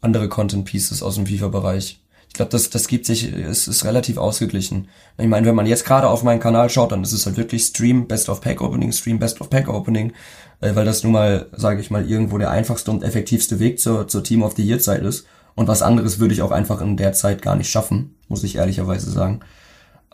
andere 0.00 0.28
Content-Pieces 0.28 1.02
aus 1.02 1.16
dem 1.16 1.26
FIFA-Bereich. 1.26 2.00
Ich 2.28 2.34
glaube, 2.34 2.50
das, 2.50 2.70
das 2.70 2.86
gibt 2.88 3.06
sich, 3.06 3.32
es 3.32 3.66
ist 3.66 3.84
relativ 3.84 4.16
ausgeglichen. 4.16 4.88
Ich 5.16 5.26
meine, 5.26 5.46
wenn 5.46 5.54
man 5.54 5.66
jetzt 5.66 5.84
gerade 5.84 6.08
auf 6.08 6.22
meinen 6.22 6.40
Kanal 6.40 6.70
schaut, 6.70 6.92
dann 6.92 7.02
ist 7.02 7.12
es 7.12 7.26
halt 7.26 7.36
wirklich 7.36 7.64
Stream 7.64 8.06
Best 8.06 8.28
of 8.28 8.40
Pack 8.40 8.60
Opening, 8.60 8.92
Stream 8.92 9.18
Best 9.18 9.40
of 9.40 9.50
Pack 9.50 9.68
Opening, 9.68 10.12
äh, 10.60 10.74
weil 10.74 10.84
das 10.84 11.02
nun 11.02 11.12
mal, 11.12 11.46
sage 11.52 11.80
ich 11.80 11.90
mal, 11.90 12.08
irgendwo 12.08 12.38
der 12.38 12.50
einfachste 12.50 12.90
und 12.90 13.02
effektivste 13.02 13.58
Weg 13.58 13.80
zur, 13.80 14.06
zur 14.08 14.22
Team 14.22 14.42
of 14.42 14.54
the 14.56 14.62
Year 14.62 14.78
Zeit 14.78 15.02
ist. 15.02 15.26
Und 15.56 15.66
was 15.66 15.82
anderes 15.82 16.20
würde 16.20 16.34
ich 16.34 16.42
auch 16.42 16.52
einfach 16.52 16.80
in 16.80 16.96
der 16.96 17.12
Zeit 17.12 17.42
gar 17.42 17.56
nicht 17.56 17.70
schaffen, 17.70 18.14
muss 18.28 18.44
ich 18.44 18.56
ehrlicherweise 18.56 19.10
sagen. 19.10 19.40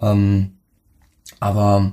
Ähm, 0.01 0.53
aber 1.41 1.93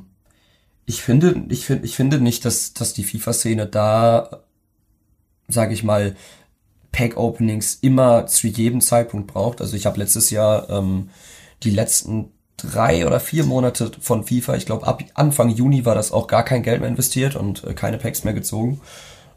ich 0.86 1.01
finde, 1.01 1.45
ich 1.49 1.65
finde, 1.65 1.86
ich 1.86 1.95
finde 1.95 2.21
nicht, 2.21 2.45
dass, 2.45 2.73
dass 2.73 2.93
die 2.93 3.03
FIFA-Szene 3.03 3.67
da, 3.67 4.41
sage 5.47 5.73
ich 5.73 5.84
mal, 5.84 6.15
Pack-Openings 6.91 7.75
immer 7.82 8.27
zu 8.27 8.47
jedem 8.47 8.82
Zeitpunkt 8.82 9.27
braucht. 9.27 9.62
Also 9.62 9.75
ich 9.75 9.86
habe 9.86 9.99
letztes 9.99 10.30
Jahr 10.30 10.69
ähm, 10.69 11.10
die 11.63 11.71
letzten 11.71 12.32
drei 12.58 13.08
oder 13.08 13.19
vier 13.19 13.43
Monate 13.45 13.91
von 13.99 14.23
FIFA, 14.23 14.56
ich 14.56 14.65
glaube 14.65 14.86
ab 14.86 15.04
Anfang 15.15 15.49
Juni 15.49 15.86
war 15.86 15.95
das 15.95 16.12
auch 16.12 16.27
gar 16.27 16.43
kein 16.43 16.62
Geld 16.62 16.80
mehr 16.80 16.89
investiert 16.89 17.36
und 17.36 17.63
äh, 17.63 17.73
keine 17.73 17.97
Packs 17.97 18.23
mehr 18.23 18.34
gezogen 18.34 18.82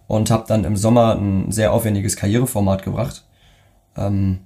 und 0.06 0.30
habe 0.30 0.44
dann 0.46 0.64
im 0.64 0.76
Sommer 0.76 1.14
ein 1.14 1.50
sehr 1.50 1.72
aufwendiges 1.72 2.16
Karriereformat 2.16 2.82
gebracht 2.82 3.24
ähm, 3.96 4.40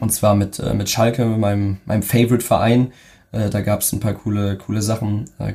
und 0.00 0.12
zwar 0.12 0.34
mit, 0.34 0.58
äh, 0.58 0.74
mit 0.74 0.90
Schalke, 0.90 1.24
meinem, 1.24 1.78
meinem 1.84 2.02
Favorite-Verein. 2.02 2.92
Äh, 3.32 3.50
da 3.50 3.60
gab 3.60 3.80
es 3.80 3.92
ein 3.92 4.00
paar 4.00 4.14
coole, 4.14 4.58
coole 4.58 4.82
Sachen. 4.82 5.30
Äh, 5.38 5.54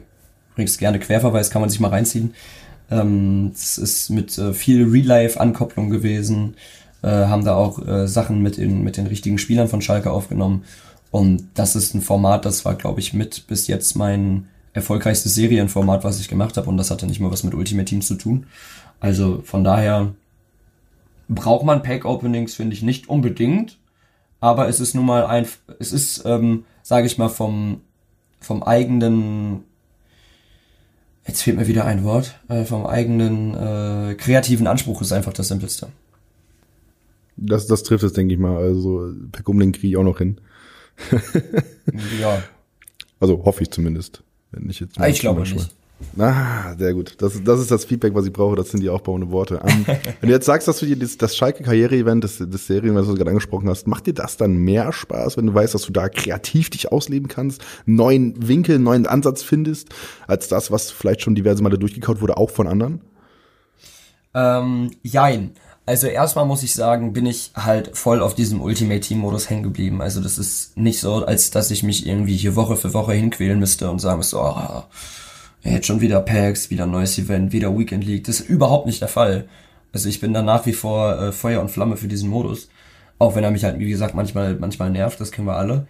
übrigens 0.51 0.77
gerne 0.77 0.99
Querverweis, 0.99 1.49
kann 1.49 1.61
man 1.61 1.69
sich 1.69 1.79
mal 1.79 1.89
reinziehen. 1.89 2.33
Ähm, 2.91 3.51
es 3.53 3.77
ist 3.77 4.09
mit 4.09 4.37
äh, 4.37 4.53
viel 4.53 4.89
Real-Life-Ankopplung 4.89 5.89
gewesen. 5.89 6.55
Äh, 7.01 7.07
haben 7.07 7.45
da 7.45 7.55
auch 7.55 7.85
äh, 7.87 8.07
Sachen 8.07 8.41
mit, 8.41 8.57
in, 8.57 8.83
mit 8.83 8.97
den 8.97 9.07
richtigen 9.07 9.37
Spielern 9.37 9.67
von 9.67 9.81
Schalke 9.81 10.11
aufgenommen. 10.11 10.63
Und 11.11 11.49
das 11.55 11.75
ist 11.75 11.93
ein 11.93 12.01
Format, 12.01 12.45
das 12.45 12.65
war, 12.65 12.75
glaube 12.75 12.99
ich, 12.99 13.13
mit 13.13 13.47
bis 13.47 13.67
jetzt 13.67 13.95
mein 13.95 14.47
erfolgreichstes 14.73 15.33
Serienformat, 15.33 16.03
was 16.03 16.19
ich 16.19 16.27
gemacht 16.27 16.57
habe. 16.57 16.69
Und 16.69 16.77
das 16.77 16.91
hatte 16.91 17.07
nicht 17.07 17.19
mal 17.19 17.31
was 17.31 17.43
mit 17.43 17.53
Ultimate 17.53 17.85
Team 17.85 18.01
zu 18.01 18.15
tun. 18.15 18.45
Also 18.99 19.41
von 19.43 19.63
daher 19.63 20.13
braucht 21.27 21.65
man 21.65 21.83
Pack-Openings, 21.83 22.55
finde 22.55 22.75
ich, 22.75 22.81
nicht 22.81 23.09
unbedingt. 23.09 23.77
Aber 24.41 24.67
es 24.67 24.79
ist 24.79 24.93
nun 24.95 25.05
mal 25.05 25.25
ein, 25.25 25.45
es 25.79 25.91
ist, 25.91 26.23
ähm, 26.25 26.65
sage 26.81 27.07
ich 27.07 27.17
mal, 27.17 27.29
vom, 27.29 27.81
vom 28.39 28.63
eigenen, 28.63 29.63
jetzt 31.29 31.41
fehlt 31.43 31.57
mir 31.57 31.67
wieder 31.67 31.85
ein 31.85 32.03
Wort, 32.03 32.39
äh, 32.49 32.65
vom 32.65 32.85
eigenen 32.85 33.53
äh, 33.53 34.15
kreativen 34.15 34.67
Anspruch 34.67 35.01
ist 35.01 35.11
einfach 35.11 35.33
das 35.33 35.47
Simpelste. 35.47 35.87
Das, 37.37 37.67
das 37.67 37.83
trifft 37.83 38.03
es, 38.03 38.13
denke 38.13 38.33
ich 38.33 38.39
mal. 38.39 38.57
Also 38.57 39.13
Pack-Opening 39.31 39.71
kriege 39.71 39.87
ich 39.87 39.97
auch 39.97 40.03
noch 40.03 40.17
hin. 40.17 40.41
ja. 42.19 42.43
Also 43.21 43.43
hoffe 43.43 43.63
ich 43.63 43.69
zumindest. 43.69 44.23
Wenn 44.51 44.69
ich 44.69 44.79
jetzt 44.79 44.97
mal 44.97 45.09
ich 45.09 45.19
glaube 45.19 45.41
nicht. 45.41 45.75
Ah, 46.17 46.75
sehr 46.77 46.93
gut. 46.93 47.15
Das, 47.19 47.41
das 47.43 47.59
ist 47.59 47.71
das 47.71 47.85
Feedback, 47.85 48.15
was 48.15 48.25
ich 48.25 48.33
brauche. 48.33 48.55
Das 48.55 48.69
sind 48.69 48.81
die 48.81 48.89
aufbauenden 48.89 49.31
Worte. 49.31 49.59
Um, 49.59 49.69
ähm, 49.69 49.85
wenn 50.19 50.29
du 50.29 50.35
jetzt 50.35 50.45
sagst, 50.45 50.67
dass 50.67 50.79
du 50.79 50.85
dir 50.85 50.95
das, 50.95 51.17
das 51.17 51.35
Schalke-Karriere-Event, 51.35 52.23
das, 52.23 52.37
das 52.39 52.67
Serien, 52.67 52.95
was 52.95 53.07
du 53.07 53.15
gerade 53.15 53.29
angesprochen 53.29 53.69
hast, 53.69 53.87
macht 53.87 54.07
dir 54.07 54.13
das 54.13 54.37
dann 54.37 54.55
mehr 54.57 54.91
Spaß, 54.93 55.37
wenn 55.37 55.47
du 55.47 55.53
weißt, 55.53 55.73
dass 55.73 55.83
du 55.83 55.91
da 55.91 56.09
kreativ 56.09 56.69
dich 56.69 56.91
ausleben 56.91 57.27
kannst, 57.27 57.61
neuen 57.85 58.47
Winkel, 58.47 58.79
neuen 58.79 59.07
Ansatz 59.07 59.43
findest, 59.43 59.89
als 60.27 60.47
das, 60.47 60.71
was 60.71 60.89
vielleicht 60.89 61.21
schon 61.21 61.35
diverse 61.35 61.61
Male 61.63 61.77
durchgekaut 61.77 62.21
wurde, 62.21 62.37
auch 62.37 62.49
von 62.49 62.67
anderen? 62.67 63.01
Ähm, 64.33 64.91
jein. 65.03 65.51
Also 65.85 66.05
erstmal 66.05 66.45
muss 66.45 66.61
ich 66.61 66.73
sagen, 66.75 67.13
bin 67.13 67.25
ich 67.25 67.51
halt 67.55 67.97
voll 67.97 68.21
auf 68.21 68.35
diesem 68.35 68.61
Ultimate 68.61 68.99
Team 68.99 69.17
Modus 69.19 69.49
hängen 69.49 69.63
geblieben. 69.63 70.01
Also 70.03 70.21
das 70.21 70.37
ist 70.37 70.77
nicht 70.77 70.99
so, 70.99 71.25
als 71.25 71.49
dass 71.49 71.71
ich 71.71 71.81
mich 71.81 72.05
irgendwie 72.05 72.37
hier 72.37 72.55
Woche 72.55 72.75
für 72.75 72.93
Woche 72.93 73.13
hinquälen 73.13 73.59
müsste 73.59 73.89
und 73.89 73.97
sagen 73.97 74.19
müsste, 74.19 74.37
oh, 74.37 74.83
jetzt 75.63 75.87
schon 75.87 76.01
wieder 76.01 76.21
Packs, 76.21 76.69
wieder 76.69 76.85
neues 76.85 77.17
Event, 77.17 77.51
wieder 77.51 77.77
Weekend 77.77 78.05
League. 78.05 78.23
Das 78.25 78.39
ist 78.39 78.49
überhaupt 78.49 78.85
nicht 78.85 79.01
der 79.01 79.07
Fall. 79.07 79.47
Also 79.91 80.09
ich 80.09 80.19
bin 80.19 80.33
da 80.33 80.41
nach 80.41 80.65
wie 80.65 80.73
vor 80.73 81.19
äh, 81.19 81.31
Feuer 81.31 81.61
und 81.61 81.69
Flamme 81.69 81.97
für 81.97 82.07
diesen 82.07 82.29
Modus. 82.29 82.69
Auch 83.17 83.35
wenn 83.35 83.43
er 83.43 83.51
mich 83.51 83.63
halt, 83.63 83.79
wie 83.79 83.89
gesagt, 83.89 84.15
manchmal, 84.15 84.55
manchmal 84.55 84.89
nervt, 84.89 85.19
das 85.19 85.31
kennen 85.31 85.47
wir 85.47 85.57
alle. 85.57 85.87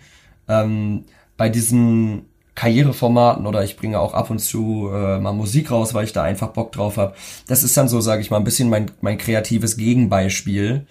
Ähm, 0.48 1.06
bei 1.38 1.50
diesen 1.50 2.26
Karriereformaten 2.56 3.46
oder 3.46 3.64
ich 3.64 3.78
bringe 3.78 4.00
auch 4.00 4.14
ab 4.14 4.30
und 4.30 4.40
zu 4.40 4.90
äh, 4.92 5.20
mal 5.20 5.32
Musik 5.32 5.72
raus, 5.72 5.94
weil 5.94 6.06
ich 6.06 6.14
da 6.14 6.24
einfach 6.24 6.50
Bock 6.50 6.72
drauf 6.72 6.98
habe. 6.98 7.14
Das 7.48 7.64
ist 7.64 7.78
dann 7.78 7.88
so, 7.88 8.02
sage 8.02 8.22
ich 8.22 8.32
mal, 8.32 8.38
ein 8.38 8.44
bisschen 8.44 8.70
mein, 8.70 8.92
mein 9.02 9.18
kreatives 9.18 9.78
Gegenbeispiel. 9.78 10.86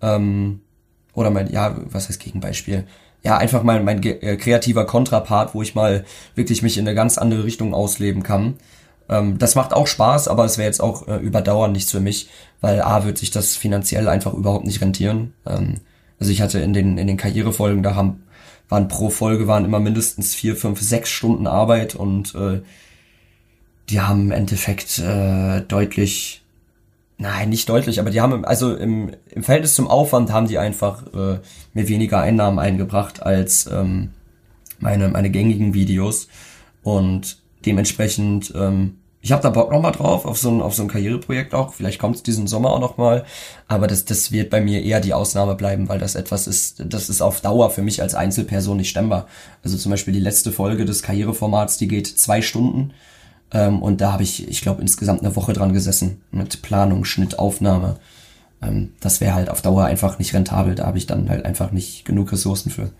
Ähm, 0.00 0.60
oder 1.14 1.30
mein, 1.30 1.52
ja, 1.52 1.76
was 1.84 2.08
heißt 2.08 2.20
Gegenbeispiel? 2.20 2.86
Ja, 3.22 3.36
einfach 3.36 3.62
mal 3.62 3.82
mein 3.82 4.02
äh, 4.02 4.36
kreativer 4.36 4.84
Kontrapart, 4.84 5.54
wo 5.54 5.62
ich 5.62 5.74
mal 5.74 6.04
wirklich 6.34 6.62
mich 6.62 6.76
in 6.76 6.86
eine 6.86 6.94
ganz 6.94 7.18
andere 7.18 7.44
Richtung 7.44 7.74
ausleben 7.74 8.22
kann. 8.22 8.54
Ähm, 9.08 9.38
das 9.38 9.54
macht 9.54 9.72
auch 9.72 9.86
Spaß, 9.86 10.28
aber 10.28 10.44
es 10.44 10.58
wäre 10.58 10.66
jetzt 10.66 10.80
auch 10.80 11.06
äh, 11.08 11.16
überdauernd 11.16 11.72
nichts 11.72 11.90
für 11.90 12.00
mich, 12.00 12.28
weil 12.60 12.80
A 12.82 13.04
wird 13.04 13.18
sich 13.18 13.30
das 13.30 13.56
finanziell 13.56 14.08
einfach 14.08 14.34
überhaupt 14.34 14.66
nicht 14.66 14.80
rentieren. 14.80 15.34
Ähm, 15.46 15.76
also 16.18 16.32
ich 16.32 16.40
hatte 16.42 16.60
in 16.60 16.72
den, 16.72 16.98
in 16.98 17.06
den 17.06 17.16
Karrierefolgen, 17.16 17.82
da 17.82 17.94
haben, 17.94 18.24
waren 18.68 18.88
pro 18.88 19.10
Folge 19.10 19.46
waren 19.48 19.64
immer 19.64 19.80
mindestens 19.80 20.34
vier, 20.34 20.56
fünf, 20.56 20.80
sechs 20.80 21.10
Stunden 21.10 21.46
Arbeit 21.46 21.94
und 21.94 22.34
äh, 22.34 22.62
die 23.88 24.00
haben 24.00 24.26
im 24.26 24.32
Endeffekt 24.32 24.98
äh, 24.98 25.60
deutlich 25.62 26.41
Nein, 27.22 27.50
nicht 27.50 27.68
deutlich, 27.68 28.00
aber 28.00 28.10
die 28.10 28.20
haben, 28.20 28.44
also 28.44 28.74
im, 28.74 29.12
im 29.30 29.44
Verhältnis 29.44 29.76
zum 29.76 29.86
Aufwand 29.86 30.32
haben 30.32 30.48
die 30.48 30.58
einfach 30.58 31.06
äh, 31.14 31.38
mir 31.72 31.88
weniger 31.88 32.20
Einnahmen 32.20 32.58
eingebracht 32.58 33.22
als 33.22 33.70
ähm, 33.72 34.10
meine, 34.80 35.08
meine 35.08 35.30
gängigen 35.30 35.72
Videos. 35.72 36.26
Und 36.82 37.38
dementsprechend 37.64 38.52
ähm, 38.56 38.96
ich 39.24 39.30
habe 39.30 39.40
da 39.40 39.50
Bock 39.50 39.70
noch 39.70 39.80
mal 39.80 39.92
drauf, 39.92 40.24
auf 40.24 40.36
so 40.36 40.50
ein, 40.50 40.60
auf 40.60 40.74
so 40.74 40.82
ein 40.82 40.88
Karriereprojekt 40.88 41.54
auch. 41.54 41.72
Vielleicht 41.72 42.00
kommt 42.00 42.16
es 42.16 42.24
diesen 42.24 42.48
Sommer 42.48 42.72
auch 42.72 42.80
noch 42.80 42.96
mal. 42.96 43.24
Aber 43.68 43.86
das, 43.86 44.04
das 44.04 44.32
wird 44.32 44.50
bei 44.50 44.60
mir 44.60 44.82
eher 44.82 44.98
die 44.98 45.14
Ausnahme 45.14 45.54
bleiben, 45.54 45.88
weil 45.88 46.00
das 46.00 46.16
etwas 46.16 46.48
ist, 46.48 46.82
das 46.84 47.08
ist 47.08 47.22
auf 47.22 47.40
Dauer 47.40 47.70
für 47.70 47.82
mich 47.82 48.02
als 48.02 48.16
Einzelperson 48.16 48.78
nicht 48.78 48.90
stemmbar. 48.90 49.28
Also 49.62 49.76
zum 49.76 49.90
Beispiel 49.90 50.12
die 50.12 50.18
letzte 50.18 50.50
Folge 50.50 50.84
des 50.84 51.04
Karriereformats, 51.04 51.78
die 51.78 51.86
geht 51.86 52.08
zwei 52.08 52.42
Stunden. 52.42 52.94
Ähm, 53.52 53.82
und 53.82 54.00
da 54.00 54.12
habe 54.12 54.22
ich, 54.22 54.48
ich 54.48 54.62
glaube, 54.62 54.80
insgesamt 54.80 55.20
eine 55.20 55.36
Woche 55.36 55.52
dran 55.52 55.72
gesessen. 55.72 56.22
Mit 56.30 56.62
Planung, 56.62 57.04
Schnitt, 57.04 57.38
Aufnahme. 57.38 57.96
Ähm, 58.62 58.92
das 59.00 59.20
wäre 59.20 59.34
halt 59.34 59.50
auf 59.50 59.62
Dauer 59.62 59.84
einfach 59.84 60.18
nicht 60.18 60.34
rentabel. 60.34 60.74
Da 60.74 60.86
habe 60.86 60.98
ich 60.98 61.06
dann 61.06 61.28
halt 61.28 61.44
einfach 61.44 61.72
nicht 61.72 62.04
genug 62.04 62.32
Ressourcen 62.32 62.70
für. 62.70 62.90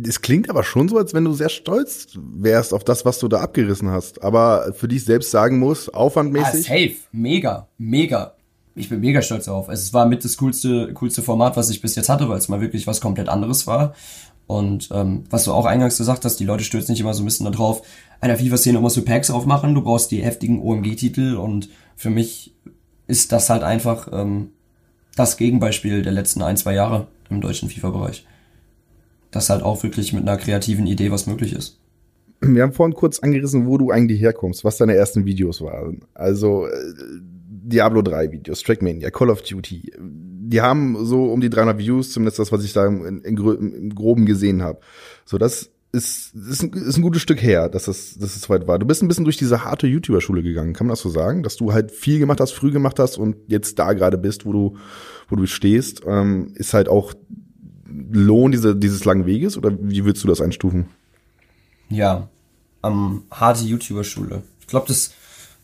Es 0.00 0.22
klingt 0.22 0.48
aber 0.48 0.62
schon 0.62 0.88
so, 0.88 0.96
als 0.96 1.12
wenn 1.12 1.24
du 1.24 1.32
sehr 1.32 1.48
stolz 1.48 2.08
wärst 2.14 2.72
auf 2.72 2.84
das, 2.84 3.04
was 3.04 3.18
du 3.18 3.28
da 3.28 3.40
abgerissen 3.40 3.90
hast. 3.90 4.22
Aber 4.22 4.72
für 4.74 4.88
dich 4.88 5.04
selbst 5.04 5.30
sagen 5.30 5.58
musst, 5.58 5.92
aufwandmäßig. 5.92 6.70
Ah, 6.70 6.74
safe. 6.74 6.96
Mega. 7.12 7.68
Mega. 7.78 8.34
Ich 8.74 8.88
bin 8.88 9.00
mega 9.00 9.20
stolz 9.22 9.46
darauf. 9.46 9.68
Es 9.68 9.92
war 9.92 10.06
mit 10.06 10.24
das 10.24 10.36
coolste, 10.36 10.92
coolste 10.94 11.20
Format, 11.22 11.56
was 11.56 11.68
ich 11.68 11.80
bis 11.80 11.96
jetzt 11.96 12.08
hatte, 12.08 12.28
weil 12.28 12.38
es 12.38 12.48
mal 12.48 12.60
wirklich 12.60 12.86
was 12.86 13.00
komplett 13.00 13.28
anderes 13.28 13.66
war. 13.66 13.94
Und 14.48 14.88
ähm, 14.92 15.22
was 15.30 15.44
du 15.44 15.52
auch 15.52 15.66
eingangs 15.66 15.98
gesagt 15.98 16.24
hast, 16.24 16.40
die 16.40 16.44
Leute 16.44 16.64
stürzen 16.64 16.92
nicht 16.92 17.00
immer 17.00 17.14
so 17.14 17.22
ein 17.22 17.26
bisschen 17.26 17.50
darauf, 17.50 17.82
einer 18.20 18.36
FIFA-Szene 18.36 18.80
musst 18.80 18.96
du 18.96 19.02
Packs 19.02 19.30
aufmachen, 19.30 19.74
du 19.76 19.82
brauchst 19.82 20.10
die 20.10 20.22
heftigen 20.22 20.60
OMG-Titel 20.60 21.36
und 21.36 21.68
für 21.94 22.10
mich 22.10 22.54
ist 23.06 23.30
das 23.30 23.48
halt 23.48 23.62
einfach 23.62 24.08
ähm, 24.12 24.48
das 25.14 25.36
Gegenbeispiel 25.36 26.02
der 26.02 26.12
letzten 26.12 26.42
ein, 26.42 26.56
zwei 26.56 26.74
Jahre 26.74 27.06
im 27.30 27.40
deutschen 27.40 27.70
FIFA-Bereich 27.70 28.24
dass 29.30 29.50
halt 29.50 29.62
auch 29.62 29.82
wirklich 29.82 30.12
mit 30.12 30.22
einer 30.22 30.36
kreativen 30.36 30.86
Idee 30.86 31.10
was 31.10 31.26
möglich 31.26 31.54
ist. 31.54 31.78
Wir 32.40 32.62
haben 32.62 32.72
vorhin 32.72 32.94
kurz 32.94 33.18
angerissen, 33.18 33.66
wo 33.66 33.78
du 33.78 33.90
eigentlich 33.90 34.20
herkommst, 34.20 34.64
was 34.64 34.76
deine 34.76 34.94
ersten 34.94 35.24
Videos 35.24 35.60
waren. 35.60 36.02
Also 36.14 36.66
äh, 36.66 36.70
Diablo 37.48 38.00
3 38.00 38.32
Videos, 38.32 38.62
Trackmania, 38.62 39.10
Call 39.10 39.30
of 39.30 39.42
Duty. 39.42 39.92
Die 40.50 40.62
haben 40.62 41.04
so 41.04 41.26
um 41.26 41.40
die 41.40 41.50
300 41.50 41.78
Views, 41.78 42.12
zumindest 42.12 42.38
das, 42.38 42.52
was 42.52 42.64
ich 42.64 42.72
da 42.72 42.86
im, 42.86 43.04
in, 43.04 43.36
im 43.36 43.94
Groben 43.94 44.24
gesehen 44.24 44.62
habe. 44.62 44.80
So, 45.26 45.36
das 45.36 45.70
ist, 45.92 46.34
ist, 46.34 46.62
ein, 46.62 46.72
ist 46.72 46.96
ein 46.96 47.02
gutes 47.02 47.22
Stück 47.22 47.42
her, 47.42 47.68
dass 47.68 47.88
es, 47.88 48.18
dass 48.18 48.36
es 48.36 48.48
weit 48.48 48.66
war. 48.66 48.78
Du 48.78 48.86
bist 48.86 49.02
ein 49.02 49.08
bisschen 49.08 49.24
durch 49.24 49.36
diese 49.36 49.64
harte 49.64 49.86
YouTuber-Schule 49.86 50.42
gegangen, 50.42 50.74
kann 50.74 50.86
man 50.86 50.92
das 50.92 51.00
so 51.00 51.08
sagen? 51.08 51.42
Dass 51.42 51.56
du 51.56 51.72
halt 51.72 51.90
viel 51.90 52.18
gemacht 52.18 52.40
hast, 52.40 52.52
früh 52.52 52.70
gemacht 52.70 52.98
hast 52.98 53.18
und 53.18 53.36
jetzt 53.46 53.78
da 53.78 53.92
gerade 53.92 54.18
bist, 54.18 54.44
wo 54.44 54.52
du, 54.52 54.76
wo 55.28 55.36
du 55.36 55.46
stehst, 55.46 56.02
ähm, 56.06 56.52
ist 56.54 56.74
halt 56.74 56.88
auch 56.88 57.14
Lohn 58.10 58.52
diese, 58.52 58.76
dieses 58.76 59.04
langen 59.04 59.26
Weges 59.26 59.56
oder 59.56 59.72
wie 59.80 60.04
würdest 60.04 60.24
du 60.24 60.28
das 60.28 60.40
einstufen? 60.40 60.86
Ja, 61.88 62.28
am 62.82 63.24
harte 63.30 63.64
YouTuber-Schule. 63.64 64.42
Ich 64.60 64.66
glaube, 64.66 64.86
das, 64.88 65.12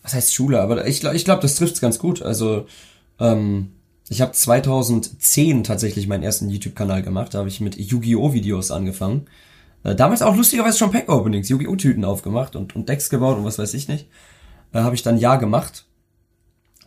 was 0.02 0.14
heißt 0.14 0.34
Schule, 0.34 0.60
aber 0.60 0.86
ich 0.86 1.00
glaube, 1.00 1.16
ich 1.16 1.24
glaub, 1.24 1.42
das 1.42 1.56
trifft's 1.56 1.80
ganz 1.80 1.98
gut. 1.98 2.22
Also, 2.22 2.66
ähm, 3.20 3.73
ich 4.08 4.20
habe 4.20 4.32
2010 4.32 5.64
tatsächlich 5.64 6.06
meinen 6.06 6.22
ersten 6.22 6.50
YouTube-Kanal 6.50 7.02
gemacht. 7.02 7.34
Da 7.34 7.38
habe 7.38 7.48
ich 7.48 7.60
mit 7.60 7.76
Yu-Gi-Oh! 7.76 8.32
Videos 8.34 8.70
angefangen. 8.70 9.26
Äh, 9.82 9.94
damals 9.94 10.22
auch 10.22 10.36
lustigerweise 10.36 10.78
schon 10.78 10.90
Pack-Openings, 10.90 11.48
Yu-Gi-Oh! 11.48 11.76
Tüten 11.76 12.04
aufgemacht 12.04 12.56
und, 12.56 12.76
und 12.76 12.88
Decks 12.88 13.08
gebaut 13.08 13.38
und 13.38 13.44
was 13.44 13.58
weiß 13.58 13.72
ich 13.74 13.88
nicht. 13.88 14.06
Äh, 14.72 14.80
habe 14.80 14.94
ich 14.94 15.02
dann 15.02 15.18
ja 15.18 15.36
gemacht. 15.36 15.86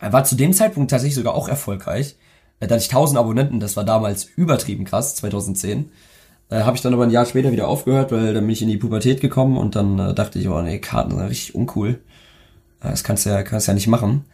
War 0.00 0.22
zu 0.22 0.36
dem 0.36 0.52
Zeitpunkt 0.52 0.90
tatsächlich 0.90 1.16
sogar 1.16 1.34
auch 1.34 1.48
erfolgreich. 1.48 2.16
Äh, 2.60 2.68
da 2.68 2.76
hatte 2.76 2.84
ich 2.84 2.90
1000 2.90 3.18
Abonnenten, 3.18 3.60
das 3.60 3.76
war 3.76 3.84
damals 3.84 4.24
übertrieben 4.36 4.84
krass, 4.84 5.16
2010. 5.16 5.90
Äh, 6.50 6.60
habe 6.60 6.76
ich 6.76 6.82
dann 6.82 6.94
aber 6.94 7.04
ein 7.04 7.10
Jahr 7.10 7.26
später 7.26 7.52
wieder 7.52 7.68
aufgehört, 7.68 8.12
weil 8.12 8.32
dann 8.32 8.44
bin 8.44 8.50
ich 8.50 8.62
in 8.62 8.68
die 8.68 8.76
Pubertät 8.76 9.20
gekommen 9.20 9.56
und 9.56 9.76
dann 9.76 9.98
äh, 9.98 10.14
dachte 10.14 10.38
ich, 10.38 10.48
oh 10.48 10.60
nee, 10.62 10.78
Karten 10.78 11.10
sind 11.10 11.20
richtig 11.28 11.54
uncool. 11.54 12.00
Äh, 12.80 12.90
das 12.90 13.04
kannst 13.04 13.26
du 13.26 13.30
ja, 13.30 13.42
kannst 13.42 13.66
du 13.66 13.72
ja 13.72 13.74
nicht 13.74 13.88
machen. 13.88 14.24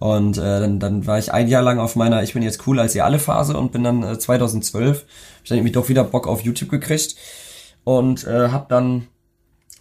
Und 0.00 0.38
äh, 0.38 0.60
dann, 0.60 0.80
dann 0.80 1.06
war 1.06 1.18
ich 1.18 1.32
ein 1.32 1.46
Jahr 1.46 1.62
lang 1.62 1.78
auf 1.78 1.94
meiner 1.94 2.22
Ich 2.22 2.32
bin 2.32 2.42
jetzt 2.42 2.58
cooler 2.58 2.82
als 2.82 2.94
ihr 2.94 3.04
alle 3.04 3.18
Phase 3.18 3.56
und 3.56 3.70
bin 3.70 3.84
dann 3.84 4.02
äh, 4.02 4.18
2012, 4.18 4.96
hab 4.96 5.06
ich 5.42 5.48
dann 5.50 5.58
irgendwie 5.58 5.72
doch 5.72 5.90
wieder 5.90 6.04
Bock 6.04 6.26
auf 6.26 6.40
YouTube 6.40 6.70
gekriegt 6.70 7.16
und 7.84 8.26
äh, 8.26 8.48
hab 8.48 8.70
dann, 8.70 9.08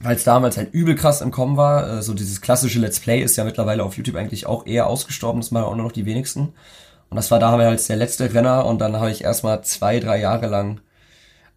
weil 0.02 0.18
es 0.18 0.26
damals 0.26 0.58
halt 0.58 0.74
übel 0.74 0.96
krass 0.96 1.22
im 1.22 1.32
Kommen 1.32 1.56
war, 1.56 1.90
äh, 1.90 2.02
so 2.02 2.14
dieses 2.14 2.42
klassische 2.42 2.80
Let's 2.80 3.00
Play 3.00 3.22
ist 3.22 3.38
ja 3.38 3.46
mittlerweile 3.46 3.82
auf 3.82 3.96
YouTube 3.96 4.18
eigentlich 4.18 4.46
auch 4.46 4.66
eher 4.66 4.88
ausgestorben, 4.88 5.40
das 5.40 5.52
machen 5.52 5.64
auch 5.64 5.76
nur 5.76 5.86
noch 5.86 5.94
die 5.94 6.06
wenigsten. 6.06 6.54
Und 7.10 7.16
das 7.16 7.32
war 7.32 7.40
damals 7.40 7.88
der 7.88 7.96
letzte 7.96 8.34
Renner 8.34 8.66
und 8.66 8.80
dann 8.80 8.98
habe 8.98 9.12
ich 9.12 9.24
erstmal 9.24 9.64
zwei, 9.64 10.02
drei 10.02 10.20
Jahre 10.20 10.48
lang 10.48 10.82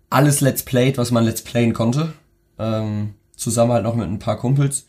alles 0.09 0.41
Let's 0.41 0.63
Played, 0.63 0.99
was 0.99 1.11
man 1.11 1.25
Let's 1.25 1.43
Playen 1.43 1.73
konnte. 1.73 2.13
Ähm, 2.61 3.15
zusammen 3.35 3.73
halt 3.73 3.83
noch 3.83 3.97
mit 3.97 4.07
ein 4.07 4.21
paar 4.21 4.37
Kumpels. 4.37 4.87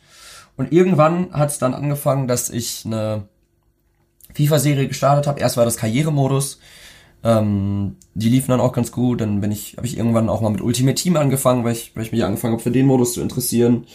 Und 0.57 0.71
irgendwann 0.71 1.33
hat 1.33 1.49
es 1.49 1.57
dann 1.57 1.73
angefangen, 1.73 2.27
dass 2.27 2.51
ich 2.51 2.83
eine 2.85 3.27
FIFA-Serie 4.33 4.87
gestartet 4.87 5.27
habe. 5.27 5.39
Erst 5.39 5.57
war 5.57 5.65
das 5.65 5.77
Karrieremodus. 5.77 6.59
Ähm, 7.23 7.95
die 8.13 8.29
liefen 8.29 8.51
dann 8.51 8.59
auch 8.59 8.73
ganz 8.73 8.91
gut. 8.91 9.21
Dann 9.21 9.41
bin 9.41 9.51
ich, 9.51 9.77
habe 9.77 9.87
ich 9.87 9.97
irgendwann 9.97 10.29
auch 10.29 10.41
mal 10.41 10.49
mit 10.49 10.61
Ultimate 10.61 10.95
Team 10.95 11.17
angefangen, 11.17 11.63
weil 11.63 11.73
ich, 11.73 11.95
weil 11.95 12.03
ich 12.03 12.11
mich 12.11 12.23
angefangen 12.23 12.53
habe, 12.53 12.63
für 12.63 12.71
den 12.71 12.85
Modus 12.85 13.13
zu 13.13 13.21
interessieren. 13.21 13.85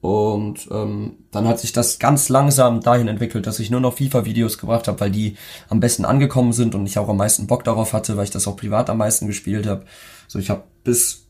Und 0.00 0.68
ähm, 0.70 1.16
dann 1.30 1.48
hat 1.48 1.58
sich 1.58 1.72
das 1.72 1.98
ganz 1.98 2.28
langsam 2.28 2.82
dahin 2.82 3.08
entwickelt, 3.08 3.46
dass 3.46 3.58
ich 3.58 3.70
nur 3.70 3.80
noch 3.80 3.96
FIFA-Videos 3.96 4.58
gebracht 4.58 4.86
habe, 4.86 5.00
weil 5.00 5.10
die 5.10 5.36
am 5.70 5.80
besten 5.80 6.04
angekommen 6.04 6.52
sind 6.52 6.74
und 6.74 6.84
ich 6.86 6.98
auch 6.98 7.08
am 7.08 7.16
meisten 7.16 7.46
Bock 7.46 7.64
darauf 7.64 7.94
hatte, 7.94 8.16
weil 8.18 8.24
ich 8.24 8.30
das 8.30 8.46
auch 8.46 8.56
privat 8.56 8.90
am 8.90 8.98
meisten 8.98 9.26
gespielt 9.26 9.66
habe. 9.66 9.86
So, 10.28 10.38
ich 10.38 10.50
habe 10.50 10.64
bis 10.84 11.24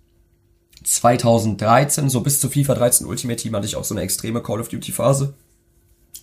2013, 0.83 2.11
so 2.11 2.20
bis 2.20 2.40
zu 2.40 2.50
FIFA 2.50 2.74
13 2.74 3.07
Ultimate 3.07 3.40
Team 3.40 3.54
hatte 3.54 3.66
ich 3.66 3.76
auch 3.76 3.85
so 3.85 3.94
eine 3.94 4.02
extreme 4.02 4.42
Call 4.42 4.61
of 4.61 4.68
Duty 4.68 4.90
Phase. 4.90 5.35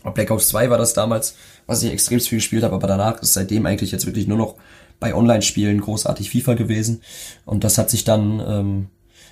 Black 0.09 0.31
Ops 0.31 0.49
2 0.49 0.69
war 0.69 0.77
das 0.77 0.93
damals, 0.93 1.35
was 1.67 1.83
ich 1.83 1.91
extrem 1.91 2.19
viel 2.19 2.39
gespielt 2.39 2.63
habe, 2.63 2.75
aber 2.75 2.87
danach 2.87 3.21
ist 3.21 3.33
seitdem 3.33 3.65
eigentlich 3.65 3.91
jetzt 3.91 4.05
wirklich 4.05 4.27
nur 4.27 4.37
noch 4.37 4.55
bei 4.99 5.13
Online-Spielen 5.13 5.81
großartig 5.81 6.29
FIFA 6.31 6.55
gewesen. 6.55 7.01
Und 7.45 7.63
das 7.63 7.77
hat 7.77 7.89
sich 7.89 8.03
dann 8.03 8.41
ähm, 8.45 8.87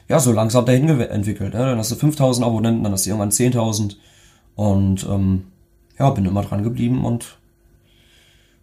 ja, 0.09 0.19
so 0.19 0.31
langsam 0.31 0.65
dahin 0.65 0.89
entwickelt. 0.89 1.53
Ne? 1.53 1.59
Dann 1.59 1.77
hast 1.77 1.91
du 1.91 1.95
5000 1.95 2.45
Abonnenten, 2.45 2.83
dann 2.83 2.91
hast 2.91 3.05
du 3.05 3.11
irgendwann 3.11 3.31
10.000 3.31 3.95
und 4.55 5.07
ähm, 5.09 5.43
ja, 5.97 6.09
bin 6.09 6.25
immer 6.25 6.43
dran 6.43 6.63
geblieben 6.63 7.05
und 7.05 7.37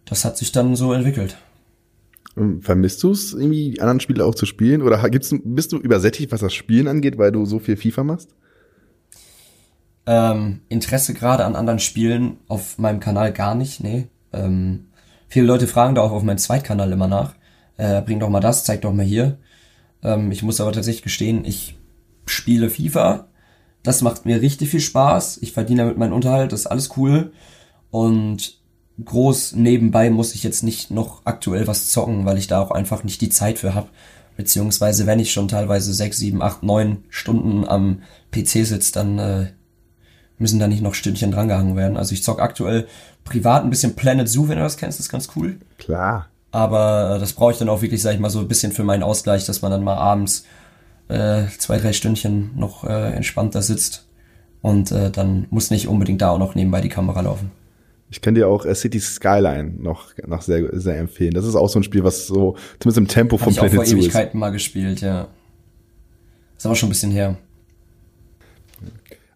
das 0.05 0.25
hat 0.25 0.37
sich 0.37 0.51
dann 0.51 0.75
so 0.75 0.93
entwickelt. 0.93 1.37
Vermisst 2.61 3.01
du 3.01 3.11
es 3.11 3.33
irgendwie, 3.33 3.71
die 3.71 3.81
anderen 3.81 3.99
Spiele 3.99 4.23
auch 4.23 4.35
zu 4.35 4.45
spielen? 4.45 4.83
Oder 4.83 5.09
gibt's, 5.09 5.33
bist 5.43 5.71
du 5.71 5.77
übersättigt, 5.77 6.31
was 6.31 6.41
das 6.41 6.53
Spielen 6.53 6.87
angeht, 6.87 7.17
weil 7.17 7.31
du 7.31 7.45
so 7.45 7.57
viel 7.57 7.77
FIFA 7.77 8.03
machst? 8.03 8.29
Ähm, 10.07 10.61
Interesse 10.69 11.13
gerade 11.13 11.43
an 11.43 11.57
anderen 11.57 11.79
Spielen 11.79 12.37
auf 12.47 12.77
meinem 12.77 13.01
Kanal 13.01 13.33
gar 13.33 13.55
nicht, 13.55 13.83
nee. 13.83 14.07
Ähm, 14.31 14.87
viele 15.27 15.45
Leute 15.45 15.67
fragen 15.67 15.95
da 15.95 16.01
auch 16.01 16.13
auf 16.13 16.23
meinem 16.23 16.37
Zweitkanal 16.37 16.91
immer 16.91 17.07
nach. 17.07 17.35
Äh, 17.75 18.01
bring 18.01 18.19
doch 18.19 18.29
mal 18.29 18.39
das, 18.39 18.63
zeig 18.63 18.81
doch 18.81 18.93
mal 18.93 19.05
hier. 19.05 19.37
Ähm, 20.01 20.31
ich 20.31 20.43
muss 20.43 20.61
aber 20.61 20.71
tatsächlich 20.71 21.03
gestehen, 21.03 21.43
ich 21.43 21.77
spiele 22.25 22.69
FIFA. 22.69 23.27
Das 23.83 24.01
macht 24.01 24.25
mir 24.25 24.41
richtig 24.41 24.69
viel 24.69 24.79
Spaß. 24.79 25.39
Ich 25.41 25.51
verdiene 25.51 25.83
damit 25.83 25.97
meinen 25.97 26.13
Unterhalt, 26.13 26.53
das 26.53 26.61
ist 26.61 26.67
alles 26.67 26.95
cool. 26.95 27.33
Und 27.91 28.61
groß 29.03 29.53
nebenbei 29.53 30.09
muss 30.09 30.33
ich 30.35 30.43
jetzt 30.43 30.63
nicht 30.63 30.89
noch 30.89 31.21
aktuell 31.25 31.67
was 31.67 31.89
zocken, 31.89 32.25
weil 32.25 32.37
ich 32.37 32.47
da 32.47 32.61
auch 32.61 32.71
einfach 32.71 33.03
nicht 33.03 33.19
die 33.19 33.29
Zeit 33.29 33.59
für 33.59 33.75
habe. 33.75 33.89
Beziehungsweise 34.37 35.05
wenn 35.05 35.19
ich 35.19 35.33
schon 35.33 35.47
teilweise 35.47 35.93
sechs, 35.93 36.17
sieben, 36.17 36.41
acht, 36.41 36.63
neun 36.63 37.03
Stunden 37.09 37.67
am 37.67 38.03
PC 38.31 38.65
sitze, 38.65 38.93
dann 38.93 39.19
äh, 39.19 39.47
müssen 40.37 40.59
da 40.59 40.67
nicht 40.67 40.81
noch 40.81 40.93
Stündchen 40.93 41.31
drangehangen 41.31 41.75
werden. 41.75 41.97
Also 41.97 42.13
ich 42.13 42.23
zock 42.23 42.41
aktuell 42.41 42.87
privat 43.23 43.63
ein 43.63 43.69
bisschen 43.69 43.95
Planet 43.95 44.29
Zoo, 44.29 44.47
wenn 44.47 44.57
du 44.57 44.63
das 44.63 44.77
kennst, 44.77 44.99
das 44.99 45.07
ist 45.07 45.11
ganz 45.11 45.29
cool. 45.35 45.57
Klar. 45.77 46.27
Aber 46.51 47.15
äh, 47.15 47.19
das 47.19 47.33
brauche 47.33 47.51
ich 47.51 47.57
dann 47.57 47.69
auch 47.69 47.81
wirklich, 47.81 48.01
sag 48.01 48.13
ich 48.13 48.19
mal, 48.19 48.29
so 48.29 48.39
ein 48.39 48.47
bisschen 48.47 48.71
für 48.71 48.83
meinen 48.83 49.03
Ausgleich, 49.03 49.45
dass 49.45 49.61
man 49.61 49.71
dann 49.71 49.83
mal 49.83 49.97
abends 49.97 50.45
äh, 51.07 51.43
zwei, 51.57 51.77
drei 51.77 51.93
Stündchen 51.93 52.51
noch 52.55 52.83
äh, 52.83 53.13
entspannter 53.13 53.61
sitzt. 53.61 54.05
Und 54.61 54.91
äh, 54.91 55.11
dann 55.11 55.47
muss 55.49 55.71
nicht 55.71 55.87
unbedingt 55.87 56.21
da 56.21 56.31
auch 56.31 56.39
noch 56.39 56.55
nebenbei 56.55 56.81
die 56.81 56.89
Kamera 56.89 57.21
laufen. 57.21 57.51
Ich 58.09 58.21
kann 58.21 58.35
dir 58.35 58.47
auch 58.47 58.65
äh, 58.65 58.73
City 58.73 58.99
Skyline 58.99 59.73
noch, 59.77 60.13
noch 60.25 60.41
sehr, 60.41 60.79
sehr 60.79 60.97
empfehlen. 60.97 61.33
Das 61.33 61.45
ist 61.45 61.55
auch 61.55 61.67
so 61.67 61.79
ein 61.79 61.83
Spiel, 61.83 62.03
was 62.03 62.27
so, 62.27 62.55
zumindest 62.79 62.97
im 62.97 63.07
Tempo 63.07 63.37
vom 63.37 63.53
Planet 63.53 63.73
Zoo 63.73 63.81
ist. 63.81 63.89
Ich 63.89 63.95
vor 63.95 64.03
Ewigkeiten 64.03 64.39
mal 64.39 64.51
gespielt, 64.51 65.01
ja. 65.01 65.27
Ist 66.57 66.65
aber 66.65 66.75
schon 66.75 66.87
ein 66.87 66.91
bisschen 66.91 67.11
her. 67.11 67.37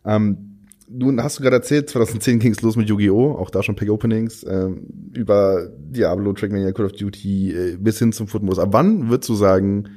Ähm, 0.06 0.51
du 0.94 1.16
hast 1.22 1.40
du 1.40 1.44
gerade 1.44 1.58
erzählt, 1.58 1.90
2010 1.90 2.40
ging 2.40 2.52
es 2.52 2.62
los 2.62 2.76
mit 2.76 2.90
Yu-Gi-Oh!, 2.90 3.34
auch 3.34 3.50
da 3.50 3.64
schon 3.64 3.76
Pack-Openings, 3.76 4.46
ähm, 4.48 4.86
über 5.14 5.70
Diablo, 5.78 6.34
Trackmania, 6.34 6.72
Call 6.72 6.86
of 6.86 6.94
Duty, 6.94 7.52
äh, 7.52 7.78
bis 7.78 8.00
hin 8.00 8.12
zum 8.12 8.28
Footmodus. 8.28 8.60
Ab 8.60 8.70
wann 8.72 9.10
würdest 9.10 9.30
du 9.30 9.36
sagen, 9.36 9.90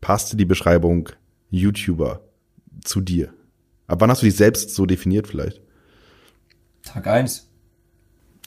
passte 0.00 0.36
die 0.36 0.44
Beschreibung 0.44 1.08
YouTuber 1.50 2.20
zu 2.84 3.00
dir? 3.00 3.32
Ab 3.86 4.00
wann 4.00 4.10
hast 4.10 4.22
du 4.22 4.26
dich 4.26 4.36
selbst 4.36 4.74
so 4.74 4.86
definiert 4.86 5.26
vielleicht? 5.26 5.60
Tag 6.82 7.06
eins. 7.06 7.48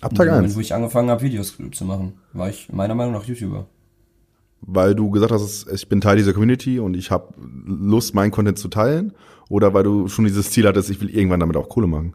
Ab 0.01 0.15
Tag 0.15 0.29
eins. 0.29 0.55
Wo 0.55 0.59
ich 0.59 0.73
angefangen 0.73 1.09
habe, 1.09 1.21
Videos 1.21 1.57
zu 1.71 1.85
machen, 1.85 2.13
war 2.33 2.49
ich 2.49 2.71
meiner 2.71 2.95
Meinung 2.95 3.13
nach 3.13 3.25
YouTuber. 3.25 3.67
Weil 4.61 4.93
du 4.93 5.09
gesagt 5.09 5.31
hast, 5.31 5.67
ich 5.71 5.87
bin 5.87 6.01
Teil 6.01 6.17
dieser 6.17 6.33
Community 6.33 6.79
und 6.79 6.95
ich 6.95 7.11
habe 7.11 7.33
Lust, 7.65 8.13
meinen 8.13 8.31
Content 8.31 8.59
zu 8.59 8.67
teilen? 8.67 9.13
Oder 9.49 9.73
weil 9.73 9.83
du 9.83 10.07
schon 10.07 10.25
dieses 10.25 10.51
Ziel 10.51 10.67
hattest, 10.67 10.89
ich 10.89 11.01
will 11.01 11.09
irgendwann 11.09 11.39
damit 11.39 11.57
auch 11.57 11.69
Kohle 11.69 11.87
machen? 11.87 12.13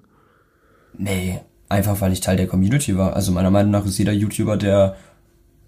Nee, 0.97 1.41
einfach 1.69 2.01
weil 2.01 2.13
ich 2.13 2.21
Teil 2.21 2.37
der 2.37 2.47
Community 2.47 2.97
war. 2.97 3.15
Also 3.15 3.33
meiner 3.33 3.51
Meinung 3.51 3.73
nach 3.73 3.85
ist 3.85 3.99
jeder 3.99 4.13
YouTuber, 4.13 4.57
der 4.57 4.97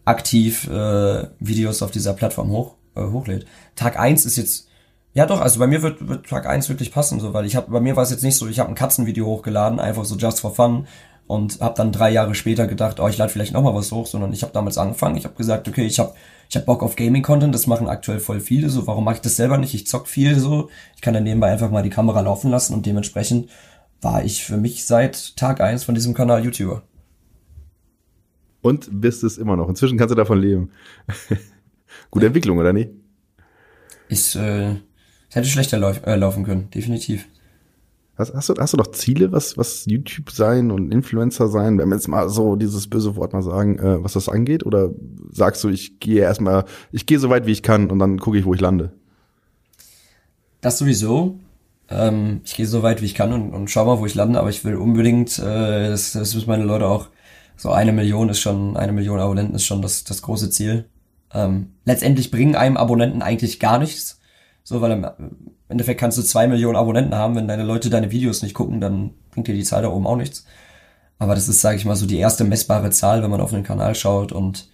aktiv 0.04 0.68
äh, 0.68 1.26
Videos 1.40 1.82
auf 1.82 1.90
dieser 1.90 2.14
Plattform 2.14 2.50
hoch, 2.50 2.76
äh, 2.94 3.02
hochlädt. 3.02 3.46
Tag 3.74 3.98
eins 3.98 4.24
ist 4.24 4.36
jetzt 4.36 4.68
ja 5.14 5.26
doch, 5.26 5.40
also 5.40 5.58
bei 5.58 5.66
mir 5.66 5.82
wird, 5.82 6.06
wird 6.08 6.26
Tag 6.28 6.46
eins 6.46 6.68
wirklich 6.68 6.92
passen, 6.92 7.18
so, 7.20 7.34
weil 7.34 7.46
ich 7.46 7.56
habe 7.56 7.70
bei 7.70 7.80
mir 7.80 7.96
war 7.96 8.04
es 8.04 8.10
jetzt 8.10 8.22
nicht 8.22 8.36
so, 8.36 8.46
ich 8.46 8.60
habe 8.60 8.68
ein 8.68 8.74
Katzenvideo 8.74 9.26
hochgeladen, 9.26 9.80
einfach 9.80 10.04
so 10.04 10.14
just 10.16 10.40
for 10.40 10.54
fun 10.54 10.86
und 11.26 11.60
habe 11.60 11.74
dann 11.74 11.90
drei 11.90 12.10
Jahre 12.10 12.34
später 12.34 12.66
gedacht, 12.66 13.00
oh, 13.00 13.08
ich 13.08 13.18
lade 13.18 13.32
vielleicht 13.32 13.52
noch 13.52 13.62
mal 13.62 13.74
was 13.74 13.90
hoch, 13.90 14.06
sondern 14.06 14.32
ich 14.32 14.42
habe 14.42 14.52
damals 14.52 14.78
angefangen, 14.78 15.16
ich 15.16 15.24
habe 15.24 15.34
gesagt, 15.34 15.66
okay, 15.68 15.86
ich 15.86 15.98
habe 15.98 16.14
ich 16.48 16.56
hab 16.56 16.66
Bock 16.66 16.82
auf 16.82 16.96
Gaming-Content, 16.96 17.54
das 17.54 17.66
machen 17.66 17.88
aktuell 17.88 18.20
voll 18.20 18.40
viele, 18.40 18.68
so, 18.68 18.86
warum 18.86 19.04
mache 19.04 19.16
ich 19.16 19.20
das 19.20 19.36
selber 19.36 19.58
nicht? 19.58 19.74
Ich 19.74 19.86
zock 19.86 20.08
viel, 20.08 20.38
so, 20.38 20.70
ich 20.94 21.02
kann 21.02 21.14
dann 21.14 21.24
nebenbei 21.24 21.50
einfach 21.50 21.70
mal 21.70 21.82
die 21.82 21.90
Kamera 21.90 22.20
laufen 22.20 22.50
lassen 22.50 22.74
und 22.74 22.86
dementsprechend 22.86 23.50
war 24.00 24.24
ich 24.24 24.44
für 24.44 24.56
mich 24.56 24.84
seit 24.84 25.36
Tag 25.36 25.60
eins 25.60 25.84
von 25.84 25.94
diesem 25.94 26.14
Kanal 26.14 26.44
YouTuber. 26.44 26.82
Und 28.62 28.88
bist 29.00 29.22
es 29.22 29.38
immer 29.38 29.56
noch. 29.56 29.68
Inzwischen 29.68 29.96
kannst 29.96 30.10
du 30.10 30.16
davon 30.16 30.40
leben. 30.40 30.70
Gute 32.10 32.26
Entwicklung, 32.26 32.58
oder 32.58 32.72
nicht? 32.72 32.90
Ist, 34.08 34.34
äh, 34.36 34.70
es 35.28 35.34
hätte 35.34 35.48
schlechter 35.48 35.78
lauf, 35.78 36.04
äh, 36.06 36.16
laufen 36.16 36.44
können, 36.44 36.70
definitiv. 36.70 37.26
Hast, 38.16 38.32
hast, 38.34 38.48
du, 38.48 38.54
hast 38.58 38.72
du 38.72 38.78
noch 38.78 38.92
Ziele, 38.92 39.30
was, 39.30 39.58
was 39.58 39.84
YouTube 39.86 40.30
sein 40.30 40.70
und 40.70 40.90
Influencer 40.90 41.48
sein, 41.48 41.78
wenn 41.78 41.88
wir 41.88 41.96
jetzt 41.96 42.08
mal 42.08 42.30
so 42.30 42.56
dieses 42.56 42.88
böse 42.88 43.14
Wort 43.16 43.34
mal 43.34 43.42
sagen, 43.42 43.78
äh, 43.78 44.02
was 44.02 44.14
das 44.14 44.28
angeht? 44.28 44.64
Oder 44.64 44.90
sagst 45.30 45.62
du, 45.62 45.68
ich 45.68 46.00
gehe 46.00 46.22
erstmal, 46.22 46.64
ich 46.92 47.04
gehe 47.04 47.18
so 47.18 47.28
weit 47.28 47.46
wie 47.46 47.52
ich 47.52 47.62
kann 47.62 47.90
und 47.90 47.98
dann 47.98 48.18
gucke 48.18 48.38
ich, 48.38 48.46
wo 48.46 48.54
ich 48.54 48.60
lande? 48.60 48.92
Das 50.62 50.78
sowieso. 50.78 51.38
Ähm, 51.88 52.40
ich 52.44 52.56
gehe 52.56 52.66
so 52.66 52.82
weit 52.82 53.02
wie 53.02 53.06
ich 53.06 53.14
kann 53.14 53.32
und, 53.32 53.52
und 53.52 53.70
schau 53.70 53.84
mal, 53.84 54.00
wo 54.00 54.06
ich 54.06 54.14
lande, 54.14 54.40
aber 54.40 54.48
ich 54.48 54.64
will 54.64 54.76
unbedingt, 54.76 55.38
äh, 55.38 55.88
das, 55.88 56.12
das 56.12 56.34
müssen 56.34 56.48
meine 56.48 56.64
Leute 56.64 56.86
auch, 56.86 57.08
so 57.56 57.70
eine 57.70 57.92
Million 57.92 58.28
ist 58.28 58.40
schon, 58.40 58.76
eine 58.76 58.92
Million 58.92 59.20
Abonnenten 59.20 59.54
ist 59.54 59.64
schon 59.64 59.82
das, 59.82 60.04
das 60.04 60.22
große 60.22 60.50
Ziel. 60.50 60.86
Ähm, 61.32 61.72
letztendlich 61.84 62.30
bringen 62.30 62.56
einem 62.56 62.76
Abonnenten 62.76 63.22
eigentlich 63.22 63.60
gar 63.60 63.78
nichts. 63.78 64.20
So, 64.68 64.80
weil 64.80 64.90
im 64.90 65.06
Endeffekt 65.68 66.00
kannst 66.00 66.18
du 66.18 66.22
zwei 66.22 66.48
Millionen 66.48 66.74
Abonnenten 66.74 67.14
haben, 67.14 67.36
wenn 67.36 67.46
deine 67.46 67.62
Leute 67.62 67.88
deine 67.88 68.10
Videos 68.10 68.42
nicht 68.42 68.54
gucken, 68.54 68.80
dann 68.80 69.14
bringt 69.30 69.46
dir 69.46 69.54
die 69.54 69.62
Zahl 69.62 69.82
da 69.82 69.90
oben 69.90 70.08
auch 70.08 70.16
nichts. 70.16 70.44
Aber 71.20 71.36
das 71.36 71.48
ist, 71.48 71.60
sage 71.60 71.76
ich 71.76 71.84
mal, 71.84 71.94
so 71.94 72.04
die 72.04 72.18
erste 72.18 72.42
messbare 72.42 72.90
Zahl, 72.90 73.22
wenn 73.22 73.30
man 73.30 73.40
auf 73.40 73.54
einen 73.54 73.62
Kanal 73.62 73.94
schaut 73.94 74.32
und 74.32 74.68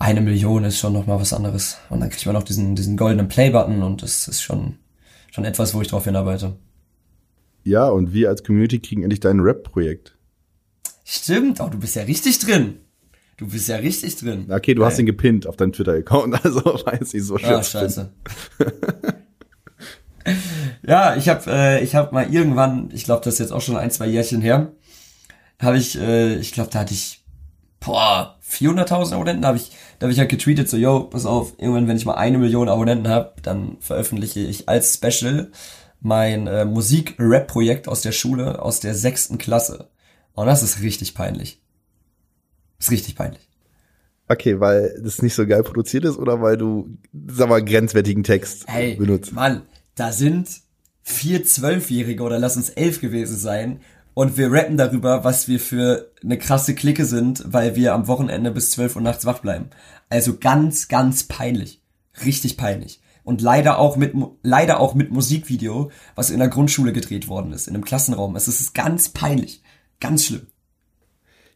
eine 0.00 0.20
Million 0.20 0.64
ist 0.64 0.80
schon 0.80 0.92
nochmal 0.92 1.20
was 1.20 1.32
anderes. 1.32 1.78
Und 1.88 2.00
dann 2.00 2.10
kriegt 2.10 2.26
man 2.26 2.34
noch 2.34 2.42
diesen, 2.42 2.74
diesen 2.74 2.96
goldenen 2.96 3.28
Play-Button 3.28 3.84
und 3.84 4.02
das 4.02 4.26
ist 4.26 4.42
schon, 4.42 4.78
schon 5.30 5.44
etwas, 5.44 5.72
wo 5.72 5.80
ich 5.80 5.86
drauf 5.86 6.06
hinarbeite. 6.06 6.56
Ja, 7.62 7.86
und 7.86 8.12
wir 8.12 8.28
als 8.28 8.42
Community 8.42 8.80
kriegen 8.80 9.04
endlich 9.04 9.20
dein 9.20 9.38
Rap-Projekt. 9.38 10.18
Stimmt, 11.04 11.60
oh, 11.60 11.68
du 11.68 11.78
bist 11.78 11.94
ja 11.94 12.02
richtig 12.02 12.40
drin. 12.40 12.80
Du 13.40 13.48
bist 13.48 13.68
ja 13.68 13.76
richtig 13.76 14.16
drin. 14.16 14.48
Okay, 14.50 14.74
du 14.74 14.84
hast 14.84 14.98
ihn 14.98 15.06
gepinnt 15.06 15.46
auf 15.46 15.56
deinem 15.56 15.72
Twitter-Account, 15.72 16.44
also 16.44 16.62
weiß 16.62 17.14
ich 17.14 17.24
so 17.24 17.38
schön. 17.38 17.54
Ah, 17.54 17.62
scheiße. 17.62 18.10
ja, 20.86 21.16
ich 21.16 21.30
habe 21.30 21.50
äh, 21.50 21.82
ich 21.82 21.94
habe 21.94 22.12
mal 22.12 22.30
irgendwann, 22.30 22.90
ich 22.92 23.04
glaube, 23.04 23.24
das 23.24 23.34
ist 23.34 23.40
jetzt 23.40 23.52
auch 23.52 23.62
schon 23.62 23.78
ein, 23.78 23.90
zwei 23.90 24.08
Jährchen 24.08 24.42
her, 24.42 24.72
habe 25.58 25.78
ich, 25.78 25.98
äh, 25.98 26.34
ich 26.34 26.52
glaube, 26.52 26.68
da 26.70 26.80
hatte 26.80 26.92
ich, 26.92 27.24
boah, 27.80 28.36
400.000 28.46 29.14
Abonnenten, 29.14 29.40
da 29.40 29.48
habe 29.48 29.56
ich, 29.56 29.70
da 29.98 30.04
habe 30.04 30.12
ich 30.12 30.18
halt 30.18 30.28
getweetet, 30.28 30.68
so, 30.68 30.76
yo, 30.76 31.04
pass 31.04 31.24
auf, 31.24 31.54
irgendwann, 31.56 31.88
wenn 31.88 31.96
ich 31.96 32.04
mal 32.04 32.16
eine 32.16 32.36
Million 32.36 32.68
Abonnenten 32.68 33.08
habe, 33.08 33.32
dann 33.42 33.78
veröffentliche 33.80 34.40
ich 34.40 34.68
als 34.68 34.92
Special 34.92 35.50
mein 36.00 36.46
äh, 36.46 36.66
Musik-Rap-Projekt 36.66 37.88
aus 37.88 38.02
der 38.02 38.12
Schule, 38.12 38.60
aus 38.60 38.80
der 38.80 38.94
sechsten 38.94 39.38
Klasse. 39.38 39.88
Und 40.34 40.44
das 40.44 40.62
ist 40.62 40.82
richtig 40.82 41.14
peinlich. 41.14 41.62
Ist 42.80 42.90
richtig 42.90 43.14
peinlich. 43.14 43.46
Okay, 44.28 44.60
weil 44.60 44.98
das 45.02 45.22
nicht 45.22 45.34
so 45.34 45.46
geil 45.46 45.62
produziert 45.62 46.04
ist 46.04 46.16
oder 46.16 46.40
weil 46.40 46.56
du, 46.56 46.96
sag 47.26 47.48
mal, 47.48 47.64
grenzwertigen 47.64 48.22
Text 48.22 48.64
hey, 48.68 48.94
benutzt? 48.94 49.32
Mann, 49.32 49.62
da 49.96 50.12
sind 50.12 50.48
vier 51.02 51.44
Zwölfjährige 51.44 52.22
oder 52.22 52.38
lass 52.38 52.56
uns 52.56 52.70
elf 52.70 53.00
gewesen 53.00 53.36
sein 53.36 53.80
und 54.14 54.36
wir 54.36 54.52
rappen 54.52 54.76
darüber, 54.76 55.24
was 55.24 55.48
wir 55.48 55.60
für 55.60 56.12
eine 56.22 56.38
krasse 56.38 56.74
Clique 56.74 57.04
sind, 57.04 57.42
weil 57.46 57.74
wir 57.76 57.92
am 57.94 58.06
Wochenende 58.06 58.50
bis 58.50 58.70
zwölf 58.70 58.96
Uhr 58.96 59.02
nachts 59.02 59.24
wach 59.26 59.40
bleiben. 59.40 59.70
Also 60.08 60.36
ganz, 60.38 60.88
ganz 60.88 61.24
peinlich. 61.24 61.82
Richtig 62.24 62.56
peinlich. 62.56 63.00
Und 63.24 63.42
leider 63.42 63.78
auch 63.78 63.96
mit, 63.96 64.14
leider 64.42 64.80
auch 64.80 64.94
mit 64.94 65.10
Musikvideo, 65.10 65.90
was 66.14 66.30
in 66.30 66.38
der 66.38 66.48
Grundschule 66.48 66.92
gedreht 66.92 67.28
worden 67.28 67.52
ist, 67.52 67.68
in 67.68 67.74
einem 67.74 67.84
Klassenraum. 67.84 68.36
Es 68.36 68.48
ist 68.48 68.74
ganz 68.74 69.08
peinlich. 69.10 69.62
Ganz 70.00 70.24
schlimm. 70.24 70.46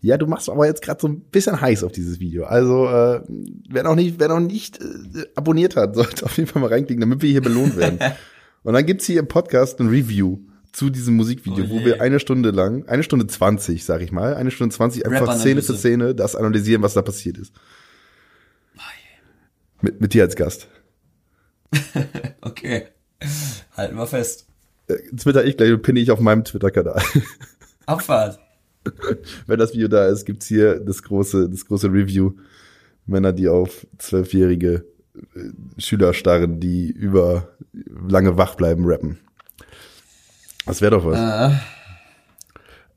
Ja, 0.05 0.19
du 0.19 0.27
machst 0.27 0.51
aber 0.51 0.67
jetzt 0.67 0.83
gerade 0.83 1.01
so 1.01 1.09
ein 1.09 1.21
bisschen 1.21 1.59
heiß 1.59 1.83
auf 1.83 1.91
dieses 1.91 2.21
Video. 2.21 2.45
Also, 2.45 2.87
äh, 2.89 3.23
wer 3.71 3.85
noch 3.85 3.95
nicht, 3.95 4.21
wer 4.21 4.29
noch 4.29 4.39
nicht 4.39 4.79
äh, 4.79 5.25
abonniert 5.35 5.77
hat, 5.77 5.95
sollte 5.97 6.27
auf 6.27 6.37
jeden 6.37 6.47
Fall 6.47 6.61
mal 6.61 6.69
reinklicken, 6.69 7.01
damit 7.01 7.23
wir 7.23 7.31
hier 7.31 7.41
belohnt 7.41 7.75
werden. 7.79 7.99
Und 8.65 8.75
dann 8.75 8.85
gibt's 8.85 9.07
hier 9.07 9.21
im 9.21 9.29
Podcast 9.29 9.81
ein 9.81 9.89
Review 9.89 10.41
zu 10.73 10.91
diesem 10.91 11.17
Musikvideo, 11.17 11.65
oh 11.65 11.71
wo 11.71 11.85
wir 11.87 12.03
eine 12.03 12.21
Stunde 12.21 12.51
lang, 12.51 12.87
eine 12.87 13.03
Stunde 13.03 13.27
zwanzig, 13.29 13.87
sag 13.87 14.03
ich 14.03 14.13
mal, 14.13 14.35
eine 14.35 14.51
Stunde 14.51 14.75
zwanzig 14.75 15.07
einfach 15.07 15.39
Szene 15.39 15.63
für 15.63 15.75
Szene 15.75 16.15
das 16.15 16.37
analysieren, 16.37 16.83
was 16.83 16.93
da 16.93 17.01
passiert 17.01 17.39
ist. 17.39 17.55
Oh 18.77 18.81
mit, 19.81 20.03
mit 20.03 20.13
dir 20.13 20.25
als 20.25 20.37
Gast. 20.37 20.69
okay. 22.43 22.89
Halten 23.75 23.97
wir 23.97 24.07
fest. 24.07 24.47
Äh, 24.87 24.97
Twitter 25.17 25.47
ich 25.47 25.57
gleich 25.57 25.73
und 25.73 25.81
pinne 25.81 26.01
ich 26.01 26.11
auf 26.11 26.21
meinem 26.21 26.45
Twitter-Kanal. 26.45 27.03
Abfahrt. 27.87 28.44
Wenn 29.47 29.59
das 29.59 29.73
Video 29.73 29.89
da 29.89 30.09
ist, 30.09 30.25
gibt's 30.25 30.47
hier 30.47 30.81
das 30.81 31.03
große, 31.03 31.49
das 31.49 31.67
große 31.67 31.89
Review. 31.89 32.33
Männer, 33.07 33.33
die 33.33 33.49
auf 33.49 33.87
zwölfjährige 33.99 34.87
äh, 35.35 35.81
Schüler 35.81 36.15
starren, 36.15 36.61
die 36.61 36.91
über 36.91 37.49
lange 38.09 38.39
wach 38.39 38.55
bleiben, 38.55 38.85
rappen. 38.87 39.19
Das 40.67 40.81
wäre 40.81 40.93
doch 40.93 41.05
was. 41.05 41.19
Äh, 41.19 41.57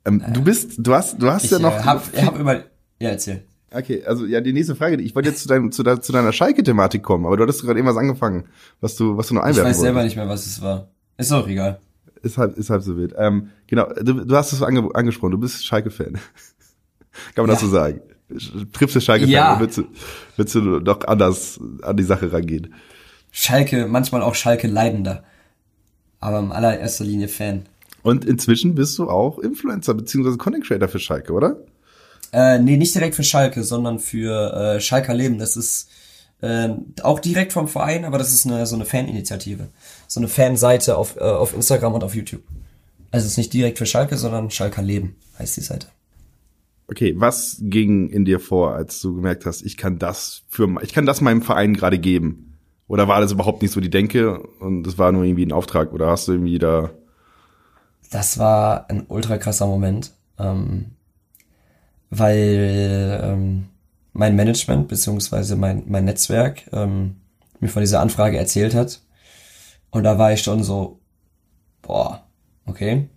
ähm, 0.06 0.24
äh, 0.26 0.32
du 0.32 0.44
bist, 0.44 0.76
du 0.78 0.94
hast, 0.94 1.22
du 1.22 1.30
hast 1.30 1.46
ich, 1.46 1.52
ja 1.52 1.60
noch. 1.60 1.76
Äh, 1.76 1.84
hab, 1.84 2.14
ich 2.14 2.24
hab 2.24 2.40
immer, 2.40 2.56
ja, 3.00 3.10
erzähl. 3.10 3.44
Okay, 3.70 4.04
also 4.06 4.26
ja, 4.26 4.40
die 4.40 4.54
nächste 4.54 4.76
Frage. 4.76 4.96
Ich 5.02 5.14
wollte 5.14 5.28
jetzt 5.30 5.42
zu, 5.42 5.50
dein, 5.50 5.74
zu, 5.74 5.84
de, 5.84 6.00
zu 6.00 6.14
deiner 6.14 6.32
Schalke-Thematik 6.32 7.04
kommen, 7.04 7.26
aber 7.26 7.36
du 7.36 7.44
hattest 7.44 7.64
gerade 7.64 7.78
irgendwas 7.78 7.98
angefangen, 7.98 8.46
was 8.80 8.96
du, 8.96 9.18
was 9.18 9.28
du 9.28 9.34
noch 9.34 9.42
einwerfen 9.42 9.72
Ich 9.72 9.76
weiß 9.76 9.82
selber 9.82 10.04
nicht 10.04 10.16
mehr, 10.16 10.30
was 10.30 10.46
es 10.46 10.62
war. 10.62 10.90
Ist 11.18 11.34
auch 11.34 11.50
egal 11.50 11.82
ist 12.24 12.38
halb, 12.38 12.58
ist 12.58 12.70
halb 12.70 12.84
so 12.84 12.98
wild. 12.98 13.14
Ähm, 13.18 13.50
genau, 13.68 13.88
du, 14.02 14.26
du 14.26 14.36
hast 14.36 14.54
es 14.54 14.62
ange 14.62 14.90
angesprochen, 14.94 15.32
du 15.32 15.38
bist 15.38 15.66
Schalke-Fan. 15.66 16.14
Kann 17.36 17.46
man 17.46 17.48
ja. 17.48 17.54
das 17.54 17.62
so 17.62 17.70
sagen? 17.70 18.02
Triffst 18.74 18.96
du 18.96 19.02
Schalke-Fan 19.02 19.32
ja. 19.32 19.60
willst 19.60 19.78
du, 19.78 19.86
willst 20.36 20.56
du 20.56 20.80
doch 20.80 21.06
anders 21.08 21.60
an 21.82 21.98
die 21.98 22.04
Sache 22.04 22.32
rangehen? 22.32 22.74
Schalke, 23.32 23.88
manchmal 23.88 24.22
auch 24.22 24.36
Schalke-Leidender. 24.36 25.24
Aber 26.20 26.40
in 26.40 26.52
allererster 26.52 27.06
Linie 27.06 27.28
Fan. 27.28 27.66
Und 28.02 28.26
inzwischen 28.26 28.76
bist 28.76 28.98
du 28.98 29.10
auch 29.10 29.40
Influencer 29.40 29.94
beziehungsweise 29.94 30.38
Content 30.38 30.66
Creator 30.66 30.88
für 30.88 31.00
Schalke, 31.00 31.34
oder? 31.34 31.58
Äh, 32.34 32.60
nee, 32.60 32.78
nicht 32.78 32.94
direkt 32.96 33.16
für 33.16 33.24
Schalke, 33.24 33.64
sondern 33.64 34.00
für 34.00 34.54
äh, 34.54 34.82
Schalker 34.82 35.14
Leben. 35.14 35.38
Das 35.38 35.56
ist 35.56 35.90
äh, 36.42 36.70
auch 37.04 37.20
direkt 37.20 37.54
vom 37.54 37.68
Verein, 37.68 38.06
aber 38.06 38.18
das 38.18 38.34
ist 38.34 38.46
eine 38.46 38.66
so 38.66 38.76
eine 38.76 38.86
Faninitiative 38.86 39.68
so 40.08 40.20
eine 40.20 40.28
Fanseite 40.28 40.98
auf, 40.98 41.18
äh, 41.18 41.20
auf 41.20 41.54
Instagram 41.54 41.94
und 41.94 42.04
auf 42.04 42.16
YouTube. 42.16 42.44
Also 43.12 43.26
es 43.26 43.34
ist 43.34 43.38
nicht 43.38 43.54
direkt 43.54 43.78
für 43.78 43.86
Schalke, 43.86 44.18
sondern 44.18 44.50
Schalker 44.50 44.82
Leben 44.82 45.16
heißt 45.38 45.58
die 45.58 45.62
Seite. 45.62 45.88
Okay, 46.90 47.14
was 47.18 47.58
ging 47.60 48.10
in 48.10 48.24
dir 48.24 48.40
vor, 48.40 48.74
als 48.74 49.02
du 49.02 49.16
gemerkt 49.16 49.46
hast, 49.46 49.62
ich 49.62 49.76
kann 49.76 50.00
das 50.00 50.44
für, 50.48 50.74
ich 50.82 50.94
kann 50.94 51.06
das 51.06 51.20
meinem 51.20 51.42
Verein 51.42 51.74
gerade 51.74 52.00
geben? 52.00 52.58
Oder 52.88 53.10
war 53.10 53.20
das 53.20 53.34
überhaupt 53.34 53.62
nicht 53.62 53.72
so 53.72 53.82
die 53.82 53.90
Denke 53.90 54.40
und 54.40 54.88
es 54.88 54.98
war 54.98 55.12
nur 55.12 55.26
irgendwie 55.26 55.46
ein 55.46 55.52
Auftrag 55.52 55.92
oder 55.92 56.08
hast 56.08 56.30
du 56.30 56.34
irgendwie 56.34 56.60
da? 56.60 56.92
Das 58.10 58.38
war 58.40 58.90
ein 58.90 59.04
ultra 59.10 59.38
krasser 59.38 59.68
Moment, 59.68 60.14
ähm, 60.40 60.92
weil 62.10 63.20
ähm, 63.22 63.66
mein 64.14 64.38
Management 64.38 64.88
beziehungsweise 64.88 65.58
mein, 65.58 65.84
mein 65.88 66.06
Netzwerk 66.06 66.64
ähm, 66.72 67.18
mir 67.60 67.68
von 67.68 67.82
dieser 67.82 68.00
Anfrage 68.00 68.38
erzählt 68.38 68.74
hat 68.74 69.02
und 69.92 70.04
da 70.04 70.18
war 70.18 70.34
ich 70.34 70.42
schon 70.42 70.64
so, 70.64 71.00
boah, 71.82 72.24
okay. 72.66 73.10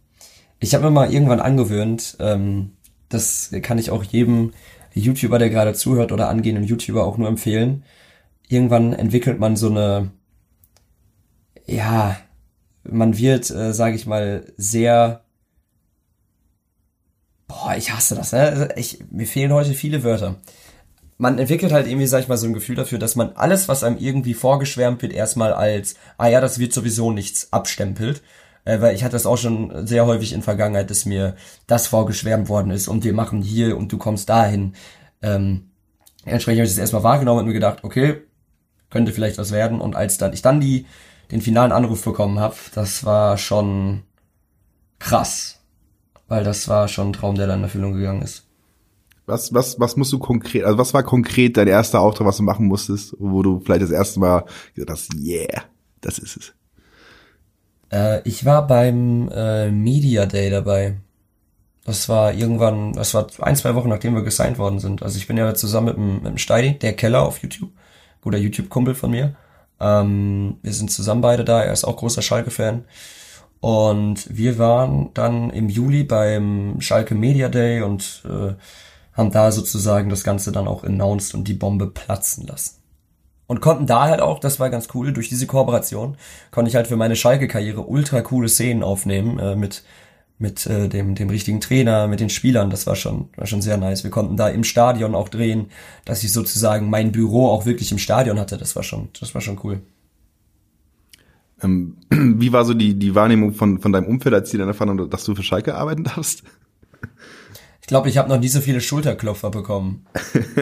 Ich 0.58 0.74
habe 0.74 0.84
mir 0.84 0.90
mal 0.90 1.12
irgendwann 1.12 1.40
angewöhnt, 1.40 2.16
ähm, 2.20 2.72
das 3.08 3.50
kann 3.62 3.78
ich 3.78 3.90
auch 3.90 4.04
jedem 4.04 4.52
YouTuber, 4.94 5.38
der 5.38 5.50
gerade 5.50 5.74
zuhört 5.74 6.12
oder 6.12 6.28
angehenden 6.28 6.64
YouTuber 6.64 7.04
auch 7.04 7.16
nur 7.16 7.28
empfehlen. 7.28 7.84
Irgendwann 8.48 8.92
entwickelt 8.92 9.38
man 9.38 9.56
so 9.56 9.70
eine, 9.70 10.10
ja, 11.66 12.16
man 12.82 13.16
wird, 13.16 13.50
äh, 13.50 13.72
sage 13.72 13.96
ich 13.96 14.06
mal, 14.06 14.52
sehr, 14.56 15.24
boah, 17.46 17.74
ich 17.76 17.92
hasse 17.92 18.14
das, 18.14 18.32
ne? 18.32 18.70
Ich, 18.76 19.04
mir 19.10 19.26
fehlen 19.26 19.52
heute 19.52 19.74
viele 19.74 20.02
Wörter 20.02 20.40
man 21.20 21.38
entwickelt 21.38 21.70
halt 21.70 21.86
irgendwie, 21.86 22.06
sag 22.06 22.20
ich 22.20 22.28
mal, 22.28 22.38
so 22.38 22.46
ein 22.46 22.54
Gefühl 22.54 22.76
dafür, 22.76 22.98
dass 22.98 23.14
man 23.14 23.32
alles, 23.34 23.68
was 23.68 23.84
einem 23.84 23.98
irgendwie 23.98 24.32
vorgeschwärmt 24.32 25.02
wird, 25.02 25.12
erstmal 25.12 25.52
als, 25.52 25.94
ah 26.16 26.28
ja, 26.28 26.40
das 26.40 26.58
wird 26.58 26.72
sowieso 26.72 27.12
nichts 27.12 27.52
abstempelt. 27.52 28.22
Äh, 28.64 28.80
weil 28.80 28.94
ich 28.94 29.04
hatte 29.04 29.12
das 29.12 29.26
auch 29.26 29.36
schon 29.36 29.86
sehr 29.86 30.06
häufig 30.06 30.32
in 30.32 30.42
Vergangenheit, 30.42 30.90
dass 30.90 31.04
mir 31.04 31.36
das 31.66 31.86
vorgeschwärmt 31.88 32.48
worden 32.48 32.70
ist 32.70 32.88
und 32.88 33.04
wir 33.04 33.12
machen 33.12 33.42
hier 33.42 33.76
und 33.76 33.92
du 33.92 33.98
kommst 33.98 34.28
dahin. 34.30 34.74
Ähm, 35.22 35.70
entsprechend 36.24 36.60
habe 36.60 36.66
ich 36.66 36.72
das 36.72 36.78
erstmal 36.78 37.02
wahrgenommen 37.02 37.40
und 37.40 37.46
mir 37.46 37.52
gedacht, 37.52 37.84
okay, 37.84 38.22
könnte 38.88 39.12
vielleicht 39.12 39.38
was 39.38 39.52
werden. 39.52 39.80
Und 39.80 39.96
als 39.96 40.16
dann 40.18 40.32
ich 40.32 40.42
dann 40.42 40.60
die 40.60 40.86
den 41.30 41.42
finalen 41.42 41.72
Anruf 41.72 42.02
bekommen 42.04 42.40
habe, 42.40 42.56
das 42.74 43.04
war 43.04 43.36
schon 43.36 44.04
krass. 44.98 45.60
Weil 46.28 46.44
das 46.44 46.66
war 46.68 46.88
schon 46.88 47.10
ein 47.10 47.12
Traum, 47.12 47.36
der 47.36 47.46
dann 47.46 47.60
in 47.60 47.64
Erfüllung 47.64 47.92
gegangen 47.92 48.22
ist. 48.22 48.49
Was, 49.31 49.55
was, 49.55 49.78
was 49.78 49.97
musst 49.97 50.12
du 50.12 50.18
konkret, 50.18 50.64
also 50.64 50.78
was 50.78 50.93
war 50.93 51.03
konkret 51.03 51.57
dein 51.57 51.68
erster 51.68 52.01
Auftrag, 52.01 52.26
was 52.26 52.37
du 52.37 52.43
machen 52.43 52.66
musstest, 52.66 53.14
wo 53.18 53.43
du 53.43 53.61
vielleicht 53.61 53.83
das 53.83 53.91
erste 53.91 54.20
Mal 54.20 54.45
gesagt 54.74 54.91
hast, 54.91 55.14
yeah, 55.14 55.62
das 56.01 56.18
ist 56.18 56.37
es? 56.37 56.55
Äh, 57.93 58.28
ich 58.28 58.45
war 58.45 58.66
beim 58.66 59.28
äh, 59.28 59.70
Media 59.70 60.26
Day 60.26 60.51
dabei. 60.51 60.97
Das 61.85 62.09
war 62.09 62.33
irgendwann, 62.33 62.93
das 62.93 63.14
war 63.14 63.26
ein, 63.41 63.57
zwei 63.57 63.74
Wochen, 63.74 63.89
nachdem 63.89 64.14
wir 64.14 64.22
gesigned 64.22 64.59
worden 64.59 64.78
sind. 64.78 65.03
Also 65.03 65.18
ich 65.18 65.26
bin 65.26 65.37
ja 65.37 65.55
zusammen 65.55 65.87
mit 65.87 65.97
dem, 65.97 66.14
mit 66.16 66.26
dem 66.26 66.39
Steidi, 66.39 66.78
der 66.78 66.93
Keller 66.93 67.22
auf 67.22 67.43
YouTube, 67.43 67.70
guter 68.20 68.39
YouTube-Kumpel 68.39 68.95
von 68.95 69.11
mir. 69.11 69.35
Ähm, 69.81 70.59
wir 70.62 70.72
sind 70.72 70.91
zusammen 70.91 71.22
beide 71.22 71.45
da, 71.45 71.62
er 71.62 71.72
ist 71.72 71.85
auch 71.85 71.97
großer 71.97 72.22
Schalke-Fan. 72.22 72.85
Und 73.61 74.26
wir 74.35 74.59
waren 74.59 75.11
dann 75.14 75.51
im 75.51 75.68
Juli 75.68 76.05
beim 76.05 76.81
Schalke 76.81 77.14
Media 77.14 77.49
Day 77.49 77.83
und 77.83 78.22
äh, 78.24 78.55
haben 79.12 79.30
da 79.30 79.52
sozusagen 79.52 80.11
das 80.11 80.24
Ganze 80.24 80.52
dann 80.52 80.68
auch 80.68 80.84
announced 80.84 81.34
und 81.34 81.48
die 81.48 81.54
Bombe 81.54 81.86
platzen 81.86 82.46
lassen. 82.46 82.80
Und 83.50 83.61
konnten 83.61 83.86
da 83.88 84.02
halt 84.02 84.20
auch, 84.20 84.38
das 84.38 84.61
war 84.61 84.70
ganz 84.70 84.86
cool, 84.94 85.12
durch 85.12 85.28
diese 85.28 85.48
Kooperation 85.48 86.16
konnte 86.52 86.68
ich 86.68 86.76
halt 86.76 86.86
für 86.86 86.96
meine 86.96 87.16
Schalke-Karriere 87.16 87.80
ultra 87.82 88.20
coole 88.20 88.48
Szenen 88.48 88.84
aufnehmen 88.84 89.40
äh, 89.40 89.56
mit 89.56 89.82
mit 90.38 90.66
äh, 90.66 90.88
dem 90.88 91.16
dem 91.16 91.28
richtigen 91.28 91.61
Trainer, 91.61 92.06
mit 92.06 92.20
den 92.20 92.30
Spielern. 92.30 92.70
Das 92.70 92.86
war 92.86 92.94
schon 92.94 93.28
war 93.36 93.48
schon 93.48 93.61
sehr 93.61 93.76
nice. 93.76 94.04
Wir 94.04 94.11
konnten 94.12 94.36
da 94.36 94.48
im 94.48 94.62
Stadion 94.62 95.16
auch 95.16 95.28
drehen, 95.28 95.66
dass 96.04 96.22
ich 96.22 96.32
sozusagen 96.32 96.88
mein 96.88 97.11
Büro 97.11 97.48
auch 97.48 97.66
wirklich 97.66 97.90
im 97.90 97.98
Stadion 97.98 98.38
hatte. 98.38 98.56
Das 98.56 98.76
war 98.76 98.84
schon 98.84 99.08
das 99.18 99.34
war 99.34 99.40
schon 99.40 99.58
cool. 99.64 99.82
Ähm, 101.61 101.96
wie 102.11 102.52
war 102.52 102.64
so 102.64 102.72
die 102.72 102.94
die 102.94 103.16
Wahrnehmung 103.16 103.52
von 103.52 103.80
von 103.80 103.92
deinem 103.92 104.06
Umfeld, 104.06 104.34
als 104.34 104.50
die 104.50 104.58
dann 104.58 104.68
erfahren, 104.68 105.11
dass 105.11 105.24
du 105.24 105.34
für 105.34 105.42
Schalke 105.42 105.74
arbeiten 105.74 106.04
darfst? 106.04 106.44
Ich 107.81 107.87
glaube, 107.87 108.09
ich 108.09 108.18
habe 108.18 108.28
noch 108.28 108.39
nie 108.39 108.49
so 108.49 108.61
viele 108.61 108.81
Schulterklopfer 108.81 109.51
bekommen. 109.51 110.07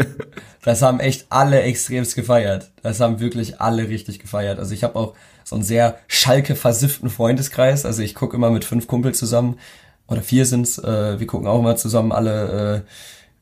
das 0.63 0.83
haben 0.83 1.01
echt 1.01 1.27
alle 1.31 1.63
extremst 1.63 2.15
gefeiert. 2.15 2.71
Das 2.83 3.01
haben 3.01 3.21
wirklich 3.21 3.61
alle 3.61 3.89
richtig 3.89 4.19
gefeiert. 4.19 4.59
Also 4.59 4.73
ich 4.73 4.85
habe 4.85 4.97
auch 4.97 5.15
so 5.45 5.57
einen 5.57 5.65
sehr 5.65 5.99
Schalke 6.09 6.55
versifften 6.55 7.11
Freundeskreis. 7.11 7.85
Also 7.85 8.03
ich 8.03 8.15
gucke 8.15 8.37
immer 8.37 8.51
mit 8.51 8.65
fünf 8.65 8.87
Kumpel 8.87 9.15
zusammen 9.15 9.59
oder 10.07 10.23
vier 10.23 10.47
sind's. 10.47 10.79
Äh, 10.79 11.19
wir 11.19 11.27
gucken 11.27 11.49
auch 11.49 11.59
immer 11.59 11.77
zusammen 11.77 12.13
alle 12.13 12.77
äh, 12.77 12.91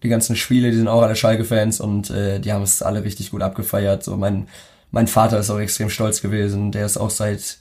die 0.02 0.08
ganzen 0.08 0.36
Spiele. 0.36 0.70
Die 0.70 0.76
sind 0.76 0.88
auch 0.88 1.02
alle 1.02 1.16
Schalke-Fans 1.16 1.80
und 1.80 2.10
äh, 2.10 2.40
die 2.40 2.52
haben 2.52 2.62
es 2.62 2.82
alle 2.82 3.04
richtig 3.04 3.30
gut 3.30 3.42
abgefeiert. 3.42 4.02
So 4.02 4.16
mein 4.16 4.48
mein 4.90 5.08
Vater 5.08 5.38
ist 5.38 5.50
auch 5.50 5.58
extrem 5.58 5.90
stolz 5.90 6.22
gewesen. 6.22 6.72
Der 6.72 6.86
ist 6.86 6.96
auch 6.96 7.10
seit 7.10 7.58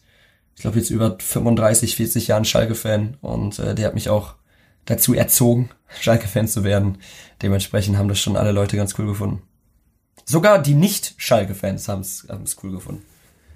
ich 0.55 0.61
glaube 0.61 0.77
jetzt 0.77 0.89
über 0.89 1.17
35, 1.19 1.95
40 1.95 2.27
Jahren 2.27 2.45
Schalke-Fan 2.45 3.17
und 3.21 3.59
äh, 3.59 3.75
der 3.75 3.87
hat 3.87 3.95
mich 3.95 4.09
auch 4.09 4.35
dazu 4.85 5.13
erzogen, 5.13 5.69
Schalke-Fan 5.99 6.47
zu 6.47 6.63
werden. 6.63 6.97
Dementsprechend 7.41 7.97
haben 7.97 8.09
das 8.09 8.19
schon 8.19 8.37
alle 8.37 8.51
Leute 8.51 8.77
ganz 8.77 8.97
cool 8.97 9.07
gefunden. 9.07 9.41
Sogar 10.25 10.61
die 10.61 10.73
Nicht-Schalke-Fans 10.73 11.87
haben 11.87 12.01
es 12.01 12.57
cool 12.63 12.71
gefunden. 12.71 13.03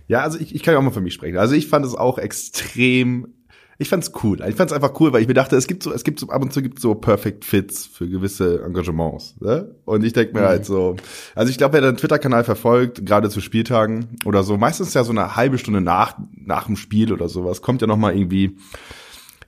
Ja, 0.08 0.22
also 0.22 0.40
ich, 0.40 0.56
ich 0.56 0.64
kann 0.64 0.74
ja 0.74 0.80
auch 0.80 0.84
mal 0.84 0.92
für 0.92 1.02
mich 1.02 1.14
sprechen. 1.14 1.38
Also 1.38 1.54
ich 1.54 1.68
fand 1.68 1.86
es 1.86 1.96
auch 1.96 2.18
extrem, 2.18 3.34
ich 3.78 3.90
fand 3.90 4.04
es 4.04 4.12
cool. 4.24 4.44
Ich 4.48 4.56
fand 4.56 4.72
es 4.72 4.76
einfach 4.76 5.00
cool, 5.00 5.14
weil 5.14 5.22
ich 5.22 5.28
mir 5.28 5.36
dachte, 5.36 5.56
es 5.56 5.68
gibt 5.68 5.84
so, 5.84 5.94
es 5.94 6.04
gibt 6.04 6.20
so, 6.20 6.30
ab 6.30 6.42
und 6.42 6.52
zu 6.52 6.62
gibt 6.64 6.80
so 6.80 6.96
Perfect 6.96 7.46
Fits 7.46 7.86
für 7.86 8.10
gewisse 8.10 8.64
Engagements. 8.64 9.36
Ne? 9.40 9.74
Und 9.86 10.04
ich 10.04 10.14
denke 10.14 10.34
mir 10.34 10.42
mhm. 10.42 10.48
halt 10.48 10.66
so, 10.66 10.96
also 11.36 11.50
ich 11.52 11.58
glaube, 11.58 11.74
wer 11.74 11.82
den 11.82 11.96
Twitter-Kanal 11.96 12.44
verfolgt, 12.44 13.06
gerade 13.06 13.30
zu 13.30 13.40
Spieltagen 13.40 14.18
oder 14.26 14.44
so, 14.44 14.58
meistens 14.58 14.94
ja 14.96 15.04
so 15.04 15.12
eine 15.12 15.36
halbe 15.36 15.60
Stunde 15.60 15.80
nach, 15.80 16.18
nach 16.36 16.66
dem 16.66 16.76
Spiel 16.76 17.14
oder 17.14 17.30
sowas, 17.30 17.62
kommt 17.62 17.82
ja 17.82 17.88
noch 17.88 17.98
mal 17.98 18.16
irgendwie 18.16 18.58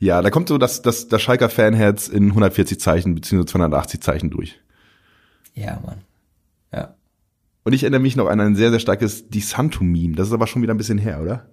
ja, 0.01 0.23
da 0.23 0.31
kommt 0.31 0.49
so 0.49 0.57
das, 0.57 0.81
das, 0.81 1.07
das 1.09 1.21
Schalker 1.21 1.47
Fanherz 1.47 2.07
in 2.07 2.29
140 2.29 2.79
Zeichen 2.79 3.13
beziehungsweise 3.13 3.51
280 3.51 4.01
Zeichen 4.01 4.31
durch. 4.31 4.59
Ja, 5.53 5.79
Mann. 5.85 6.01
Ja. 6.73 6.95
Und 7.63 7.73
ich 7.73 7.83
erinnere 7.83 8.01
mich 8.01 8.15
noch 8.15 8.27
an 8.27 8.39
ein 8.39 8.55
sehr, 8.55 8.71
sehr 8.71 8.79
starkes 8.79 9.29
Di 9.29 9.41
Santo-Meme. 9.41 10.15
Das 10.15 10.27
ist 10.27 10.33
aber 10.33 10.47
schon 10.47 10.63
wieder 10.63 10.73
ein 10.73 10.79
bisschen 10.79 10.97
her, 10.97 11.21
oder? 11.21 11.45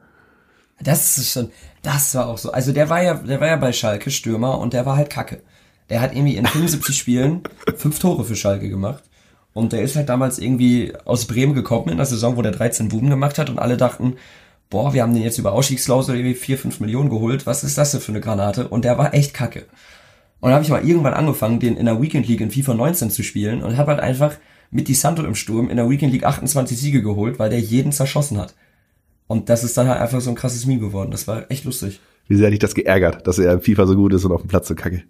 Das 0.80 1.18
ist 1.18 1.30
schon, 1.30 1.50
das 1.82 2.14
war 2.14 2.26
auch 2.26 2.38
so. 2.38 2.50
Also 2.50 2.72
der 2.72 2.88
war 2.88 3.02
ja, 3.02 3.14
der 3.14 3.38
war 3.38 3.48
ja 3.48 3.56
bei 3.56 3.70
Schalke 3.70 4.10
Stürmer 4.10 4.58
und 4.58 4.72
der 4.72 4.86
war 4.86 4.96
halt 4.96 5.10
kacke. 5.10 5.42
Der 5.90 6.00
hat 6.00 6.14
irgendwie 6.14 6.36
in 6.36 6.46
75 6.46 6.96
Spielen 6.98 7.42
fünf 7.76 7.98
Tore 7.98 8.24
für 8.24 8.36
Schalke 8.36 8.70
gemacht. 8.70 9.04
Und 9.52 9.74
der 9.74 9.82
ist 9.82 9.94
halt 9.94 10.08
damals 10.08 10.38
irgendwie 10.38 10.94
aus 11.04 11.26
Bremen 11.26 11.52
gekommen 11.52 11.90
in 11.90 11.98
der 11.98 12.06
Saison, 12.06 12.38
wo 12.38 12.42
der 12.42 12.52
13 12.52 12.88
Buben 12.88 13.10
gemacht 13.10 13.36
hat 13.36 13.50
und 13.50 13.58
alle 13.58 13.76
dachten, 13.76 14.16
boah, 14.70 14.92
wir 14.92 15.02
haben 15.02 15.14
den 15.14 15.22
jetzt 15.22 15.38
über 15.38 15.52
Ausstiegsklausel 15.52 16.16
irgendwie 16.16 16.34
4, 16.34 16.58
5 16.58 16.80
Millionen 16.80 17.10
geholt, 17.10 17.46
was 17.46 17.64
ist 17.64 17.78
das 17.78 17.92
denn 17.92 18.00
für 18.00 18.12
eine 18.12 18.20
Granate? 18.20 18.68
Und 18.68 18.84
der 18.84 18.98
war 18.98 19.14
echt 19.14 19.34
kacke. 19.34 19.66
Und 20.40 20.50
dann 20.50 20.54
habe 20.54 20.64
ich 20.64 20.70
mal 20.70 20.84
irgendwann 20.84 21.14
angefangen, 21.14 21.58
den 21.58 21.76
in 21.76 21.86
der 21.86 22.00
Weekend 22.00 22.28
League 22.28 22.40
in 22.40 22.50
FIFA 22.50 22.74
19 22.74 23.10
zu 23.10 23.22
spielen 23.22 23.62
und 23.62 23.76
habe 23.76 23.92
halt 23.92 24.00
einfach 24.00 24.36
mit 24.70 24.88
Di 24.88 24.94
Santo 24.94 25.24
im 25.24 25.34
Sturm 25.34 25.68
in 25.70 25.76
der 25.76 25.88
Weekend 25.88 26.12
League 26.12 26.24
28 26.24 26.78
Siege 26.78 27.02
geholt, 27.02 27.38
weil 27.38 27.50
der 27.50 27.60
jeden 27.60 27.92
zerschossen 27.92 28.38
hat. 28.38 28.54
Und 29.26 29.48
das 29.48 29.64
ist 29.64 29.76
dann 29.76 29.88
halt 29.88 30.00
einfach 30.00 30.20
so 30.20 30.30
ein 30.30 30.36
krasses 30.36 30.66
Meme 30.66 30.80
geworden. 30.80 31.10
Das 31.10 31.26
war 31.26 31.50
echt 31.50 31.64
lustig. 31.64 32.00
Wie 32.28 32.36
sehr 32.36 32.46
hat 32.46 32.52
dich 32.52 32.58
das 32.58 32.74
geärgert, 32.74 33.26
dass 33.26 33.38
er 33.38 33.52
in 33.52 33.60
FIFA 33.62 33.86
so 33.86 33.94
gut 33.96 34.12
ist 34.12 34.24
und 34.24 34.32
auf 34.32 34.42
dem 34.42 34.48
Platz 34.48 34.68
so 34.68 34.74
kacke? 34.74 35.04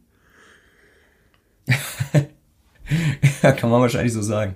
ja, 3.43 3.53
kann 3.53 3.71
man 3.71 3.81
wahrscheinlich 3.81 4.13
so 4.13 4.23
sagen. 4.23 4.55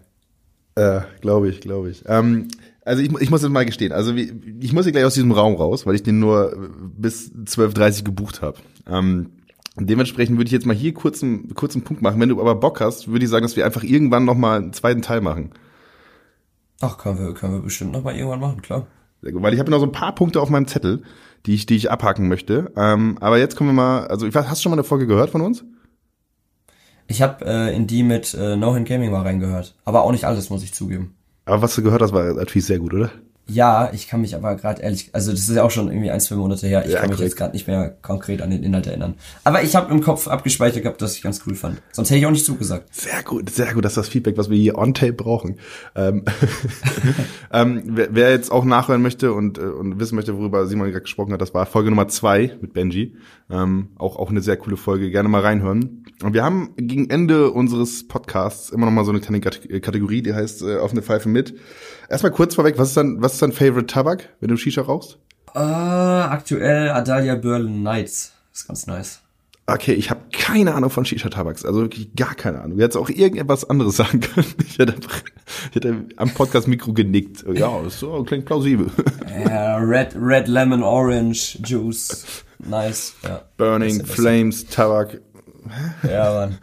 Äh, 0.75 1.01
glaube 1.21 1.49
ich, 1.51 1.61
glaube 1.61 1.91
ich. 1.91 2.03
Ähm, 2.07 2.49
also 2.85 3.03
ich, 3.03 3.13
ich 3.21 3.31
muss 3.31 3.43
jetzt 3.43 3.51
mal 3.51 3.65
gestehen, 3.65 3.93
also 3.93 4.13
ich 4.15 4.73
muss 4.73 4.85
hier 4.85 4.93
gleich 4.93 5.05
aus 5.05 5.15
diesem 5.15 5.33
Raum 5.33 5.55
raus, 5.55 5.87
weil 5.87 5.95
ich 5.95 6.03
den 6.03 6.19
nur 6.19 6.71
bis 6.97 7.31
12.30 7.33 8.05
gebucht 8.05 8.43
habe. 8.43 8.59
Ähm, 8.89 9.31
dementsprechend 9.77 10.37
würde 10.37 10.49
ich 10.49 10.53
jetzt 10.53 10.67
mal 10.67 10.75
hier 10.75 10.93
kurz 10.93 11.23
einen, 11.23 11.55
kurzen 11.55 11.83
Punkt 11.83 12.03
machen. 12.03 12.21
Wenn 12.21 12.29
du 12.29 12.41
aber 12.41 12.55
Bock 12.55 12.81
hast, 12.81 13.09
würde 13.09 13.25
ich 13.25 13.31
sagen, 13.31 13.45
dass 13.45 13.57
wir 13.57 13.65
einfach 13.65 13.85
irgendwann 13.85 14.25
noch 14.25 14.35
mal 14.35 14.59
einen 14.59 14.73
zweiten 14.73 15.03
Teil 15.03 15.21
machen. 15.21 15.51
Ach, 16.81 16.99
können 16.99 17.19
wir, 17.19 17.35
können 17.35 17.55
wir 17.55 17.61
bestimmt 17.61 17.93
noch 17.93 18.03
mal 18.03 18.17
irgendwann 18.17 18.41
machen, 18.41 18.63
klar. 18.63 18.87
Sehr 19.23 19.31
gut, 19.31 19.43
weil 19.43 19.55
ich 19.55 19.61
habe 19.61 19.71
noch 19.71 19.79
so 19.79 19.87
ein 19.87 19.93
paar 19.93 20.15
Punkte 20.15 20.41
auf 20.41 20.51
meinem 20.51 20.67
Zettel, 20.67 21.05
die 21.47 21.55
ich, 21.55 21.67
die 21.67 21.77
ich 21.77 21.91
abhaken 21.91 22.27
möchte. 22.27 22.73
Ähm, 22.77 23.19
aber 23.21 23.39
jetzt 23.39 23.55
kommen 23.55 23.71
wir 23.71 23.75
mal, 23.75 24.07
also 24.09 24.27
ich 24.27 24.35
weiß, 24.35 24.49
hast 24.49 24.59
du 24.59 24.63
schon 24.65 24.71
mal 24.71 24.77
eine 24.77 24.85
Folge 24.85 25.07
gehört 25.07 25.31
von 25.31 25.43
uns? 25.43 25.65
Ich 27.07 27.23
habe 27.23 27.45
äh, 27.45 27.77
in 27.77 27.87
die 27.87 28.03
mit 28.03 28.35
äh, 28.35 28.57
No 28.57 28.75
Hand 28.75 28.89
Gaming 28.89 29.13
mal 29.13 29.23
reingehört, 29.23 29.77
aber 29.85 30.03
auch 30.03 30.11
nicht 30.11 30.25
alles, 30.25 30.51
muss 30.51 30.65
ich 30.65 30.75
zugeben. 30.75 31.15
Aber 31.45 31.63
was 31.63 31.75
du 31.75 31.83
gehört 31.83 32.03
hast, 32.03 32.13
war 32.13 32.33
natürlich 32.35 32.67
sehr 32.67 32.79
gut, 32.79 32.95
oder? 32.95 33.11
Ja, 33.49 33.91
ich 33.93 34.07
kann 34.07 34.21
mich 34.21 34.37
aber 34.37 34.55
gerade 34.55 34.81
ehrlich, 34.83 35.11
also 35.13 35.33
das 35.33 35.41
ist 35.41 35.55
ja 35.55 35.65
auch 35.65 35.71
schon 35.71 35.89
irgendwie 35.89 36.13
ein, 36.13 36.21
zwei 36.21 36.37
Monate 36.37 36.67
her. 36.69 36.85
Ich 36.87 36.93
ja, 36.93 37.01
kann 37.01 37.11
mich 37.11 37.19
jetzt 37.19 37.37
gerade 37.37 37.53
nicht 37.53 37.67
mehr 37.67 37.91
konkret 38.01 38.41
an 38.41 38.51
den 38.51 38.63
Inhalt 38.63 38.87
erinnern. 38.87 39.15
Aber 39.43 39.63
ich 39.63 39.75
habe 39.75 39.93
im 39.93 40.01
Kopf 40.01 40.29
abgespeichert 40.29 40.85
gehabt, 40.85 41.03
dass 41.03 41.17
ich 41.17 41.23
ganz 41.23 41.43
cool 41.47 41.57
fand. 41.57 41.83
Sonst 41.91 42.11
hätte 42.11 42.21
ich 42.21 42.27
auch 42.27 42.31
nicht 42.31 42.47
zugesagt. 42.47 42.95
Sehr 42.95 43.23
gut, 43.25 43.51
sehr 43.51 43.75
gut. 43.75 43.85
Das 43.85 43.93
ist 43.93 43.97
das 43.97 44.09
Feedback, 44.09 44.39
was 44.39 44.49
wir 44.49 44.57
hier 44.57 44.79
on 44.79 44.95
tape 44.95 45.15
brauchen. 45.15 45.57
Ähm, 45.97 46.25
ähm, 47.53 47.83
wer, 47.87 48.09
wer, 48.13 48.31
jetzt 48.31 48.53
auch 48.53 48.65
nachhören 48.65 49.03
möchte 49.03 49.33
und, 49.33 49.59
äh, 49.59 49.63
und 49.63 49.99
wissen 49.99 50.15
möchte, 50.15 50.39
worüber 50.39 50.67
Simon 50.67 50.87
gerade 50.91 51.03
gesprochen 51.03 51.33
hat, 51.33 51.41
das 51.41 51.53
war 51.53 51.67
Folge 51.67 51.91
Nummer 51.91 52.07
zwei 52.07 52.57
mit 52.61 52.73
Benji. 52.73 53.17
Ähm, 53.51 53.91
auch, 53.99 54.17
auch 54.17 54.31
eine 54.31 54.41
sehr 54.41 54.57
coole 54.57 54.77
Folge. 54.77 55.11
Gerne 55.11 55.29
mal 55.29 55.41
reinhören. 55.43 56.05
Und 56.23 56.35
wir 56.35 56.45
haben 56.45 56.71
gegen 56.77 57.11
Ende 57.11 57.51
unseres 57.51 58.07
Podcasts 58.07 58.71
immer 58.71 58.87
noch 58.87 58.93
mal 58.93 59.05
so 59.05 59.11
eine 59.11 59.21
kleine 59.21 59.41
Kategorie, 59.41 60.23
die 60.23 60.35
heißt 60.35 60.63
äh, 60.63 60.77
offene 60.77 61.03
Pfeife 61.03 61.29
mit. 61.29 61.55
Erstmal 62.09 62.33
kurz 62.33 62.55
vorweg, 62.55 62.79
was 62.79 62.89
ist 62.89 62.97
dein, 62.97 63.21
was 63.21 63.35
ist 63.35 63.43
dein 63.43 63.53
Favorite 63.53 63.87
Tabak, 63.87 64.29
wenn 64.41 64.49
du 64.49 64.57
Shisha 64.57 64.83
rauchst? 64.83 65.19
Äh, 65.55 65.59
aktuell 65.59 66.91
Adalia 66.91 67.35
Berlin 67.35 67.83
Nights. 67.83 68.33
Ist 68.53 68.69
ganz 68.69 68.87
nice. 68.87 69.21
Okay, 69.67 69.93
ich 69.93 70.11
habe 70.11 70.23
keine 70.33 70.75
Ahnung 70.75 70.91
von 70.91 71.05
Shisha-Tabaks, 71.05 71.65
also 71.65 71.83
wirklich 71.83 72.15
gar 72.17 72.35
keine 72.35 72.61
Ahnung. 72.61 72.79
Du 72.79 72.83
hättest 72.83 72.97
auch 72.97 73.09
irgendetwas 73.09 73.69
anderes 73.69 73.97
sagen 73.97 74.21
können. 74.21 74.47
Ich 74.67 74.79
hätte, 74.79 74.95
ich 75.71 75.77
hätte 75.77 76.05
am 76.17 76.31
Podcast-Mikro 76.31 76.93
genickt. 76.93 77.45
Ja, 77.55 77.81
so, 77.89 78.25
klingt 78.25 78.45
plausibel. 78.45 78.91
Ja, 79.47 79.77
Red, 79.77 80.17
Red 80.21 80.49
Lemon 80.49 80.83
Orange 80.83 81.59
Juice. 81.65 82.45
Nice, 82.65 83.15
ja. 83.25 83.43
Burning 83.57 84.05
Flames 84.05 84.67
Tabak. 84.67 85.21
Ja, 86.03 86.33
Mann. 86.33 86.59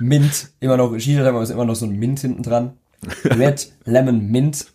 Mint, 0.00 0.50
immer 0.60 0.76
noch, 0.76 0.92
Shisha-Tabak 0.98 1.42
ist 1.42 1.50
immer 1.50 1.64
noch 1.64 1.76
so 1.76 1.86
ein 1.86 1.98
Mint 1.98 2.20
hinten 2.20 2.42
dran. 2.42 2.72
Red 3.24 3.72
Lemon 3.84 4.26
Mint. 4.26 4.66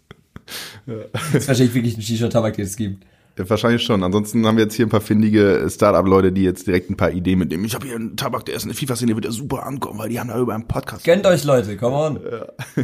Ja. 0.86 0.95
Das 1.13 1.34
ist 1.34 1.47
wahrscheinlich 1.47 1.73
wirklich 1.73 1.97
ein 1.97 2.01
Shisha-Tabak, 2.01 2.55
den 2.55 2.65
es 2.65 2.75
gibt. 2.75 3.05
Wahrscheinlich 3.38 3.83
schon. 3.83 4.03
Ansonsten 4.03 4.45
haben 4.47 4.57
wir 4.57 4.63
jetzt 4.63 4.73
hier 4.73 4.85
ein 4.85 4.89
paar 4.89 5.01
findige 5.01 5.67
Startup-Leute, 5.69 6.31
die 6.31 6.43
jetzt 6.43 6.65
direkt 6.65 6.89
ein 6.89 6.97
paar 6.97 7.11
Ideen 7.11 7.39
mitnehmen. 7.39 7.65
Ich 7.65 7.75
habe 7.75 7.85
hier 7.85 7.95
einen 7.95 8.17
Tabak, 8.17 8.45
der 8.45 8.55
ist 8.55 8.63
eine 8.63 8.73
FIFA-Szene, 8.73 9.15
wird 9.15 9.25
ja 9.25 9.31
super 9.31 9.65
ankommen, 9.65 9.99
weil 9.99 10.09
die 10.09 10.19
haben 10.19 10.29
da 10.29 10.39
über 10.39 10.55
einen 10.55 10.67
Podcast. 10.67 11.03
Kennt 11.03 11.25
euch 11.27 11.43
Leute, 11.43 11.77
come 11.77 11.95
on. 11.95 12.19
Ja. 12.23 12.83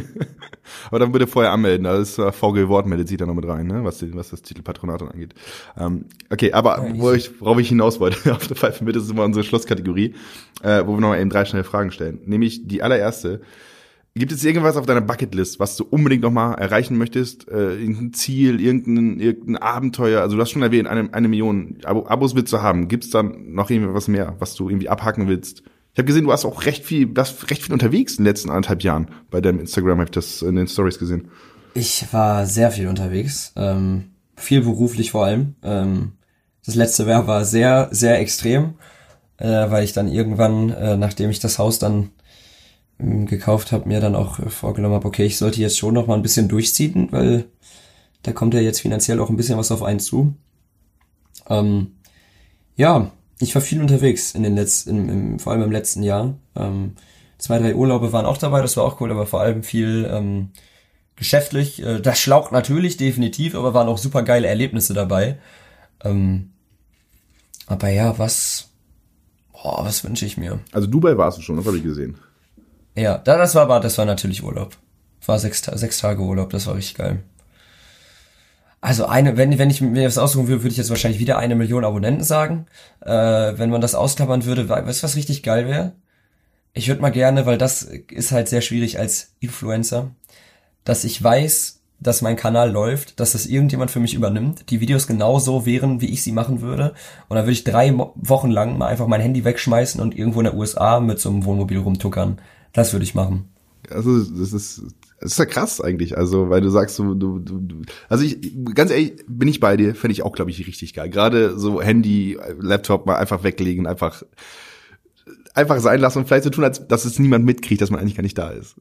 Aber 0.88 0.98
dann 0.98 1.12
bitte 1.12 1.26
vorher 1.26 1.52
anmelden. 1.52 1.84
Da 1.84 1.98
ist 1.98 2.18
uh, 2.18 2.30
VG 2.30 2.68
Wort 2.68 2.86
meldet 2.86 3.08
sich 3.08 3.16
da 3.16 3.26
noch 3.26 3.34
mit 3.34 3.46
rein, 3.46 3.66
ne? 3.66 3.84
was, 3.84 4.04
was 4.14 4.30
das 4.30 4.42
Titelpatronat 4.42 5.02
angeht. 5.02 5.34
Ähm, 5.76 6.06
okay, 6.30 6.52
aber 6.52 6.86
ja, 6.86 6.98
wo 6.98 7.12
ich, 7.12 7.40
worauf 7.40 7.58
ich 7.58 7.68
hinaus 7.68 8.00
wollte, 8.00 8.32
auf 8.34 8.46
der 8.46 8.56
Pfeife 8.56 8.84
mit, 8.84 8.96
ist 8.96 9.10
immer 9.10 9.24
unsere 9.24 9.44
Schlusskategorie, 9.44 10.14
äh, 10.62 10.86
wo 10.86 10.94
wir 10.94 11.00
noch 11.00 11.16
eben 11.16 11.30
drei 11.30 11.44
schnelle 11.44 11.64
Fragen 11.64 11.90
stellen. 11.90 12.20
Nämlich 12.24 12.66
die 12.66 12.82
allererste. 12.82 13.40
Gibt 14.16 14.30
es 14.30 14.44
irgendwas 14.44 14.76
auf 14.76 14.86
deiner 14.86 15.00
Bucketlist, 15.00 15.58
was 15.58 15.76
du 15.76 15.84
unbedingt 15.84 16.22
noch 16.22 16.30
mal 16.30 16.54
erreichen 16.54 16.96
möchtest? 16.96 17.48
Äh, 17.48 17.74
irgendein 17.74 18.12
Ziel, 18.12 18.60
irgendein, 18.60 19.18
irgendein 19.18 19.56
Abenteuer? 19.56 20.20
Also 20.20 20.36
du 20.36 20.42
hast 20.42 20.50
schon 20.50 20.62
erwähnt, 20.62 20.86
eine, 20.86 21.12
eine 21.12 21.26
Million 21.26 21.78
Abo 21.82 22.06
Abos 22.06 22.36
willst 22.36 22.52
du 22.52 22.62
haben. 22.62 22.86
Gibt 22.86 23.04
es 23.04 23.10
dann 23.10 23.52
noch 23.54 23.70
irgendwas 23.70 24.06
mehr, 24.06 24.36
was 24.38 24.54
du 24.54 24.68
irgendwie 24.68 24.88
abhaken 24.88 25.26
willst? 25.26 25.64
Ich 25.94 25.98
habe 25.98 26.06
gesehen, 26.06 26.24
du 26.24 26.32
hast 26.32 26.44
auch 26.44 26.64
recht 26.64 26.84
viel, 26.84 27.16
warst 27.16 27.50
recht 27.50 27.62
viel 27.62 27.72
unterwegs 27.72 28.12
in 28.12 28.24
den 28.24 28.30
letzten 28.30 28.50
anderthalb 28.50 28.82
Jahren. 28.84 29.08
Bei 29.30 29.40
deinem 29.40 29.58
Instagram 29.58 29.98
habe 29.98 30.04
ich 30.04 30.10
das 30.12 30.42
in 30.42 30.54
den 30.54 30.68
Stories 30.68 31.00
gesehen. 31.00 31.28
Ich 31.74 32.06
war 32.12 32.46
sehr 32.46 32.70
viel 32.70 32.86
unterwegs, 32.86 33.52
ähm, 33.56 34.12
viel 34.36 34.60
beruflich 34.60 35.10
vor 35.10 35.24
allem. 35.24 35.56
Ähm, 35.64 36.12
das 36.64 36.76
letzte 36.76 37.02
Jahr 37.02 37.26
war 37.26 37.44
sehr, 37.44 37.88
sehr 37.90 38.20
extrem, 38.20 38.74
äh, 39.38 39.48
weil 39.48 39.82
ich 39.82 39.92
dann 39.92 40.06
irgendwann, 40.06 40.70
äh, 40.70 40.96
nachdem 40.96 41.30
ich 41.30 41.40
das 41.40 41.58
Haus 41.58 41.80
dann 41.80 42.10
gekauft 42.98 43.72
habe, 43.72 43.88
mir 43.88 44.00
dann 44.00 44.14
auch 44.14 44.38
vorgenommen 44.50 44.94
habe, 44.94 45.06
okay, 45.06 45.24
ich 45.24 45.38
sollte 45.38 45.60
jetzt 45.60 45.78
schon 45.78 45.94
noch 45.94 46.06
mal 46.06 46.14
ein 46.14 46.22
bisschen 46.22 46.48
durchziehen, 46.48 47.08
weil 47.10 47.46
da 48.22 48.32
kommt 48.32 48.54
ja 48.54 48.60
jetzt 48.60 48.80
finanziell 48.80 49.20
auch 49.20 49.30
ein 49.30 49.36
bisschen 49.36 49.58
was 49.58 49.72
auf 49.72 49.82
einen 49.82 50.00
zu. 50.00 50.34
Ähm, 51.48 51.92
ja, 52.76 53.12
ich 53.40 53.54
war 53.54 53.62
viel 53.62 53.80
unterwegs 53.80 54.34
in 54.34 54.42
den 54.42 54.54
letzten, 54.54 54.90
im, 54.90 55.08
im, 55.08 55.38
vor 55.38 55.52
allem 55.52 55.62
im 55.62 55.72
letzten 55.72 56.02
Jahr. 56.02 56.34
Ähm, 56.56 56.92
zwei, 57.38 57.58
drei 57.58 57.74
Urlaube 57.74 58.12
waren 58.12 58.26
auch 58.26 58.38
dabei, 58.38 58.62
das 58.62 58.76
war 58.76 58.84
auch 58.84 59.00
cool, 59.00 59.10
aber 59.10 59.26
vor 59.26 59.40
allem 59.40 59.62
viel 59.62 60.08
ähm, 60.10 60.50
geschäftlich. 61.16 61.82
Äh, 61.82 62.00
das 62.00 62.18
schlaucht 62.20 62.52
natürlich, 62.52 62.96
definitiv, 62.96 63.54
aber 63.54 63.74
waren 63.74 63.88
auch 63.88 63.98
super 63.98 64.22
geile 64.22 64.48
Erlebnisse 64.48 64.94
dabei. 64.94 65.38
Ähm, 66.02 66.52
aber 67.66 67.88
ja, 67.88 68.18
was, 68.18 68.70
boah, 69.52 69.84
was 69.84 70.04
wünsche 70.04 70.26
ich 70.26 70.36
mir? 70.36 70.60
Also 70.72 70.86
Dubai 70.86 71.16
warst 71.16 71.38
du 71.38 71.42
schon, 71.42 71.56
das 71.56 71.66
habe 71.66 71.76
ich 71.76 71.82
gesehen. 71.82 72.16
Ja, 72.94 73.18
das 73.18 73.54
war 73.54 73.62
aber, 73.62 73.80
das 73.80 73.98
war 73.98 74.04
natürlich 74.04 74.42
Urlaub. 74.42 74.76
War 75.26 75.38
sechs, 75.38 75.62
sechs 75.62 75.98
Tage 75.98 76.22
Urlaub, 76.22 76.50
das 76.50 76.66
war 76.66 76.76
richtig 76.76 76.96
geil. 76.96 77.22
Also 78.80 79.06
eine, 79.06 79.38
wenn, 79.38 79.58
wenn 79.58 79.70
ich 79.70 79.80
mir 79.80 80.04
das 80.04 80.18
aussuchen 80.18 80.46
würde, 80.46 80.62
würde 80.62 80.72
ich 80.72 80.76
jetzt 80.76 80.90
wahrscheinlich 80.90 81.18
wieder 81.18 81.38
eine 81.38 81.54
Million 81.54 81.86
Abonnenten 81.86 82.22
sagen. 82.22 82.66
Äh, 83.00 83.10
wenn 83.10 83.70
man 83.70 83.80
das 83.80 83.94
ausklappern 83.94 84.44
würde, 84.44 84.68
weißt 84.68 85.02
du, 85.02 85.04
was 85.04 85.16
richtig 85.16 85.42
geil 85.42 85.66
wäre? 85.66 85.92
Ich 86.74 86.88
würde 86.88 87.00
mal 87.00 87.10
gerne, 87.10 87.46
weil 87.46 87.56
das 87.56 87.82
ist 87.82 88.32
halt 88.32 88.48
sehr 88.48 88.60
schwierig 88.60 88.98
als 88.98 89.32
Influencer, 89.40 90.10
dass 90.84 91.04
ich 91.04 91.22
weiß, 91.22 91.80
dass 91.98 92.20
mein 92.20 92.36
Kanal 92.36 92.70
läuft, 92.70 93.20
dass 93.20 93.32
das 93.32 93.46
irgendjemand 93.46 93.90
für 93.90 94.00
mich 94.00 94.12
übernimmt, 94.12 94.70
die 94.70 94.80
Videos 94.80 95.06
genauso 95.06 95.64
wären, 95.64 96.02
wie 96.02 96.10
ich 96.10 96.22
sie 96.22 96.32
machen 96.32 96.60
würde. 96.60 96.92
Und 97.28 97.36
dann 97.36 97.46
würde 97.46 97.52
ich 97.52 97.64
drei 97.64 97.96
Wochen 97.96 98.50
lang 98.50 98.76
mal 98.76 98.88
einfach 98.88 99.06
mein 99.06 99.22
Handy 99.22 99.44
wegschmeißen 99.44 100.00
und 100.00 100.14
irgendwo 100.14 100.40
in 100.40 100.44
der 100.44 100.56
USA 100.56 101.00
mit 101.00 101.20
so 101.20 101.30
einem 101.30 101.46
Wohnmobil 101.46 101.78
rumtuckern. 101.78 102.38
Das 102.74 102.92
würde 102.92 103.04
ich 103.04 103.14
machen. 103.14 103.48
Also 103.88 104.18
das 104.18 104.52
ist 104.52 104.82
das 105.20 105.32
ist 105.32 105.38
ja 105.38 105.46
krass 105.46 105.80
eigentlich, 105.80 106.18
also 106.18 106.50
weil 106.50 106.60
du 106.60 106.68
sagst 106.68 106.98
du, 106.98 107.14
du, 107.14 107.38
du 107.38 107.82
also 108.10 108.24
ich 108.24 108.38
ganz 108.74 108.90
ehrlich 108.90 109.24
bin 109.26 109.48
ich 109.48 109.60
bei 109.60 109.76
dir, 109.76 109.94
fände 109.94 110.12
ich 110.12 110.22
auch 110.22 110.32
glaube 110.32 110.50
ich 110.50 110.66
richtig 110.66 110.92
geil. 110.92 111.08
Gerade 111.08 111.58
so 111.58 111.80
Handy, 111.80 112.38
Laptop 112.58 113.06
mal 113.06 113.16
einfach 113.16 113.42
weglegen, 113.42 113.86
einfach 113.86 114.22
einfach 115.54 115.78
sein 115.78 116.00
lassen 116.00 116.18
und 116.18 116.26
vielleicht 116.26 116.44
so 116.44 116.50
tun, 116.50 116.64
als 116.64 116.86
dass 116.88 117.04
es 117.04 117.18
niemand 117.18 117.44
mitkriegt, 117.44 117.80
dass 117.80 117.90
man 117.90 118.00
eigentlich 118.00 118.16
gar 118.16 118.22
nicht 118.22 118.36
da 118.36 118.50
ist. 118.50 118.76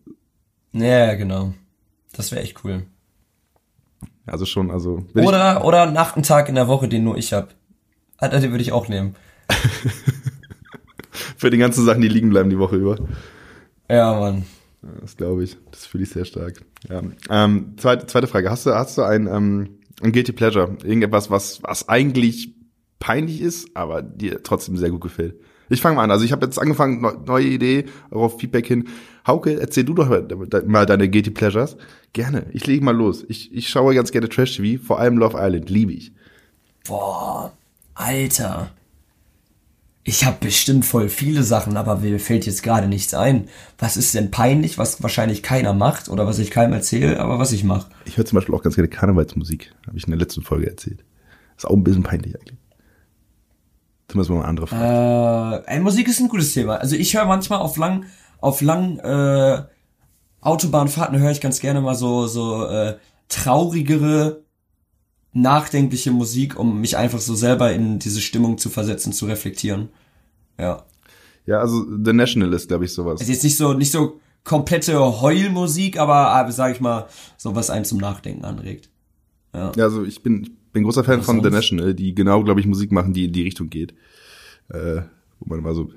Ja, 0.73 1.13
genau. 1.13 1.53
Das 2.13 2.31
wäre 2.31 2.41
echt 2.41 2.63
cool. 2.63 2.85
Also 4.25 4.45
schon, 4.45 4.71
also 4.71 5.05
oder 5.15 5.65
oder 5.65 5.91
nach 5.91 6.15
einem 6.15 6.23
Tag 6.23 6.49
in 6.49 6.55
der 6.55 6.67
Woche, 6.67 6.87
den 6.87 7.03
nur 7.03 7.17
ich 7.17 7.33
hab. 7.33 7.53
Ah, 8.17 8.27
den 8.27 8.51
würde 8.51 8.63
ich 8.63 8.71
auch 8.71 8.87
nehmen. 8.87 9.15
Für 11.37 11.49
die 11.49 11.57
ganzen 11.57 11.85
Sachen, 11.85 12.01
die 12.01 12.07
liegen 12.07 12.29
bleiben 12.29 12.49
die 12.49 12.59
Woche 12.59 12.77
über. 12.77 12.97
Ja, 13.89 14.19
Mann. 14.19 14.45
Das 15.01 15.15
glaube 15.15 15.43
ich. 15.43 15.57
Das 15.71 15.85
fühle 15.85 16.03
ich 16.03 16.09
sehr 16.09 16.25
stark. 16.25 16.61
Ja. 16.89 17.01
Ähm, 17.29 17.73
zweite, 17.77 18.05
zweite 18.07 18.27
Frage. 18.27 18.49
Hast 18.49 18.65
du, 18.65 18.73
hast 18.73 18.97
du 18.97 19.03
ein, 19.03 19.27
ähm, 19.27 19.79
ein 20.01 20.11
Guilty 20.11 20.33
Pleasure? 20.33 20.77
Irgendetwas, 20.83 21.29
was, 21.29 21.63
was 21.63 21.87
eigentlich 21.87 22.53
peinlich 22.99 23.41
ist, 23.41 23.69
aber 23.75 24.01
dir 24.01 24.43
trotzdem 24.43 24.77
sehr 24.77 24.89
gut 24.91 25.01
gefällt? 25.01 25.35
Ich 25.69 25.81
fange 25.81 25.95
mal 25.95 26.03
an. 26.03 26.11
Also 26.11 26.25
ich 26.25 26.31
habe 26.31 26.45
jetzt 26.45 26.59
angefangen, 26.59 27.01
neue 27.25 27.47
Idee, 27.47 27.85
auf 28.11 28.39
Feedback 28.39 28.67
hin. 28.67 28.87
Hauke, 29.25 29.59
erzähl 29.59 29.85
du 29.85 29.93
doch 29.93 30.09
mal 30.65 30.85
deine 30.85 31.09
Guilty 31.09 31.31
Pleasures. 31.31 31.77
Gerne. 32.11 32.45
Ich 32.51 32.67
lege 32.67 32.83
mal 32.83 32.95
los. 32.95 33.25
Ich, 33.27 33.53
ich 33.53 33.69
schaue 33.69 33.95
ganz 33.95 34.11
gerne 34.11 34.29
Trash 34.29 34.57
TV, 34.57 34.83
vor 34.83 34.99
allem 34.99 35.17
Love 35.17 35.37
Island. 35.39 35.69
Liebe 35.69 35.93
ich. 35.93 36.11
Boah, 36.85 37.53
Alter. 37.95 38.71
Ich 40.05 40.25
habe 40.25 40.37
bestimmt 40.41 40.85
voll 40.85 41.07
viele 41.07 41.43
Sachen, 41.43 41.77
aber 41.77 41.97
mir 41.97 42.19
fällt 42.19 42.45
jetzt 42.45 42.61
gerade 42.61 42.87
nichts 42.87 43.13
ein. 43.13 43.47
Was 43.79 43.95
ist 43.95 44.13
denn 44.13 44.31
peinlich, 44.31 44.77
was 44.77 45.01
wahrscheinlich 45.01 45.43
keiner 45.43 45.73
macht 45.73 46.09
oder 46.09 46.27
was 46.27 46.39
ich 46.39 46.51
keinem 46.51 46.73
erzähle, 46.73 47.19
aber 47.21 47.39
was 47.39 47.53
ich 47.53 47.63
mache? 47.63 47.89
Ich 48.03 48.17
höre 48.17 48.25
zum 48.25 48.35
Beispiel 48.35 48.53
auch 48.53 48.63
ganz 48.63 48.75
gerne 48.75 48.89
Karnevalsmusik, 48.89 49.73
habe 49.87 49.97
ich 49.97 50.03
in 50.03 50.11
der 50.11 50.19
letzten 50.19 50.41
Folge 50.41 50.69
erzählt. 50.69 51.05
Ist 51.55 51.65
auch 51.65 51.75
ein 51.75 51.83
bisschen 51.83 52.03
peinlich 52.03 52.35
eigentlich. 52.35 52.57
Zumindest 54.09 54.29
mal 54.31 54.39
eine 54.39 54.47
andere 54.47 54.67
Frage. 54.67 55.63
Äh, 55.67 55.79
Musik 55.79 56.09
ist 56.09 56.19
ein 56.19 56.27
gutes 56.27 56.53
Thema. 56.53 56.75
Also 56.75 56.97
ich 56.97 57.15
höre 57.15 57.25
manchmal 57.25 57.59
auf 57.59 57.77
lang, 57.77 58.05
auf 58.41 58.61
lang 58.61 58.99
äh, 58.99 59.63
Autobahnfahrten 60.41 61.17
höre 61.17 61.31
ich 61.31 61.39
ganz 61.39 61.61
gerne 61.61 61.79
mal 61.79 61.95
so 61.95 62.27
so 62.27 62.65
äh, 62.67 62.97
traurigere 63.29 64.42
nachdenkliche 65.33 66.11
Musik, 66.11 66.57
um 66.57 66.79
mich 66.79 66.95
einfach 66.95 67.19
so 67.19 67.35
selber 67.35 67.73
in 67.73 67.99
diese 67.99 68.21
Stimmung 68.21 68.57
zu 68.57 68.69
versetzen, 68.69 69.13
zu 69.13 69.25
reflektieren. 69.25 69.89
Ja. 70.59 70.85
Ja, 71.45 71.59
also 71.59 71.85
The 72.03 72.13
National 72.13 72.53
ist, 72.53 72.67
glaube 72.67 72.85
ich, 72.85 72.93
sowas. 72.93 73.19
Also 73.19 73.31
jetzt 73.31 73.43
nicht 73.43 73.57
so, 73.57 73.73
nicht 73.73 73.91
so 73.91 74.21
komplette 74.43 74.99
Heulmusik, 75.21 75.97
aber, 75.97 76.49
sag 76.51 76.73
ich 76.73 76.81
mal, 76.81 77.07
so 77.37 77.55
was 77.55 77.69
einen 77.69 77.85
zum 77.85 77.97
Nachdenken 77.97 78.45
anregt. 78.45 78.89
Ja, 79.53 79.71
ja 79.75 79.83
also 79.83 80.03
ich 80.03 80.23
bin, 80.23 80.43
ich 80.43 80.71
bin 80.71 80.83
großer 80.83 81.03
Fan 81.03 81.19
was 81.19 81.25
von 81.25 81.37
sonst? 81.37 81.49
The 81.49 81.55
National, 81.55 81.93
die 81.93 82.15
genau, 82.15 82.43
glaube 82.43 82.59
ich, 82.59 82.67
Musik 82.67 82.91
machen, 82.91 83.13
die 83.13 83.25
in 83.25 83.33
die 83.33 83.43
Richtung 83.43 83.69
geht. 83.69 83.93
Äh, 84.69 85.01
wo 85.39 85.49
man 85.49 85.61
mal 85.61 85.73
so. 85.73 85.91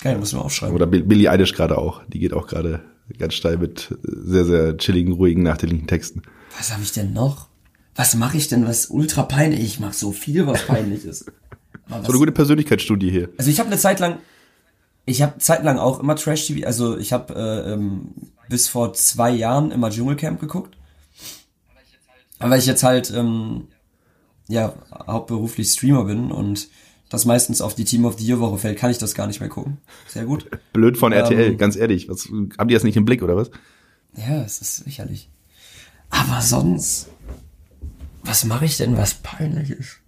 Geil, 0.00 0.18
muss 0.18 0.32
man 0.32 0.42
aufschreiben. 0.42 0.74
Oder 0.74 0.86
Billy 0.86 1.26
Eilish 1.26 1.54
gerade 1.54 1.78
auch. 1.78 2.02
Die 2.06 2.18
geht 2.18 2.34
auch 2.34 2.46
gerade 2.46 2.82
ganz 3.18 3.34
steil 3.34 3.56
mit 3.56 3.96
sehr, 4.02 4.44
sehr 4.44 4.76
chilligen, 4.76 5.12
ruhigen, 5.12 5.42
nachdenklichen 5.42 5.86
Texten. 5.86 6.22
Was 6.56 6.72
habe 6.72 6.82
ich 6.82 6.92
denn 6.92 7.12
noch? 7.12 7.48
Was 7.96 8.14
mache 8.14 8.36
ich 8.36 8.48
denn, 8.48 8.66
was 8.66 8.86
ultra 8.86 9.22
peinlich? 9.22 9.60
Ich 9.60 9.80
mache 9.80 9.94
so 9.94 10.12
viel, 10.12 10.46
was 10.46 10.66
peinlich 10.66 11.04
ist. 11.04 11.24
so 11.88 11.94
eine 11.94 12.18
gute 12.18 12.32
Persönlichkeitsstudie 12.32 13.10
hier. 13.10 13.30
Also 13.38 13.50
ich 13.50 13.58
habe 13.58 13.68
eine 13.68 13.78
Zeit 13.78 14.00
lang, 14.00 14.18
ich 15.06 15.22
habe 15.22 15.38
zeitlang 15.38 15.78
auch 15.78 15.98
immer 15.98 16.14
Trash-TV, 16.14 16.66
also 16.66 16.98
ich 16.98 17.12
habe 17.12 17.34
äh, 17.34 17.72
ähm, 17.72 18.10
bis 18.48 18.68
vor 18.68 18.92
zwei 18.92 19.30
Jahren 19.30 19.70
immer 19.70 19.90
Dschungelcamp 19.90 20.40
geguckt. 20.40 20.76
Aber 22.38 22.50
weil 22.50 22.58
ich 22.58 22.66
jetzt 22.66 22.82
halt 22.82 23.10
ähm, 23.10 23.68
ja 24.46 24.74
hauptberuflich 25.06 25.70
Streamer 25.70 26.04
bin 26.04 26.30
und 26.30 26.68
das 27.08 27.24
meistens 27.24 27.62
auf 27.62 27.74
die 27.74 27.84
Team 27.84 28.04
of 28.04 28.18
the 28.18 28.26
Year 28.26 28.40
Woche 28.40 28.58
fällt, 28.58 28.78
kann 28.78 28.90
ich 28.90 28.98
das 28.98 29.14
gar 29.14 29.26
nicht 29.26 29.40
mehr 29.40 29.48
gucken. 29.48 29.78
Sehr 30.08 30.24
gut. 30.24 30.50
Blöd 30.72 30.98
von 30.98 31.12
RTL, 31.12 31.52
ähm, 31.52 31.58
ganz 31.58 31.76
ehrlich. 31.76 32.08
Was, 32.08 32.26
haben 32.26 32.68
die 32.68 32.74
das 32.74 32.82
nicht 32.82 32.96
im 32.96 33.04
Blick 33.04 33.22
oder 33.22 33.36
was? 33.36 33.50
Ja, 34.16 34.42
es 34.42 34.60
ist 34.60 34.76
sicherlich. 34.78 35.30
Aber 36.10 36.40
sonst 36.40 37.08
was 38.26 38.44
mache 38.44 38.64
ich 38.64 38.76
denn, 38.76 38.96
was 38.96 39.14
peinlich 39.14 39.70
ist? 39.70 40.00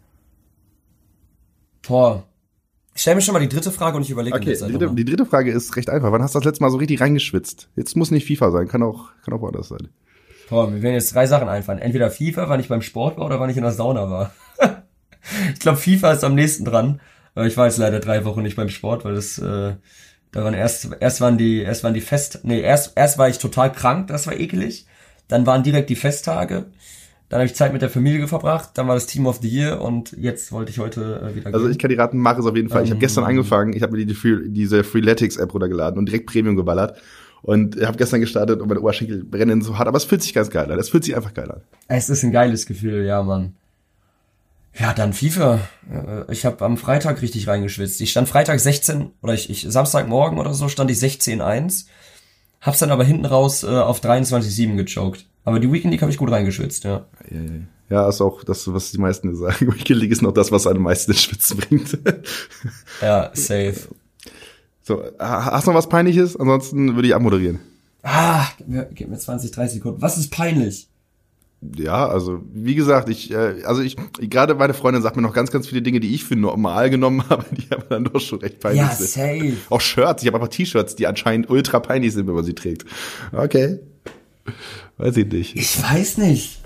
Boah. 1.86 2.24
Ich 2.94 3.02
stell 3.02 3.14
mir 3.14 3.20
schon 3.20 3.32
mal 3.32 3.40
die 3.40 3.48
dritte 3.48 3.70
Frage 3.70 3.96
und 3.96 4.02
ich 4.02 4.10
überlege 4.10 4.36
okay, 4.36 4.46
mir 4.46 4.58
das 4.58 4.66
die 4.66 4.72
dritte, 4.72 4.94
die 4.94 5.04
dritte 5.04 5.26
Frage 5.26 5.52
ist 5.52 5.76
recht 5.76 5.88
einfach. 5.88 6.10
Wann 6.10 6.22
hast 6.22 6.34
du 6.34 6.40
das 6.40 6.46
letzte 6.46 6.64
Mal 6.64 6.70
so 6.70 6.78
richtig 6.78 7.00
reingeschwitzt? 7.00 7.68
Jetzt 7.76 7.96
muss 7.96 8.10
nicht 8.10 8.26
FIFA 8.26 8.50
sein, 8.50 8.68
kann 8.68 8.82
auch, 8.82 9.10
kann 9.24 9.34
auch 9.34 9.40
woanders 9.40 9.68
sein. 9.68 9.88
Boah, 10.48 10.68
mir 10.68 10.82
werden 10.82 10.94
jetzt 10.94 11.14
drei 11.14 11.26
Sachen 11.26 11.48
einfallen. 11.48 11.78
Entweder 11.78 12.10
FIFA, 12.10 12.48
wann 12.48 12.60
ich 12.60 12.68
beim 12.68 12.82
Sport 12.82 13.18
war 13.18 13.26
oder 13.26 13.38
wann 13.38 13.50
ich 13.50 13.56
in 13.56 13.62
der 13.62 13.72
Sauna 13.72 14.10
war. 14.10 14.32
ich 15.52 15.60
glaube, 15.60 15.78
FIFA 15.78 16.12
ist 16.12 16.24
am 16.24 16.34
nächsten 16.34 16.64
dran. 16.64 17.00
Aber 17.34 17.46
ich 17.46 17.56
war 17.56 17.66
jetzt 17.66 17.78
leider 17.78 18.00
drei 18.00 18.24
Wochen 18.24 18.42
nicht 18.42 18.56
beim 18.56 18.68
Sport, 18.68 19.04
weil 19.04 19.14
das, 19.14 19.38
äh, 19.38 19.74
da 20.32 20.44
waren 20.44 20.54
erst, 20.54 20.88
erst 20.98 21.20
waren 21.20 21.38
die, 21.38 21.60
erst 21.60 21.84
waren 21.84 21.94
die 21.94 22.00
Fest, 22.00 22.40
nee, 22.42 22.60
erst, 22.60 22.94
erst 22.96 23.16
war 23.16 23.28
ich 23.28 23.38
total 23.38 23.70
krank, 23.70 24.08
das 24.08 24.26
war 24.26 24.34
ekelig. 24.34 24.86
Dann 25.28 25.46
waren 25.46 25.62
direkt 25.62 25.90
die 25.90 25.96
Festtage. 25.96 26.66
Dann 27.28 27.40
habe 27.40 27.46
ich 27.46 27.54
Zeit 27.54 27.72
mit 27.74 27.82
der 27.82 27.90
Familie 27.90 28.26
verbracht, 28.26 28.70
dann 28.74 28.88
war 28.88 28.94
das 28.94 29.06
Team 29.06 29.26
of 29.26 29.40
the 29.42 29.48
Year 29.48 29.82
und 29.82 30.12
jetzt 30.12 30.50
wollte 30.50 30.70
ich 30.70 30.78
heute 30.78 31.20
äh, 31.30 31.34
wieder 31.36 31.46
Also 31.48 31.66
gehen. 31.66 31.72
ich 31.72 31.78
kann 31.78 31.90
die 31.90 31.96
raten, 31.96 32.18
mach 32.18 32.38
es 32.38 32.46
auf 32.46 32.56
jeden 32.56 32.70
Fall. 32.70 32.84
ich 32.84 32.90
habe 32.90 33.00
gestern 33.00 33.24
ähm, 33.24 33.30
angefangen, 33.30 33.74
ich 33.74 33.82
habe 33.82 33.92
mir 33.96 34.06
die, 34.06 34.14
die, 34.14 34.48
diese 34.50 34.82
Freeletics-App 34.82 35.52
runtergeladen 35.52 35.98
und 35.98 36.06
direkt 36.06 36.26
Premium 36.26 36.56
geballert. 36.56 36.96
Und 37.40 37.80
habe 37.80 37.96
gestern 37.96 38.20
gestartet 38.20 38.60
und 38.60 38.66
meine 38.68 38.80
Oberschenkel 38.80 39.22
brennen 39.22 39.62
so 39.62 39.78
hart, 39.78 39.86
aber 39.86 39.96
es 39.96 40.04
fühlt 40.04 40.22
sich 40.22 40.34
ganz 40.34 40.50
geil 40.50 40.70
an. 40.72 40.78
Es 40.78 40.88
fühlt 40.88 41.04
sich 41.04 41.14
einfach 41.14 41.34
geil 41.34 41.48
an. 41.50 41.60
Es 41.86 42.10
ist 42.10 42.24
ein 42.24 42.32
geiles 42.32 42.66
Gefühl, 42.66 43.04
ja, 43.06 43.22
Mann. 43.22 43.54
Ja, 44.78 44.92
dann 44.92 45.12
FIFA. 45.12 45.60
Äh, 45.90 46.32
Ich 46.32 46.44
habe 46.44 46.64
am 46.64 46.76
Freitag 46.76 47.22
richtig 47.22 47.46
reingeschwitzt. 47.46 48.00
Ich 48.00 48.10
stand 48.10 48.28
Freitag 48.28 48.58
16 48.58 49.10
oder 49.22 49.34
ich, 49.34 49.50
ich 49.50 49.66
Samstagmorgen 49.68 50.38
oder 50.38 50.52
so 50.54 50.68
stand 50.68 50.90
ich 50.90 50.98
16-1. 50.98 51.86
Hab's 52.60 52.80
dann 52.80 52.90
aber 52.90 53.04
hinten 53.04 53.24
raus 53.24 53.62
äh, 53.62 53.68
auf 53.68 54.02
23-7 54.02 54.76
gechoked. 54.76 55.26
Aber 55.48 55.60
die 55.60 55.72
Weekend 55.72 55.92
League 55.92 56.02
habe 56.02 56.12
ich 56.12 56.18
gut 56.18 56.30
reingeschwitzt, 56.30 56.84
ja. 56.84 57.06
Ja, 57.90 58.08
ist 58.08 58.20
auch 58.20 58.44
das, 58.44 58.70
was 58.72 58.90
die 58.92 58.98
meisten 58.98 59.34
sagen. 59.34 59.66
Weekend 59.74 60.00
League 60.00 60.12
ist 60.12 60.20
noch 60.22 60.32
das, 60.32 60.52
was 60.52 60.66
einem 60.66 60.78
am 60.78 60.82
meisten 60.84 61.12
ins 61.12 61.22
Schwitzen 61.22 61.56
bringt. 61.56 61.98
Ja, 63.00 63.30
safe. 63.32 63.74
so, 64.82 65.02
ha- 65.18 65.52
hast 65.52 65.66
du 65.66 65.70
noch 65.70 65.78
was 65.78 65.88
Peinliches? 65.88 66.36
Ansonsten 66.36 66.96
würde 66.96 67.08
ich 67.08 67.14
abmoderieren. 67.14 67.60
Ah, 68.02 68.46
gib 68.58 68.68
mir, 68.68 68.88
gib 68.92 69.08
mir 69.08 69.18
20, 69.18 69.50
30 69.52 69.74
Sekunden. 69.76 70.02
Was 70.02 70.18
ist 70.18 70.30
peinlich? 70.30 70.88
Ja, 71.76 72.06
also 72.08 72.40
wie 72.52 72.74
gesagt, 72.76 73.08
ich, 73.08 73.30
äh, 73.32 73.62
also 73.64 73.82
ich, 73.82 73.96
gerade 74.20 74.54
meine 74.54 74.74
Freundin 74.74 75.02
sagt 75.02 75.16
mir 75.16 75.22
noch 75.22 75.32
ganz, 75.34 75.50
ganz 75.50 75.66
viele 75.66 75.82
Dinge, 75.82 75.98
die 75.98 76.14
ich 76.14 76.24
für 76.24 76.36
normal 76.36 76.88
genommen 76.90 77.26
habe, 77.30 77.44
die 77.50 77.72
aber 77.72 77.84
dann 77.88 78.04
doch 78.04 78.20
schon 78.20 78.38
recht 78.40 78.60
peinlich 78.60 78.82
Ja, 78.82 78.90
sind. 78.94 79.08
safe. 79.08 79.56
Auch 79.70 79.80
Shirts, 79.80 80.22
ich 80.22 80.26
habe 80.28 80.36
einfach 80.38 80.48
T-Shirts, 80.54 80.94
die 80.94 81.06
anscheinend 81.06 81.50
ultra 81.50 81.80
peinlich 81.80 82.12
sind, 82.12 82.26
wenn 82.28 82.34
man 82.34 82.44
sie 82.44 82.54
trägt. 82.54 82.84
Okay. 83.32 83.78
Weiß 84.98 85.16
ich 85.16 85.26
nicht. 85.26 85.56
Ich 85.56 85.82
weiß 85.82 86.18
nicht. 86.18 86.60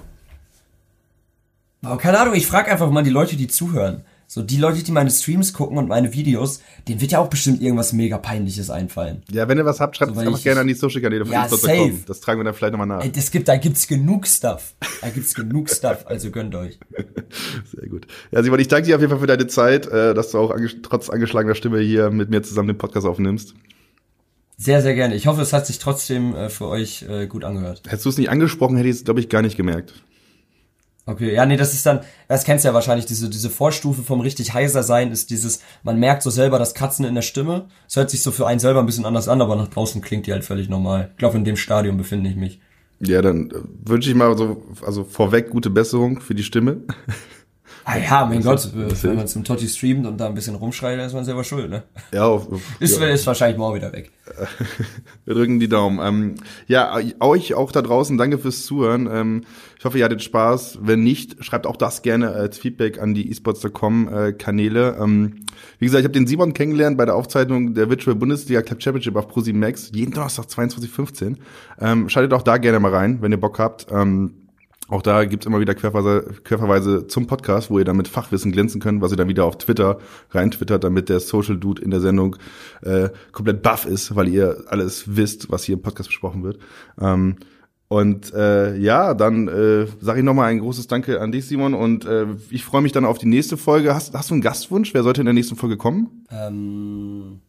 Aber 1.82 1.98
keine 1.98 2.18
Ahnung, 2.20 2.34
ich 2.34 2.46
frage 2.46 2.70
einfach 2.70 2.90
mal 2.90 3.02
die 3.02 3.10
Leute, 3.10 3.36
die 3.36 3.48
zuhören. 3.48 4.04
So, 4.28 4.40
die 4.42 4.56
Leute, 4.56 4.82
die 4.82 4.92
meine 4.92 5.10
Streams 5.10 5.52
gucken 5.52 5.76
und 5.76 5.88
meine 5.88 6.14
Videos, 6.14 6.62
denen 6.88 7.02
wird 7.02 7.12
ja 7.12 7.18
auch 7.18 7.28
bestimmt 7.28 7.60
irgendwas 7.60 7.92
mega 7.92 8.16
peinliches 8.16 8.70
einfallen. 8.70 9.22
Ja, 9.30 9.46
wenn 9.46 9.58
ihr 9.58 9.66
was 9.66 9.78
habt, 9.78 9.94
schreibt 9.94 10.12
es 10.12 10.16
einfach 10.18 10.38
ich- 10.38 10.44
gerne 10.44 10.60
an 10.60 10.66
die 10.68 10.72
Social-Kanäle 10.72 11.26
von 11.26 11.34
Ja, 11.34 11.42
Insta.com. 11.44 11.68
safe. 11.90 12.02
Das 12.06 12.20
tragen 12.20 12.40
wir 12.40 12.44
dann 12.44 12.54
vielleicht 12.54 12.72
nochmal 12.72 12.86
nach. 12.86 13.02
Ey, 13.04 13.12
das 13.12 13.30
gibt, 13.30 13.48
da 13.48 13.56
gibt's 13.58 13.86
genug 13.86 14.26
Stuff. 14.26 14.74
Da 15.02 15.10
gibt's 15.10 15.34
genug 15.34 15.68
Stuff, 15.68 16.06
also 16.06 16.30
gönnt 16.30 16.54
euch. 16.54 16.78
Sehr 17.76 17.88
gut. 17.90 18.06
Ja, 18.30 18.42
Simon, 18.42 18.60
ich 18.60 18.68
danke 18.68 18.86
dir 18.86 18.94
auf 18.94 19.02
jeden 19.02 19.10
Fall 19.10 19.20
für 19.20 19.26
deine 19.26 19.48
Zeit, 19.48 19.86
äh, 19.88 20.14
dass 20.14 20.30
du 20.30 20.38
auch 20.38 20.56
trotz 20.82 21.10
angeschlagener 21.10 21.54
Stimme 21.54 21.80
hier 21.80 22.08
mit 22.10 22.30
mir 22.30 22.42
zusammen 22.42 22.68
den 22.68 22.78
Podcast 22.78 23.06
aufnimmst. 23.06 23.54
Sehr, 24.62 24.80
sehr 24.80 24.94
gerne. 24.94 25.16
Ich 25.16 25.26
hoffe, 25.26 25.42
es 25.42 25.52
hat 25.52 25.66
sich 25.66 25.80
trotzdem 25.80 26.36
äh, 26.36 26.48
für 26.48 26.68
euch 26.68 27.04
äh, 27.08 27.26
gut 27.26 27.42
angehört. 27.42 27.82
Hättest 27.84 28.04
du 28.04 28.10
es 28.10 28.18
nicht 28.18 28.30
angesprochen, 28.30 28.76
hätte 28.76 28.88
ich 28.88 28.94
es, 28.94 29.04
glaube 29.04 29.18
ich, 29.18 29.28
gar 29.28 29.42
nicht 29.42 29.56
gemerkt. 29.56 29.92
Okay, 31.04 31.34
ja, 31.34 31.44
nee, 31.46 31.56
das 31.56 31.74
ist 31.74 31.84
dann, 31.84 32.02
das 32.28 32.44
kennst 32.44 32.64
du 32.64 32.68
ja 32.68 32.74
wahrscheinlich, 32.74 33.06
diese, 33.06 33.28
diese 33.28 33.50
Vorstufe 33.50 34.02
vom 34.04 34.20
richtig 34.20 34.54
heiser 34.54 34.84
sein 34.84 35.10
ist 35.10 35.30
dieses, 35.30 35.62
man 35.82 35.98
merkt 35.98 36.22
so 36.22 36.30
selber 36.30 36.60
das 36.60 36.74
Kratzen 36.74 37.04
in 37.04 37.16
der 37.16 37.22
Stimme. 37.22 37.66
Es 37.88 37.96
hört 37.96 38.08
sich 38.08 38.22
so 38.22 38.30
für 38.30 38.46
einen 38.46 38.60
selber 38.60 38.78
ein 38.78 38.86
bisschen 38.86 39.04
anders 39.04 39.26
an, 39.26 39.40
aber 39.40 39.56
nach 39.56 39.66
draußen 39.66 40.00
klingt 40.00 40.28
die 40.28 40.32
halt 40.32 40.44
völlig 40.44 40.68
normal. 40.68 41.08
Ich 41.10 41.18
glaube, 41.18 41.38
in 41.38 41.44
dem 41.44 41.56
Stadium 41.56 41.96
befinde 41.96 42.30
ich 42.30 42.36
mich. 42.36 42.60
Ja, 43.00 43.20
dann 43.20 43.50
äh, 43.50 43.54
wünsche 43.84 44.10
ich 44.10 44.14
mal 44.14 44.38
so, 44.38 44.62
also 44.86 45.02
vorweg 45.02 45.50
gute 45.50 45.70
Besserung 45.70 46.20
für 46.20 46.36
die 46.36 46.44
Stimme. 46.44 46.82
Ah 47.84 47.98
ja, 47.98 48.26
mein 48.26 48.42
Gott, 48.42 48.70
wenn 48.74 49.16
man 49.16 49.26
zum 49.26 49.44
Totti 49.44 49.68
streamt 49.68 50.06
und 50.06 50.18
da 50.18 50.26
ein 50.26 50.34
bisschen 50.34 50.54
rumschreit, 50.54 50.98
dann 50.98 51.06
ist 51.06 51.14
man 51.14 51.24
selber 51.24 51.42
schuld, 51.42 51.68
ne? 51.68 51.82
Ja, 52.12 52.26
auf, 52.26 52.50
auf, 52.52 52.60
Ist, 52.78 53.00
ja. 53.00 53.08
ist 53.08 53.26
wahrscheinlich 53.26 53.58
morgen 53.58 53.76
wieder 53.76 53.92
weg. 53.92 54.12
Wir 55.24 55.34
drücken 55.34 55.58
die 55.58 55.68
Daumen. 55.68 55.98
Ähm, 56.00 56.34
ja, 56.68 56.96
euch 57.20 57.54
auch 57.54 57.72
da 57.72 57.82
draußen, 57.82 58.16
danke 58.16 58.38
fürs 58.38 58.64
Zuhören. 58.64 59.08
Ähm, 59.10 59.44
ich 59.78 59.84
hoffe, 59.84 59.98
ihr 59.98 60.04
hattet 60.04 60.22
Spaß. 60.22 60.78
Wenn 60.82 61.02
nicht, 61.02 61.44
schreibt 61.44 61.66
auch 61.66 61.76
das 61.76 62.02
gerne 62.02 62.30
als 62.30 62.56
Feedback 62.56 63.00
an 63.00 63.14
die 63.14 63.30
esports.com 63.30 64.08
äh, 64.08 64.32
Kanäle. 64.32 64.96
Ähm, 65.00 65.44
wie 65.80 65.86
gesagt, 65.86 66.00
ich 66.02 66.04
habe 66.04 66.14
den 66.14 66.28
Simon 66.28 66.54
kennengelernt 66.54 66.96
bei 66.96 67.04
der 67.04 67.16
Aufzeichnung 67.16 67.74
der 67.74 67.90
Virtual 67.90 68.14
Bundesliga 68.14 68.62
Club 68.62 68.80
Championship 68.82 69.16
auf 69.16 69.26
ProSieben 69.26 69.60
Max. 69.60 69.90
Jeden 69.92 70.12
Donnerstag 70.12 70.46
22.15 70.46 71.36
Ähm, 71.80 72.08
schaltet 72.08 72.32
auch 72.32 72.42
da 72.42 72.58
gerne 72.58 72.78
mal 72.78 72.94
rein, 72.94 73.18
wenn 73.22 73.32
ihr 73.32 73.40
Bock 73.40 73.58
habt. 73.58 73.86
Ähm, 73.90 74.34
auch 74.92 75.00
da 75.00 75.24
gibt's 75.24 75.46
immer 75.46 75.58
wieder 75.58 75.74
Querverweise, 75.74 77.06
zum 77.06 77.26
Podcast, 77.26 77.70
wo 77.70 77.78
ihr 77.78 77.84
dann 77.86 77.96
mit 77.96 78.08
Fachwissen 78.08 78.52
glänzen 78.52 78.78
könnt, 78.78 79.00
was 79.00 79.10
ihr 79.10 79.16
dann 79.16 79.28
wieder 79.28 79.46
auf 79.46 79.56
Twitter 79.56 79.98
reintwittert, 80.32 80.84
damit 80.84 81.08
der 81.08 81.18
Social 81.18 81.56
Dude 81.56 81.80
in 81.80 81.90
der 81.90 82.00
Sendung 82.00 82.36
äh, 82.82 83.08
komplett 83.32 83.62
buff 83.62 83.86
ist, 83.86 84.14
weil 84.14 84.28
ihr 84.28 84.64
alles 84.66 85.16
wisst, 85.16 85.50
was 85.50 85.64
hier 85.64 85.76
im 85.76 85.82
Podcast 85.82 86.10
besprochen 86.10 86.44
wird. 86.44 86.58
Ähm, 87.00 87.36
und 87.88 88.34
äh, 88.34 88.76
ja, 88.76 89.14
dann 89.14 89.48
äh, 89.48 89.86
sage 89.98 90.18
ich 90.18 90.24
nochmal 90.26 90.50
ein 90.50 90.58
großes 90.58 90.88
Danke 90.88 91.22
an 91.22 91.32
dich, 91.32 91.46
Simon. 91.46 91.72
Und 91.72 92.04
äh, 92.04 92.26
ich 92.50 92.62
freue 92.62 92.82
mich 92.82 92.92
dann 92.92 93.06
auf 93.06 93.16
die 93.16 93.26
nächste 93.26 93.56
Folge. 93.56 93.94
Hast, 93.94 94.12
hast 94.12 94.28
du 94.28 94.34
einen 94.34 94.42
Gastwunsch? 94.42 94.92
Wer 94.92 95.04
sollte 95.04 95.22
in 95.22 95.26
der 95.26 95.34
nächsten 95.34 95.56
Folge 95.56 95.78
kommen? 95.78 96.26
Ähm, 96.30 97.40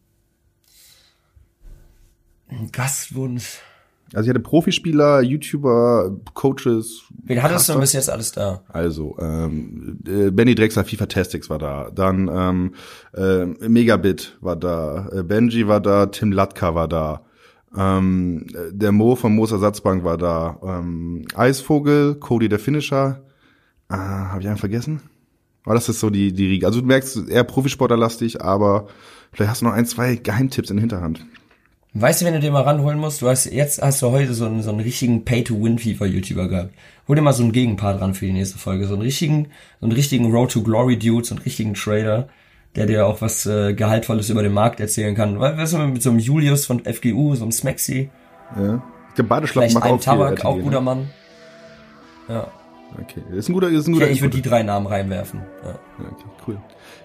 Gastwunsch. 2.72 3.60
Also 4.14 4.26
ich 4.26 4.30
hatte 4.30 4.40
Profispieler, 4.40 5.20
YouTuber, 5.22 6.16
Coaches. 6.34 7.02
Wen 7.24 7.42
hattest 7.42 7.68
du 7.68 7.78
bis 7.78 7.92
jetzt 7.92 8.08
alles 8.08 8.32
da? 8.32 8.62
Also, 8.68 9.16
ähm, 9.20 9.98
äh, 10.06 10.30
Benny 10.30 10.54
Drexler, 10.54 10.84
FIFA 10.84 11.06
Tastix 11.06 11.50
war 11.50 11.58
da. 11.58 11.90
Dann 11.90 12.30
ähm, 12.32 12.74
äh, 13.14 13.46
Megabit 13.68 14.38
war 14.40 14.56
da. 14.56 15.08
Äh, 15.12 15.22
Benji 15.22 15.66
war 15.66 15.80
da. 15.80 16.06
Tim 16.06 16.32
Latka 16.32 16.74
war 16.74 16.88
da. 16.88 17.24
Ähm, 17.76 18.46
äh, 18.54 18.72
der 18.72 18.92
Mo 18.92 19.16
von 19.16 19.34
Moos 19.34 19.52
Ersatzbank 19.52 20.04
war 20.04 20.16
da. 20.16 20.58
Ähm, 20.62 21.26
Eisvogel, 21.34 22.14
Cody 22.14 22.48
der 22.48 22.60
Finisher. 22.60 23.22
Äh, 23.90 23.96
Habe 23.96 24.42
ich 24.42 24.48
einen 24.48 24.58
vergessen? 24.58 25.00
Aber 25.64 25.74
das 25.74 25.88
ist 25.88 26.00
so 26.00 26.10
die, 26.10 26.32
die 26.32 26.46
Riege. 26.46 26.66
Also 26.66 26.80
du 26.80 26.86
merkst, 26.86 27.28
eher 27.28 27.44
Profisportlerlastig, 27.44 28.42
aber 28.42 28.86
vielleicht 29.32 29.50
hast 29.50 29.62
du 29.62 29.66
noch 29.66 29.72
ein, 29.72 29.86
zwei 29.86 30.16
Geheimtipps 30.16 30.70
in 30.70 30.76
der 30.76 30.82
Hinterhand. 30.82 31.24
Weißt 31.96 32.20
du, 32.20 32.24
wenn 32.26 32.34
du 32.34 32.40
den 32.40 32.52
mal 32.52 32.62
ranholen 32.62 32.98
musst? 32.98 33.22
Du 33.22 33.28
hast 33.28 33.44
jetzt 33.46 33.80
hast 33.80 34.02
du 34.02 34.10
heute 34.10 34.34
so 34.34 34.46
einen, 34.46 34.62
so 34.62 34.70
einen 34.70 34.80
richtigen 34.80 35.24
Pay-to-Win-FIFA-YouTuber 35.24 36.48
gehabt. 36.48 36.70
Hol 37.06 37.14
dir 37.14 37.22
mal 37.22 37.32
so 37.32 37.44
einen 37.44 37.52
Gegenpart 37.52 38.00
ran 38.00 38.14
für 38.14 38.26
die 38.26 38.32
nächste 38.32 38.58
Folge. 38.58 38.86
So 38.88 38.94
einen 38.94 39.02
richtigen, 39.02 39.46
so 39.80 39.86
einen 39.86 39.92
richtigen 39.92 40.32
Road 40.32 40.50
to 40.50 40.62
Glory 40.62 40.98
Dude, 40.98 41.24
so 41.24 41.36
einen 41.36 41.44
richtigen 41.44 41.74
Trader, 41.74 42.28
der 42.74 42.86
dir 42.86 43.06
auch 43.06 43.20
was 43.20 43.46
äh, 43.46 43.74
Gehaltvolles 43.74 44.28
über 44.28 44.42
den 44.42 44.52
Markt 44.52 44.80
erzählen 44.80 45.14
kann. 45.14 45.38
We- 45.38 45.56
Weißt 45.56 45.74
du, 45.74 45.78
mit 45.78 46.02
so 46.02 46.10
einem 46.10 46.18
Julius 46.18 46.66
von 46.66 46.80
FGU, 46.84 47.36
so 47.36 47.44
einem 47.44 47.52
Smaxy, 47.52 48.10
Ja. 48.56 48.82
Ich 49.10 49.14
glaube, 49.16 49.28
Badeschlappen 49.28 49.70
vielleicht 49.70 49.74
macht 49.74 49.84
ein 49.84 49.90
auch 49.92 49.96
viel 49.98 50.04
Tabak, 50.04 50.30
RTL, 50.32 50.46
auch 50.46 50.56
ne? 50.56 50.62
guter 50.64 50.80
Mann. 50.80 51.10
Ja. 52.28 52.48
Okay, 53.00 53.22
ist 53.36 53.48
ein 53.48 53.52
guter, 53.52 53.68
ist 53.68 53.86
ein 53.86 53.92
guter. 53.92 54.06
Okay, 54.06 54.14
ich 54.14 54.20
würde 54.22 54.34
die 54.36 54.42
drei 54.42 54.64
Namen 54.64 54.86
reinwerfen. 54.88 55.40
Ja. 55.64 55.70
Ja, 55.70 55.76
Okay, 56.10 56.24
cool. 56.48 56.58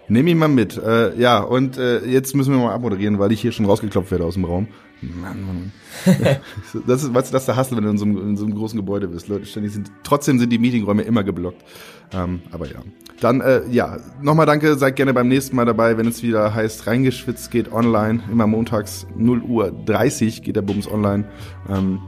Nehme 0.09 0.31
ich 0.31 0.35
mal 0.35 0.47
mit. 0.47 0.75
Äh, 0.77 1.17
ja, 1.19 1.39
und 1.39 1.77
äh, 1.77 2.03
jetzt 2.05 2.35
müssen 2.35 2.51
wir 2.51 2.59
mal 2.59 2.73
abmoderieren, 2.73 3.19
weil 3.19 3.31
ich 3.31 3.41
hier 3.41 3.51
schon 3.51 3.65
rausgeklopft 3.65 4.11
werde 4.11 4.25
aus 4.25 4.33
dem 4.33 4.45
Raum. 4.45 4.67
Mann, 5.01 5.45
Mann, 5.45 5.45
Mann. 5.45 5.71
das 6.87 7.03
ist, 7.03 7.13
weißt 7.13 7.29
du, 7.29 7.33
das 7.33 7.43
ist 7.43 7.47
der 7.47 7.55
Hassel, 7.55 7.77
wenn 7.77 7.83
du 7.83 7.89
in 7.91 7.97
so, 7.97 8.05
einem, 8.05 8.17
in 8.17 8.37
so 8.37 8.45
einem 8.45 8.55
großen 8.55 8.77
Gebäude 8.77 9.07
bist. 9.07 9.27
Leute 9.27 9.45
ständig 9.45 9.71
sind, 9.73 9.91
trotzdem 10.03 10.39
sind 10.39 10.51
die 10.51 10.57
Meetingräume 10.57 11.03
immer 11.03 11.23
geblockt. 11.23 11.63
Ähm, 12.11 12.41
aber 12.51 12.67
ja. 12.67 12.79
Dann, 13.21 13.41
äh, 13.41 13.61
ja, 13.69 13.97
nochmal 14.21 14.45
danke, 14.45 14.75
seid 14.75 14.95
gerne 14.95 15.13
beim 15.13 15.27
nächsten 15.27 15.55
Mal 15.55 15.65
dabei, 15.65 15.97
wenn 15.97 16.07
es 16.07 16.23
wieder 16.23 16.53
heißt, 16.53 16.87
reingeschwitzt 16.87 17.51
geht 17.51 17.71
online. 17.71 18.21
Immer 18.31 18.47
montags 18.47 19.05
0 19.15 19.41
Uhr 19.41 19.71
30 19.85 20.41
geht 20.41 20.55
der 20.55 20.63
Bums 20.63 20.89
online. 20.89 21.25
Ähm, 21.69 21.99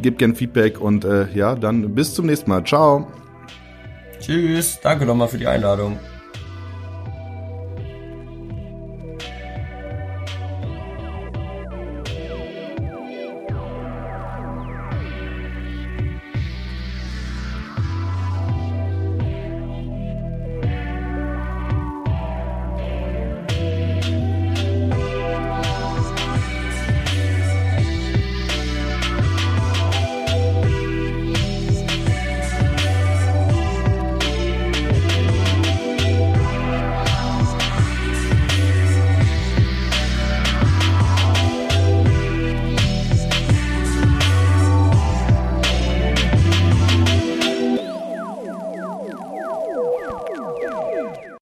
gebt 0.00 0.18
gerne 0.18 0.34
Feedback 0.34 0.80
und 0.80 1.04
äh, 1.04 1.32
ja, 1.34 1.56
dann 1.56 1.94
bis 1.94 2.14
zum 2.14 2.26
nächsten 2.26 2.48
Mal. 2.48 2.64
Ciao. 2.64 3.08
Tschüss, 4.20 4.78
danke 4.82 5.04
nochmal 5.04 5.28
für 5.28 5.38
die 5.38 5.46
Einladung. 5.46 5.98